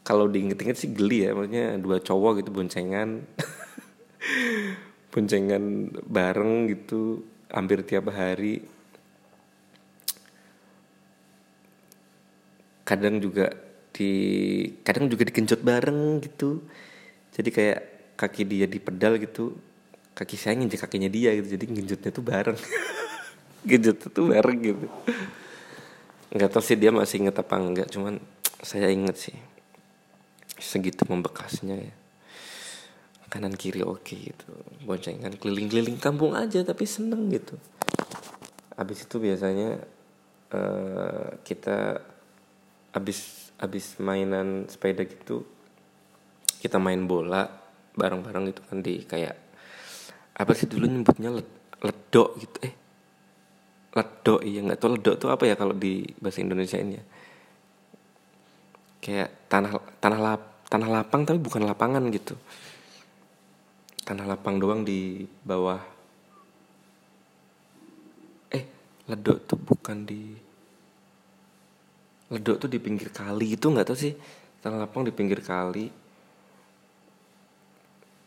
Kalau 0.05 0.29
diinget-inget 0.29 0.77
sih 0.77 0.93
geli 0.93 1.25
ya 1.25 1.33
maksudnya 1.33 1.81
dua 1.81 1.97
cowok 1.97 2.41
gitu 2.41 2.49
boncengan. 2.53 3.25
Boncengan 5.15 5.95
bareng 6.05 6.67
gitu 6.69 7.25
hampir 7.49 7.81
tiap 7.87 8.11
hari. 8.13 8.61
Kadang 12.85 13.17
juga 13.17 13.49
di 13.95 14.11
kadang 14.83 15.09
juga 15.09 15.25
dikenjot 15.25 15.65
bareng 15.65 16.21
gitu. 16.21 16.61
Jadi 17.33 17.49
kayak 17.49 17.79
kaki 18.15 18.43
dia 18.47 18.67
di 18.67 18.79
pedal 18.79 19.19
gitu 19.19 19.55
kaki 20.15 20.39
saya 20.39 20.55
nginjek 20.55 20.87
kakinya 20.87 21.11
dia 21.11 21.35
gitu. 21.35 21.59
Jadi 21.59 21.65
ngenjotnya 21.69 22.11
tuh 22.15 22.23
bareng. 22.23 22.59
Genjot 23.69 23.97
tuh 24.09 24.25
bareng 24.31 24.57
gitu. 24.63 24.87
Nggak 26.31 26.49
tahu 26.53 26.63
sih 26.63 26.77
dia 26.79 26.93
masih 26.93 27.25
inget 27.25 27.35
apa 27.37 27.55
enggak 27.59 27.87
cuman 27.91 28.17
saya 28.63 28.87
inget 28.87 29.17
sih. 29.19 29.35
Segitu 30.55 31.03
membekasnya 31.05 31.75
ya. 31.75 31.93
Kanan 33.27 33.57
kiri 33.59 33.83
oke 33.83 34.15
gitu. 34.15 34.47
Boncengan 34.87 35.35
keliling-keliling 35.35 35.99
kampung 35.99 36.37
aja 36.37 36.63
tapi 36.63 36.87
seneng 36.87 37.27
gitu. 37.27 37.59
Habis 38.79 39.03
itu 39.03 39.19
biasanya 39.19 39.83
uh, 40.55 41.35
kita 41.43 41.99
habis 42.95 43.51
habis 43.59 43.99
mainan 43.99 44.67
sepeda 44.71 45.03
gitu 45.03 45.43
kita 46.59 46.79
main 46.79 47.03
bola 47.07 47.45
bareng-bareng 47.95 48.51
gitu 48.51 48.61
kan 48.67 48.79
di 48.79 49.03
kayak 49.03 49.44
apa 50.35 50.51
sih 50.51 50.67
dulu 50.67 50.83
nyebutnya 50.83 51.31
led, 51.31 51.47
ledok 51.79 52.29
gitu? 52.43 52.57
Eh 52.67 52.73
ledok 53.95 54.39
iya 54.43 54.59
nggak 54.59 54.79
tahu 54.79 54.89
ledok 54.99 55.15
tuh 55.15 55.29
apa 55.31 55.43
ya 55.47 55.55
kalau 55.55 55.71
di 55.71 56.03
bahasa 56.19 56.43
Indonesia 56.43 56.75
ini 56.75 56.93
ya? 56.99 57.03
Kayak 58.99 59.29
tanah 59.47 59.71
tanah 60.03 60.19
lap 60.19 60.41
tanah 60.67 60.89
lapang 60.91 61.23
tapi 61.23 61.39
bukan 61.39 61.63
lapangan 61.63 62.03
gitu. 62.11 62.35
Tanah 64.03 64.27
lapang 64.27 64.59
doang 64.59 64.83
di 64.83 65.23
bawah. 65.23 65.79
Eh 68.51 68.63
ledok 69.07 69.37
tuh 69.47 69.57
bukan 69.57 70.03
di 70.03 70.35
ledok 72.27 72.67
tuh 72.67 72.69
di 72.69 72.79
pinggir 72.83 73.07
kali 73.15 73.55
itu 73.55 73.71
nggak 73.71 73.87
tahu 73.87 73.95
sih. 73.95 74.11
Tanah 74.59 74.83
lapang 74.83 75.07
di 75.07 75.15
pinggir 75.15 75.39
kali 75.39 76.04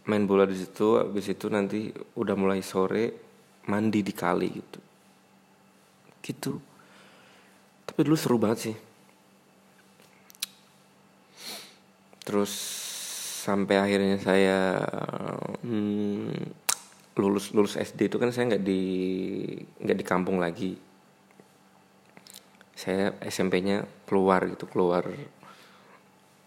main 0.09 0.25
bola 0.25 0.49
di 0.49 0.57
situ 0.57 0.97
habis 0.97 1.29
itu 1.29 1.53
nanti 1.53 1.93
udah 1.93 2.33
mulai 2.33 2.65
sore 2.65 3.13
mandi 3.69 4.01
di 4.01 4.15
kali 4.17 4.49
gitu. 4.49 4.81
Gitu. 6.25 6.53
Tapi 7.85 8.01
dulu 8.01 8.17
seru 8.17 8.41
banget 8.41 8.59
sih. 8.73 8.77
Terus 12.25 12.53
sampai 13.45 13.77
akhirnya 13.81 14.17
saya 14.21 14.81
hmm, 15.65 16.33
lulus 17.21 17.53
lulus 17.53 17.77
SD 17.77 18.09
itu 18.13 18.17
kan 18.17 18.33
saya 18.33 18.57
nggak 18.57 18.65
di 18.65 18.83
nggak 19.85 19.99
di 20.01 20.05
kampung 20.05 20.41
lagi. 20.41 20.73
Saya 22.73 23.13
SMP-nya 23.21 23.85
keluar 24.09 24.49
gitu 24.49 24.65
keluar 24.65 25.05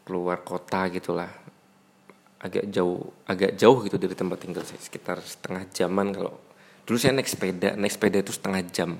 keluar 0.01 0.41
kota 0.41 0.89
gitulah 0.89 1.40
agak 2.41 2.65
jauh 2.73 3.13
agak 3.29 3.53
jauh 3.55 3.77
gitu 3.85 3.97
dari 4.01 4.17
tempat 4.17 4.37
tinggal 4.41 4.65
saya. 4.65 4.81
Sekitar 4.81 5.21
setengah 5.21 5.69
jaman 5.69 6.11
kalau 6.11 6.33
dulu 6.83 6.97
saya 6.97 7.13
naik 7.13 7.29
sepeda 7.29 7.77
naik 7.77 7.93
sepeda 7.93 8.17
itu 8.19 8.33
setengah 8.33 8.61
jam. 8.73 8.97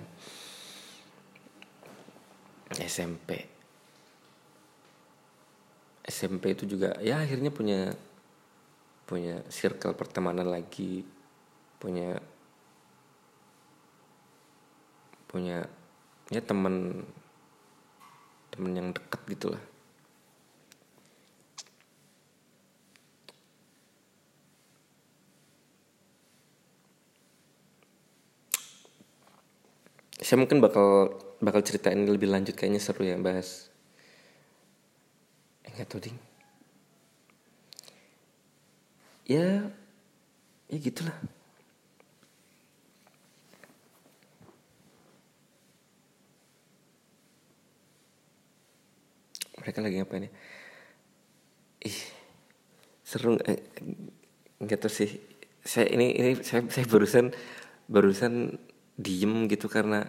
SMP 2.72 3.52
SMP 6.08 6.56
itu 6.56 6.64
juga 6.68 6.96
ya 7.04 7.24
akhirnya 7.24 7.52
punya 7.52 7.96
punya 9.08 9.44
circle 9.52 9.96
pertemanan 9.96 10.48
lagi 10.48 11.04
punya 11.80 12.16
punya 15.28 15.64
ya 16.28 16.42
teman 16.44 17.04
teman 18.52 18.72
yang 18.76 18.88
dekat 18.92 19.22
gitulah 19.32 19.64
saya 30.22 30.38
mungkin 30.38 30.62
bakal 30.62 31.18
bakal 31.42 31.66
ceritain 31.66 32.06
lebih 32.06 32.30
lanjut 32.30 32.54
kayaknya 32.54 32.78
seru 32.78 33.02
ya 33.02 33.18
bahas. 33.18 33.74
Nggak 35.66 35.88
tahu 35.90 36.02
ding. 36.06 36.18
Ya 39.26 39.66
ya 40.70 40.78
gitulah. 40.78 41.18
Mereka 49.58 49.82
lagi 49.82 49.98
ngapain 49.98 50.30
ya? 50.30 50.32
Ih 51.82 51.98
seru 53.02 53.42
eh, 53.42 53.58
nggak 54.62 54.86
tahu 54.86 54.94
sih. 54.94 55.18
Saya 55.66 55.90
ini 55.90 56.14
ini 56.14 56.38
saya 56.46 56.62
saya 56.70 56.86
barusan 56.86 57.34
barusan 57.90 58.62
diem 59.02 59.50
gitu 59.50 59.66
karena 59.66 60.06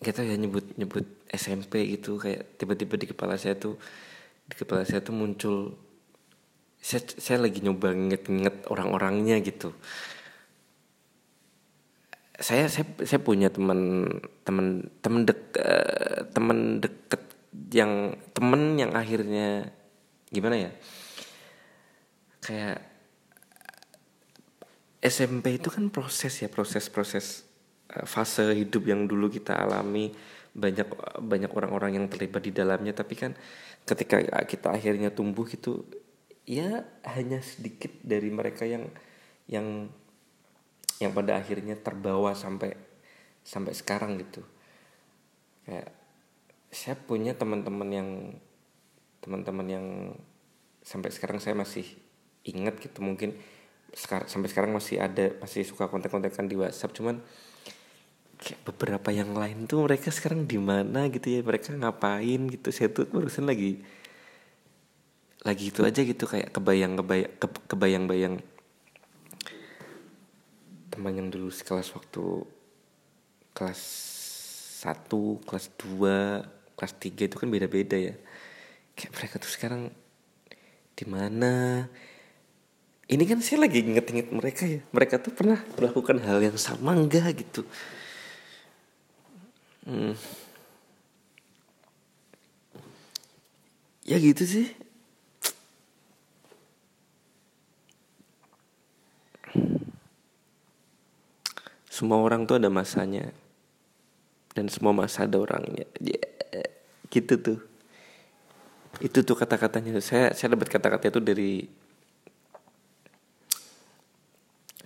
kita 0.00 0.20
ya 0.24 0.36
nyebut 0.36 0.76
nyebut 0.76 1.06
SMP 1.28 1.88
gitu. 1.96 2.20
Kayak 2.20 2.58
tiba-tiba 2.60 2.94
di 3.00 3.06
kepala 3.08 3.34
saya 3.40 3.56
tuh 3.56 3.80
di 4.46 4.54
kepala 4.54 4.84
saya 4.84 5.00
tuh 5.02 5.14
muncul 5.16 5.74
saya, 6.80 7.02
saya 7.18 7.38
lagi 7.42 7.64
nyoba 7.64 7.90
nginget-nginget 7.96 8.68
orang-orangnya 8.70 9.40
gitu. 9.42 9.74
Saya 12.36 12.68
saya 12.68 12.84
saya 13.02 13.20
punya 13.24 13.48
teman 13.48 14.06
teman 14.44 14.84
teman 15.00 15.24
dek 15.24 15.40
uh, 15.56 16.28
teman 16.36 16.84
deket 16.84 17.22
yang 17.72 18.14
temen 18.36 18.76
yang 18.76 18.92
akhirnya 18.92 19.72
gimana 20.28 20.68
ya? 20.68 20.70
Kayak 22.44 22.95
SMP 25.06 25.62
itu 25.62 25.70
kan 25.70 25.88
proses 25.88 26.42
ya 26.42 26.50
proses 26.50 26.90
proses 26.90 27.46
fase 27.86 28.42
hidup 28.52 28.90
yang 28.90 29.06
dulu 29.06 29.30
kita 29.30 29.54
alami. 29.54 30.10
Banyak 30.56 30.88
banyak 31.20 31.50
orang-orang 31.52 32.00
yang 32.00 32.06
terlibat 32.08 32.42
di 32.42 32.52
dalamnya. 32.52 32.96
Tapi 32.96 33.14
kan 33.14 33.32
ketika 33.86 34.20
kita 34.44 34.72
akhirnya 34.74 35.14
tumbuh 35.14 35.46
gitu 35.46 35.86
ya 36.46 36.86
hanya 37.06 37.42
sedikit 37.42 37.90
dari 38.02 38.30
mereka 38.30 38.66
yang 38.66 38.90
yang 39.46 39.90
yang 40.98 41.12
pada 41.12 41.36
akhirnya 41.36 41.76
terbawa 41.76 42.32
sampai 42.32 42.74
sampai 43.44 43.72
sekarang 43.76 44.18
gitu. 44.18 44.42
Kayak 45.68 45.92
saya 46.72 46.96
punya 46.98 47.36
teman-teman 47.36 47.88
yang 47.92 48.10
teman-teman 49.22 49.66
yang 49.66 49.86
sampai 50.82 51.10
sekarang 51.12 51.38
saya 51.38 51.54
masih 51.54 51.84
ingat 52.46 52.80
gitu. 52.80 53.02
Mungkin 53.04 53.36
sekarang 53.92 54.26
sampai 54.28 54.48
sekarang 54.50 54.70
masih 54.74 54.96
ada 54.98 55.36
masih 55.38 55.62
suka 55.62 55.86
kontak-kontakan 55.86 56.46
di 56.50 56.56
WhatsApp 56.58 56.94
cuman 56.96 57.22
kayak 58.36 58.60
beberapa 58.68 59.08
yang 59.10 59.32
lain 59.32 59.64
tuh 59.64 59.88
mereka 59.88 60.12
sekarang 60.12 60.44
di 60.44 60.60
mana 60.60 61.08
gitu 61.08 61.32
ya 61.32 61.40
mereka 61.40 61.72
ngapain 61.72 62.40
gitu. 62.52 62.68
Saya 62.68 62.92
tuh 62.92 63.08
barusan 63.08 63.48
lagi 63.48 63.80
lagi 65.46 65.70
itu 65.70 65.80
aja 65.86 66.00
gitu 66.02 66.26
kayak 66.26 66.50
kebayang 66.50 66.98
kebayang 66.98 67.30
ke, 67.38 67.46
kebayang 67.70 68.04
bayang 68.10 68.34
teman 70.90 71.12
yang 71.14 71.28
dulu 71.30 71.52
sekelas 71.52 71.92
waktu 71.94 72.24
kelas 73.54 73.80
satu 74.84 75.40
kelas 75.48 75.72
dua 75.80 76.44
kelas 76.76 76.92
tiga 77.00 77.24
itu 77.24 77.36
kan 77.40 77.48
beda-beda 77.48 77.96
ya. 77.96 78.14
Kayak 78.96 79.12
mereka 79.16 79.34
tuh 79.40 79.52
sekarang 79.52 79.82
di 80.96 81.04
mana 81.08 81.84
ini 83.06 83.22
kan 83.22 83.38
saya 83.38 83.62
lagi 83.62 83.86
inget-inget 83.86 84.34
mereka 84.34 84.66
ya. 84.66 84.82
Mereka 84.90 85.22
tuh 85.22 85.30
pernah 85.30 85.62
melakukan 85.78 86.18
hal 86.26 86.42
yang 86.42 86.58
sama 86.58 86.90
enggak 86.90 87.38
gitu? 87.38 87.62
Hmm. 89.86 90.18
ya 94.02 94.18
gitu 94.18 94.42
sih. 94.42 94.66
Semua 101.86 102.18
orang 102.18 102.42
tuh 102.50 102.58
ada 102.58 102.66
masanya. 102.70 103.30
Dan 104.50 104.66
semua 104.66 104.90
masa 104.90 105.30
ada 105.30 105.38
orangnya. 105.38 105.86
Yeah. 106.02 106.26
gitu 107.06 107.38
tuh. 107.38 107.58
Itu 108.98 109.22
tuh 109.22 109.38
kata-katanya. 109.38 110.02
Saya 110.02 110.34
saya 110.34 110.58
dapat 110.58 110.74
kata-kata 110.74 111.06
itu 111.06 111.20
dari 111.22 111.85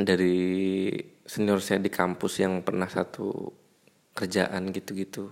dari 0.03 0.89
senior 1.25 1.61
saya 1.63 1.79
di 1.79 1.93
kampus 1.93 2.43
yang 2.43 2.65
pernah 2.65 2.89
satu 2.89 3.53
kerjaan 4.17 4.73
gitu-gitu. 4.75 5.31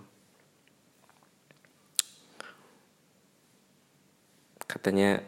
Katanya 4.68 5.24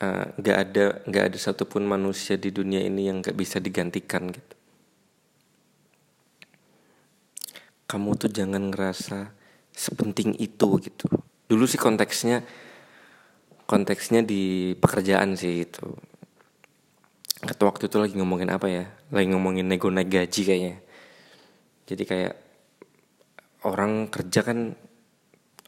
eh, 0.00 0.24
nggak 0.40 0.56
uh, 0.56 0.62
ada 0.64 0.84
nggak 1.04 1.24
ada 1.30 1.38
satupun 1.38 1.84
manusia 1.84 2.40
di 2.40 2.48
dunia 2.48 2.80
ini 2.80 3.12
yang 3.12 3.20
nggak 3.20 3.36
bisa 3.36 3.60
digantikan 3.60 4.32
gitu. 4.32 4.56
Kamu 7.84 8.16
tuh 8.16 8.32
jangan 8.32 8.72
ngerasa 8.72 9.30
sepenting 9.70 10.34
itu 10.40 10.68
gitu. 10.80 11.06
Dulu 11.46 11.64
sih 11.68 11.78
konteksnya 11.78 12.42
konteksnya 13.64 14.20
di 14.24 14.72
pekerjaan 14.76 15.36
sih 15.36 15.64
itu 15.64 15.88
atau 17.44 17.68
waktu 17.68 17.92
itu 17.92 17.96
lagi 18.00 18.14
ngomongin 18.16 18.48
apa 18.48 18.66
ya? 18.72 18.84
Lagi 19.12 19.28
ngomongin 19.28 19.68
nego 19.68 19.92
naik 19.92 20.08
gaji 20.08 20.40
kayaknya. 20.48 20.74
Jadi 21.84 22.02
kayak 22.08 22.34
orang 23.68 24.08
kerja 24.08 24.40
kan 24.40 24.72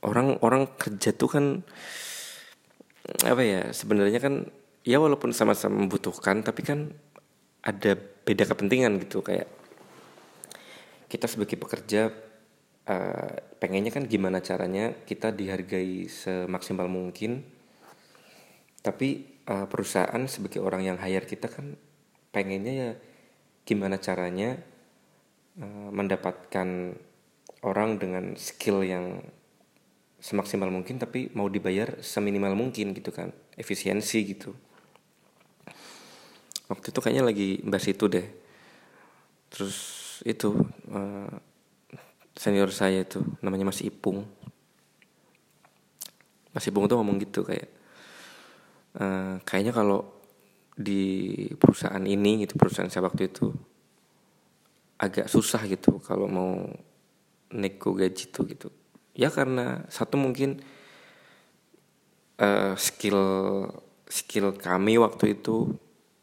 orang 0.04 0.40
orang 0.40 0.76
kerja 0.76 1.12
tuh 1.12 1.28
kan 1.28 1.44
apa 3.22 3.42
ya 3.44 3.60
sebenarnya 3.72 4.20
kan 4.20 4.48
ya 4.82 4.98
walaupun 4.98 5.36
sama-sama 5.36 5.84
membutuhkan 5.84 6.40
tapi 6.40 6.64
kan 6.64 6.96
ada 7.60 7.92
beda 7.96 8.48
kepentingan 8.48 8.96
gitu. 9.04 9.20
Kayak 9.20 9.52
kita 11.12 11.28
sebagai 11.28 11.60
pekerja 11.60 12.08
uh, 12.88 13.32
pengennya 13.60 13.92
kan 13.92 14.08
gimana 14.08 14.40
caranya 14.40 14.96
kita 15.04 15.30
dihargai 15.30 16.08
semaksimal 16.08 16.88
mungkin 16.88 17.44
tapi 18.80 19.35
uh, 19.46 19.66
perusahaan 19.70 20.22
sebagai 20.26 20.60
orang 20.62 20.82
yang 20.84 20.96
hire 20.98 21.26
kita 21.26 21.46
kan 21.50 21.78
pengennya 22.34 22.74
ya 22.74 22.90
gimana 23.66 23.98
caranya 23.98 24.58
uh, 25.58 25.90
mendapatkan 25.90 26.94
orang 27.66 27.98
dengan 27.98 28.38
skill 28.38 28.86
yang 28.86 29.22
semaksimal 30.20 30.70
mungkin 30.70 30.98
tapi 30.98 31.30
mau 31.34 31.46
dibayar 31.46 31.98
seminimal 32.02 32.58
mungkin 32.58 32.92
gitu 32.96 33.10
kan 33.14 33.30
efisiensi 33.54 34.18
gitu. 34.26 34.50
Waktu 36.66 36.90
itu 36.90 36.98
kayaknya 36.98 37.24
lagi 37.26 37.62
bahas 37.62 37.86
itu 37.86 38.10
deh. 38.10 38.26
Terus 39.50 39.78
itu 40.26 40.50
uh, 40.90 41.30
senior 42.34 42.74
saya 42.74 43.06
itu 43.06 43.22
namanya 43.38 43.70
Mas 43.70 43.80
Ipung. 43.86 44.26
Mas 46.50 46.66
Ipung 46.66 46.90
tuh 46.90 46.98
ngomong 46.98 47.22
gitu 47.22 47.46
kayak 47.46 47.75
uh, 49.00 49.40
kayaknya 49.44 49.72
kalau 49.72 50.04
di 50.76 51.32
perusahaan 51.56 52.04
ini 52.04 52.44
gitu 52.44 52.60
perusahaan 52.60 52.92
saya 52.92 53.08
waktu 53.08 53.32
itu 53.32 53.48
agak 55.00 55.28
susah 55.28 55.64
gitu 55.68 56.00
kalau 56.04 56.28
mau 56.28 56.52
nego 57.52 57.96
gaji 57.96 58.24
tuh 58.32 58.44
gitu. 58.48 58.68
Ya 59.16 59.32
karena 59.32 59.88
satu 59.88 60.20
mungkin 60.20 60.60
uh, 62.40 62.76
skill 62.76 63.20
skill 64.08 64.52
kami 64.56 65.00
waktu 65.00 65.40
itu 65.40 65.72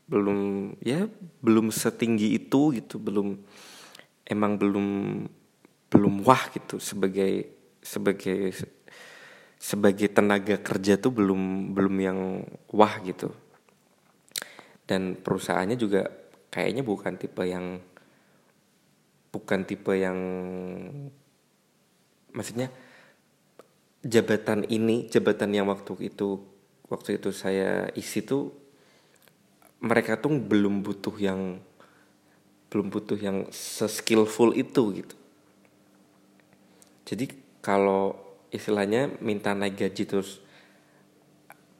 belum 0.06 0.74
ya 0.84 1.10
belum 1.42 1.74
setinggi 1.74 2.38
itu 2.38 2.76
gitu 2.76 3.00
belum 3.02 3.40
emang 4.28 4.60
belum 4.60 4.88
belum 5.90 6.14
wah 6.28 6.44
gitu 6.54 6.78
sebagai 6.78 7.50
sebagai 7.82 8.54
sebagai 9.64 10.12
tenaga 10.12 10.60
kerja 10.60 11.00
tuh 11.00 11.16
belum 11.16 11.72
belum 11.72 11.96
yang 12.04 12.20
wah 12.76 13.00
gitu. 13.00 13.32
Dan 14.84 15.16
perusahaannya 15.16 15.80
juga 15.80 16.12
kayaknya 16.52 16.84
bukan 16.84 17.16
tipe 17.16 17.48
yang 17.48 17.80
bukan 19.32 19.64
tipe 19.64 19.96
yang 19.96 20.20
maksudnya 22.36 22.68
jabatan 24.04 24.68
ini 24.68 25.08
jabatan 25.08 25.56
yang 25.56 25.72
waktu 25.72 26.12
itu 26.12 26.44
waktu 26.92 27.24
itu 27.24 27.32
saya 27.32 27.88
isi 27.96 28.20
tuh 28.20 28.52
mereka 29.80 30.20
tuh 30.20 30.36
belum 30.44 30.84
butuh 30.84 31.16
yang 31.16 31.64
belum 32.68 32.92
butuh 32.92 33.16
yang 33.16 33.48
seskillful 33.48 34.52
itu 34.60 34.84
gitu. 34.92 35.16
Jadi 37.08 37.32
kalau 37.64 38.23
istilahnya 38.54 39.10
minta 39.20 39.52
naik 39.58 39.82
gaji 39.82 40.04
terus 40.06 40.40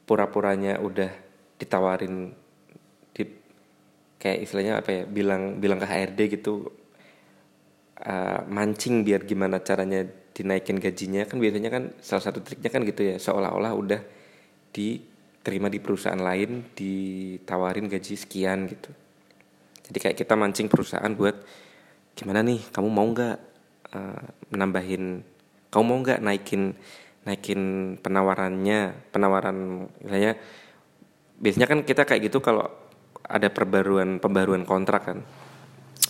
pura-puranya 0.04 0.82
udah 0.82 1.08
ditawarin 1.56 2.34
di 3.16 3.22
kayak 4.20 4.38
istilahnya 4.44 4.82
apa 4.82 4.90
ya 4.90 5.02
bilang 5.08 5.62
bilang 5.62 5.80
ke 5.80 5.86
HRD 5.86 6.20
gitu 6.40 6.68
uh, 8.04 8.40
mancing 8.50 9.06
biar 9.06 9.24
gimana 9.24 9.62
caranya 9.62 10.04
dinaikin 10.34 10.82
gajinya. 10.82 11.24
Kan 11.24 11.38
biasanya 11.38 11.70
kan 11.70 11.94
salah 12.02 12.24
satu 12.26 12.42
triknya 12.42 12.68
kan 12.68 12.82
gitu 12.82 13.06
ya 13.06 13.16
seolah-olah 13.16 13.72
udah 13.72 14.00
diterima 14.74 15.70
di 15.70 15.78
perusahaan 15.78 16.18
lain 16.18 16.74
ditawarin 16.74 17.86
gaji 17.86 18.14
sekian 18.18 18.66
gitu. 18.66 18.90
Jadi 19.84 19.98
kayak 20.00 20.16
kita 20.18 20.34
mancing 20.34 20.66
perusahaan 20.66 21.12
buat 21.14 21.36
gimana 22.14 22.42
nih 22.42 22.60
kamu 22.72 22.88
mau 22.90 23.06
nggak 23.10 23.38
uh, 23.94 24.24
menambahin 24.50 25.33
kamu 25.74 25.82
mau 25.82 25.98
nggak 25.98 26.22
naikin 26.22 26.78
naikin 27.26 27.60
penawarannya 27.98 29.10
penawaran 29.10 29.90
misalnya 29.98 30.38
biasanya 31.42 31.66
kan 31.66 31.82
kita 31.82 32.06
kayak 32.06 32.30
gitu 32.30 32.38
kalau 32.38 32.70
ada 33.24 33.48
perbaruan 33.48 34.20
pembaruan 34.20 34.62
kontrak 34.68 35.02
kan. 35.10 35.18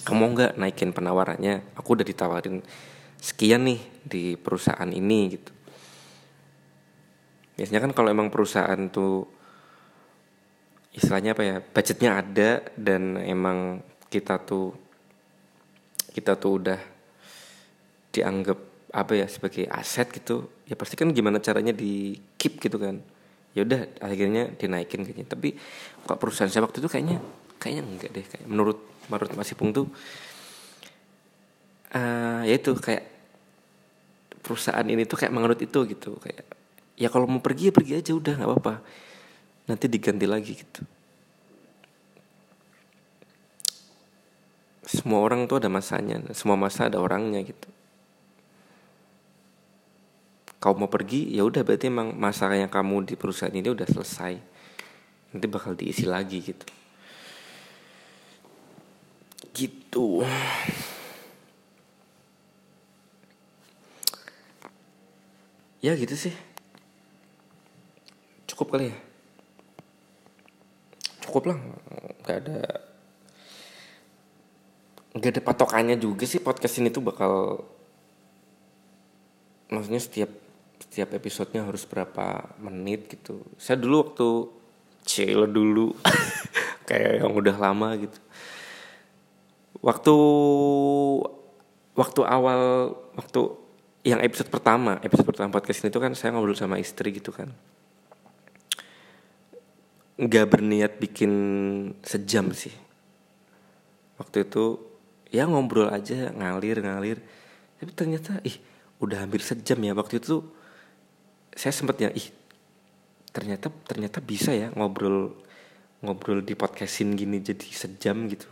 Kamu 0.04 0.16
mau 0.20 0.28
nggak 0.36 0.60
naikin 0.60 0.92
penawarannya? 0.92 1.78
Aku 1.80 1.96
udah 1.96 2.04
ditawarin 2.04 2.60
sekian 3.16 3.64
nih 3.64 3.80
di 4.04 4.36
perusahaan 4.36 4.90
ini 4.90 5.20
gitu. 5.32 5.52
Biasanya 7.54 7.80
kan 7.88 7.92
kalau 7.94 8.10
emang 8.10 8.28
perusahaan 8.28 8.90
tuh 8.90 9.24
istilahnya 10.92 11.32
apa 11.32 11.42
ya 11.42 11.56
budgetnya 11.62 12.10
ada 12.20 12.50
dan 12.76 13.18
emang 13.18 13.82
kita 14.10 14.42
tuh 14.42 14.74
kita 16.14 16.38
tuh 16.38 16.52
udah 16.62 16.80
dianggap 18.14 18.73
apa 18.94 19.18
ya 19.18 19.26
sebagai 19.26 19.66
aset 19.66 20.06
gitu 20.14 20.46
ya 20.70 20.78
pasti 20.78 20.94
kan 20.94 21.10
gimana 21.10 21.42
caranya 21.42 21.74
di 21.74 22.14
keep 22.38 22.62
gitu 22.62 22.78
kan. 22.78 23.02
Ya 23.54 23.66
udah 23.66 23.90
akhirnya 23.98 24.54
dinaikin 24.54 25.02
kayaknya. 25.02 25.26
Tapi 25.26 25.58
kok 26.06 26.18
perusahaan 26.22 26.46
saya 26.46 26.62
waktu 26.62 26.78
itu 26.78 26.86
kayaknya 26.86 27.18
kayaknya 27.58 27.82
enggak 27.82 28.10
deh. 28.14 28.22
Kayak 28.22 28.46
menurut 28.46 28.78
menurut 29.10 29.30
Mas 29.34 29.50
Ipung 29.50 29.74
tuh 29.74 29.90
uh, 31.90 32.46
ya 32.46 32.54
itu 32.54 32.70
kayak 32.78 33.04
perusahaan 34.46 34.86
ini 34.86 35.02
tuh 35.10 35.18
kayak 35.18 35.34
menganut 35.34 35.58
itu 35.58 35.78
gitu. 35.90 36.14
Kayak 36.22 36.46
ya 36.94 37.10
kalau 37.10 37.26
mau 37.26 37.42
pergi 37.42 37.70
ya 37.70 37.72
pergi 37.74 37.92
aja 37.98 38.12
udah 38.14 38.34
nggak 38.38 38.50
apa-apa. 38.50 38.74
Nanti 39.66 39.90
diganti 39.90 40.26
lagi 40.30 40.54
gitu. 40.54 40.82
Semua 44.86 45.18
orang 45.18 45.50
tuh 45.50 45.58
ada 45.58 45.66
masanya 45.66 46.22
semua 46.30 46.54
masa 46.54 46.86
ada 46.86 47.02
orangnya 47.02 47.42
gitu 47.42 47.66
kau 50.64 50.72
mau 50.72 50.88
pergi 50.88 51.36
ya 51.36 51.44
udah 51.44 51.60
berarti 51.60 51.92
emang 51.92 52.16
masa 52.16 52.48
yang 52.56 52.72
kamu 52.72 53.12
di 53.12 53.14
perusahaan 53.20 53.52
ini 53.52 53.68
udah 53.68 53.84
selesai. 53.84 54.32
Nanti 55.36 55.44
bakal 55.44 55.76
diisi 55.76 56.08
lagi 56.08 56.40
gitu. 56.40 56.64
Gitu. 59.52 60.24
Ya 65.84 65.92
gitu 66.00 66.16
sih. 66.16 66.32
Cukup 68.48 68.72
kali 68.72 68.88
ya? 68.88 68.96
Cukup 71.28 71.52
lah. 71.52 71.60
Nggak 72.24 72.36
ada 72.40 72.60
nggak 75.12 75.30
ada 75.30 75.42
patokannya 75.44 76.00
juga 76.00 76.24
sih 76.24 76.40
podcast 76.40 76.80
ini 76.80 76.88
tuh 76.88 77.04
bakal 77.04 77.62
maksudnya 79.70 80.02
setiap 80.02 80.43
setiap 80.84 81.16
episodenya 81.16 81.64
harus 81.64 81.88
berapa 81.88 82.52
menit 82.60 83.08
gitu. 83.08 83.40
Saya 83.56 83.80
dulu 83.80 83.96
waktu 84.04 84.28
celo 85.04 85.48
dulu 85.48 85.96
kayak 86.88 87.24
yang 87.24 87.32
udah 87.32 87.56
lama 87.56 87.96
gitu. 87.96 88.20
Waktu 89.80 90.16
waktu 91.96 92.20
awal 92.24 92.92
waktu 93.16 93.40
yang 94.04 94.20
episode 94.20 94.52
pertama 94.52 95.00
episode 95.00 95.24
pertama 95.24 95.48
podcast 95.48 95.80
ini 95.80 95.88
tuh 95.88 96.04
kan 96.04 96.12
saya 96.12 96.36
ngobrol 96.36 96.56
sama 96.56 96.76
istri 96.76 97.16
gitu 97.16 97.32
kan. 97.32 97.48
Nggak 100.20 100.46
berniat 100.52 100.92
bikin 101.00 101.32
sejam 102.04 102.52
sih. 102.52 102.76
Waktu 104.20 104.44
itu 104.44 104.78
ya 105.32 105.48
ngobrol 105.48 105.88
aja 105.88 106.28
ngalir 106.28 106.84
ngalir. 106.84 107.18
Tapi 107.80 107.90
ternyata 107.96 108.38
ih 108.44 108.60
udah 109.00 109.24
hampir 109.24 109.40
sejam 109.40 109.80
ya. 109.80 109.96
Waktu 109.96 110.20
itu 110.20 110.44
saya 111.54 111.70
sempat 111.70 111.96
ya 112.02 112.10
ih 112.10 112.28
ternyata 113.30 113.70
ternyata 113.86 114.18
bisa 114.22 114.54
ya 114.54 114.70
ngobrol 114.74 115.34
ngobrol 116.02 116.44
di 116.44 116.54
podcastin 116.54 117.16
gini 117.16 117.40
jadi 117.40 117.66
sejam 117.72 118.28
gitu. 118.28 118.46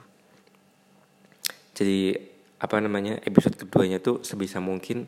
Jadi 1.77 2.15
apa 2.63 2.79
namanya 2.79 3.19
episode 3.27 3.59
keduanya 3.59 3.99
tuh 3.99 4.23
sebisa 4.23 4.63
mungkin 4.63 5.05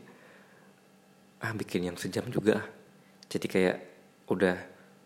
ah 1.40 1.52
bikin 1.54 1.86
yang 1.86 1.96
sejam 1.96 2.26
juga 2.32 2.66
jadi 3.30 3.46
kayak 3.46 3.76
udah 4.30 4.56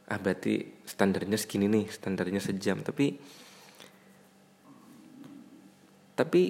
ah 0.08 0.18
berarti 0.18 0.84
standarnya 0.88 1.36
segini 1.36 1.68
nih 1.68 1.86
standarnya 1.92 2.40
sejam. 2.42 2.80
Tapi 2.82 3.06
tapi 6.18 6.42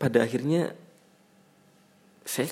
pada 0.00 0.24
akhirnya 0.24 0.72
saya 2.24 2.48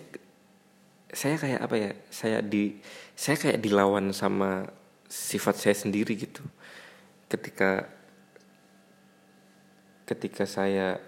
saya 1.08 1.40
kayak 1.40 1.60
apa 1.64 1.76
ya 1.80 1.90
saya 2.12 2.38
di 2.44 2.76
saya 3.18 3.34
kayak 3.34 3.58
dilawan 3.58 4.14
sama 4.14 4.70
sifat 5.10 5.58
saya 5.58 5.74
sendiri 5.74 6.14
gitu. 6.14 6.46
Ketika 7.26 7.90
ketika 10.06 10.46
saya 10.46 11.02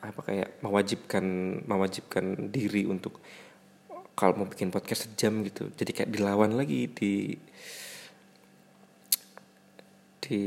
apa 0.00 0.20
kayak 0.24 0.64
mewajibkan 0.64 1.24
mewajibkan 1.68 2.48
diri 2.48 2.88
untuk 2.88 3.20
kalau 4.16 4.40
mau 4.40 4.48
bikin 4.50 4.68
podcast 4.68 5.08
sejam 5.08 5.40
gitu 5.46 5.70
jadi 5.72 5.90
kayak 5.94 6.10
dilawan 6.12 6.58
lagi 6.58 6.90
di 6.92 7.38
di 10.20 10.42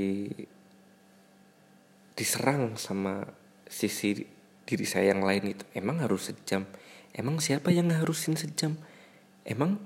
diserang 2.18 2.76
sama 2.78 3.26
sisi 3.70 4.26
diri 4.68 4.86
saya 4.90 5.14
yang 5.14 5.22
lain 5.22 5.54
itu 5.54 5.64
emang 5.78 6.02
harus 6.02 6.34
sejam? 6.34 6.66
Emang 7.14 7.38
siapa 7.40 7.70
yang 7.72 7.94
harusin 7.94 8.36
sejam? 8.36 8.76
Emang 9.48 9.80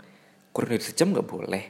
kurang 0.52 0.76
dari 0.76 0.84
sejam 0.84 1.12
nggak 1.12 1.28
boleh. 1.28 1.64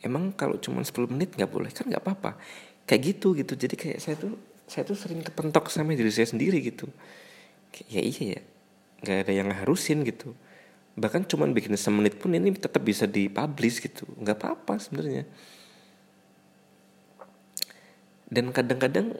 Emang 0.00 0.32
kalau 0.32 0.56
cuma 0.56 0.80
10 0.80 1.12
menit 1.12 1.36
nggak 1.36 1.50
boleh? 1.50 1.68
Kan 1.72 1.88
nggak 1.92 2.00
apa-apa. 2.00 2.40
Kayak 2.88 3.00
gitu 3.16 3.36
gitu. 3.36 3.52
Jadi 3.56 3.74
kayak 3.76 3.98
saya 4.00 4.16
tuh 4.16 4.36
saya 4.64 4.86
tuh 4.86 4.96
sering 4.96 5.20
kepentok 5.20 5.68
sama 5.68 5.92
diri 5.92 6.12
saya 6.12 6.30
sendiri 6.30 6.62
gitu. 6.62 6.88
Kayak, 7.74 7.88
ya 7.90 8.00
iya 8.00 8.24
ya 8.36 8.40
nggak 9.00 9.18
ada 9.26 9.32
yang 9.32 9.48
harusin 9.52 10.04
gitu. 10.04 10.32
Bahkan 10.96 11.26
cuma 11.28 11.48
bikin 11.48 11.72
semenit 11.80 12.20
pun 12.20 12.32
ini 12.36 12.52
tetap 12.56 12.84
bisa 12.84 13.08
dipublish 13.08 13.80
gitu. 13.80 14.04
Nggak 14.20 14.36
apa-apa 14.40 14.76
sebenarnya. 14.80 15.24
Dan 18.30 18.54
kadang-kadang 18.54 19.18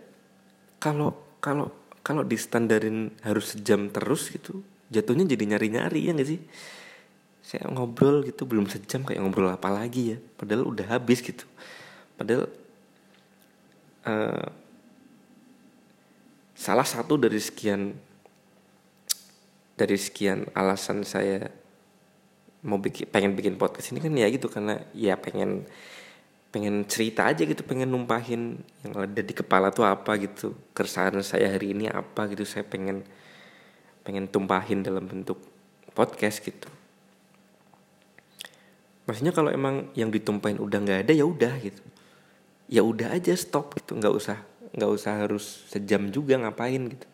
kalau 0.78 1.18
kalau 1.42 1.72
kalau 2.00 2.24
distandarin 2.24 3.12
harus 3.20 3.54
sejam 3.54 3.92
terus 3.92 4.32
gitu 4.32 4.64
jatuhnya 4.90 5.28
jadi 5.28 5.44
nyari-nyari 5.54 6.10
ya 6.10 6.12
gak 6.16 6.28
sih 6.28 6.40
saya 7.50 7.66
ngobrol 7.66 8.22
gitu 8.22 8.46
belum 8.46 8.70
sejam 8.70 9.02
kayak 9.02 9.18
ngobrol 9.18 9.50
apa 9.50 9.66
lagi 9.74 10.14
ya. 10.14 10.18
Padahal 10.38 10.70
udah 10.70 10.86
habis 10.86 11.18
gitu. 11.18 11.42
Padahal 12.14 12.46
uh, 14.06 14.46
salah 16.54 16.86
satu 16.86 17.18
dari 17.18 17.42
sekian 17.42 17.90
dari 19.74 19.98
sekian 19.98 20.46
alasan 20.54 21.02
saya 21.02 21.50
mau 22.62 22.78
bikin 22.78 23.10
pengen 23.10 23.34
bikin 23.34 23.58
podcast 23.58 23.90
ini 23.90 23.98
kan 23.98 24.14
ya 24.14 24.30
gitu 24.30 24.46
karena 24.46 24.86
ya 24.94 25.18
pengen 25.18 25.66
pengen 26.54 26.86
cerita 26.86 27.26
aja 27.26 27.42
gitu 27.42 27.66
pengen 27.66 27.90
numpahin 27.90 28.62
yang 28.86 28.94
ada 28.94 29.22
di 29.26 29.34
kepala 29.34 29.74
tuh 29.74 29.82
apa 29.90 30.14
gitu 30.22 30.54
keresahan 30.70 31.18
saya 31.26 31.50
hari 31.50 31.74
ini 31.74 31.90
apa 31.90 32.30
gitu. 32.30 32.46
Saya 32.46 32.62
pengen 32.62 33.02
pengen 34.06 34.30
tumpahin 34.30 34.86
dalam 34.86 35.10
bentuk 35.10 35.42
podcast 35.98 36.46
gitu 36.46 36.79
maksudnya 39.10 39.34
kalau 39.34 39.50
emang 39.50 39.90
yang 39.98 40.14
ditumpahin 40.14 40.62
udah 40.62 40.78
nggak 40.78 41.00
ada 41.02 41.12
ya 41.18 41.26
udah 41.26 41.58
gitu. 41.58 41.82
Ya 42.70 42.86
udah 42.86 43.10
aja 43.10 43.34
stop 43.34 43.74
gitu. 43.74 43.98
Nggak 43.98 44.14
usah 44.14 44.38
nggak 44.70 44.90
usah 44.94 45.26
harus 45.26 45.66
sejam 45.66 46.14
juga 46.14 46.38
ngapain 46.38 46.78
gitu. 46.94 47.06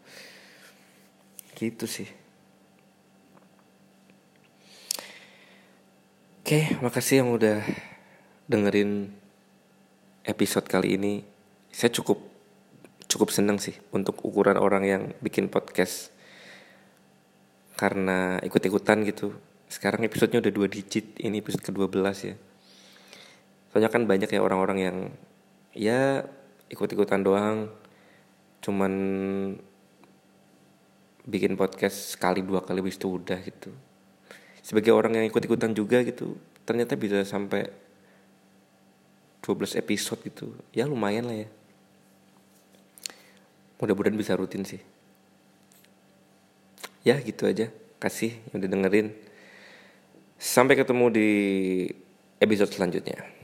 Gitu 1.57 1.85
sih. 1.89 2.09
Oke 6.45 6.77
makasih 6.85 7.25
yang 7.25 7.33
udah 7.33 7.65
dengerin 8.45 9.09
episode 10.29 10.69
kali 10.69 11.01
ini. 11.01 11.25
Saya 11.73 11.89
cukup 11.97 12.21
cukup 13.09 13.33
seneng 13.33 13.57
sih 13.57 13.73
untuk 13.97 14.21
ukuran 14.21 14.61
orang 14.61 14.85
yang 14.85 15.03
bikin 15.25 15.49
podcast. 15.49 16.13
Karena 17.73 18.37
ikut-ikutan 18.45 19.01
gitu 19.09 19.33
sekarang 19.67 20.07
episodenya 20.07 20.39
udah 20.39 20.53
dua 20.55 20.69
digit 20.71 21.19
ini 21.19 21.43
episode 21.43 21.63
ke-12 21.67 22.17
ya. 22.23 22.35
Soalnya 23.71 23.91
kan 23.91 24.07
banyak 24.07 24.31
ya 24.31 24.41
orang-orang 24.41 24.79
yang 24.79 24.97
ya 25.75 26.23
ikut-ikutan 26.71 27.21
doang. 27.27 27.69
Cuman 28.63 28.93
bikin 31.27 31.59
podcast 31.59 32.15
sekali 32.15 32.41
dua 32.47 32.63
kali 32.63 32.81
wis 32.81 32.97
itu 32.97 33.11
udah 33.11 33.43
gitu. 33.43 33.75
Sebagai 34.63 34.95
orang 34.95 35.19
yang 35.19 35.27
ikut-ikutan 35.27 35.75
juga 35.75 36.03
gitu 36.07 36.39
ternyata 36.67 36.99
bisa 36.99 37.23
sampai 37.23 37.71
12 39.43 39.79
episode 39.79 40.23
gitu. 40.27 40.47
Ya 40.75 40.87
lumayan 40.91 41.31
lah 41.31 41.47
ya. 41.47 41.49
Mudah-mudahan 43.79 44.19
bisa 44.19 44.35
rutin 44.35 44.67
sih. 44.67 44.83
Ya 47.07 47.19
gitu 47.23 47.47
aja. 47.47 47.71
Kasih 48.03 48.35
yang 48.51 48.63
udah 48.63 48.71
dengerin 48.71 49.26
sampai 50.37 50.77
ketemu 50.77 51.07
di 51.13 51.31
episode 52.41 52.73
selanjutnya 52.73 53.36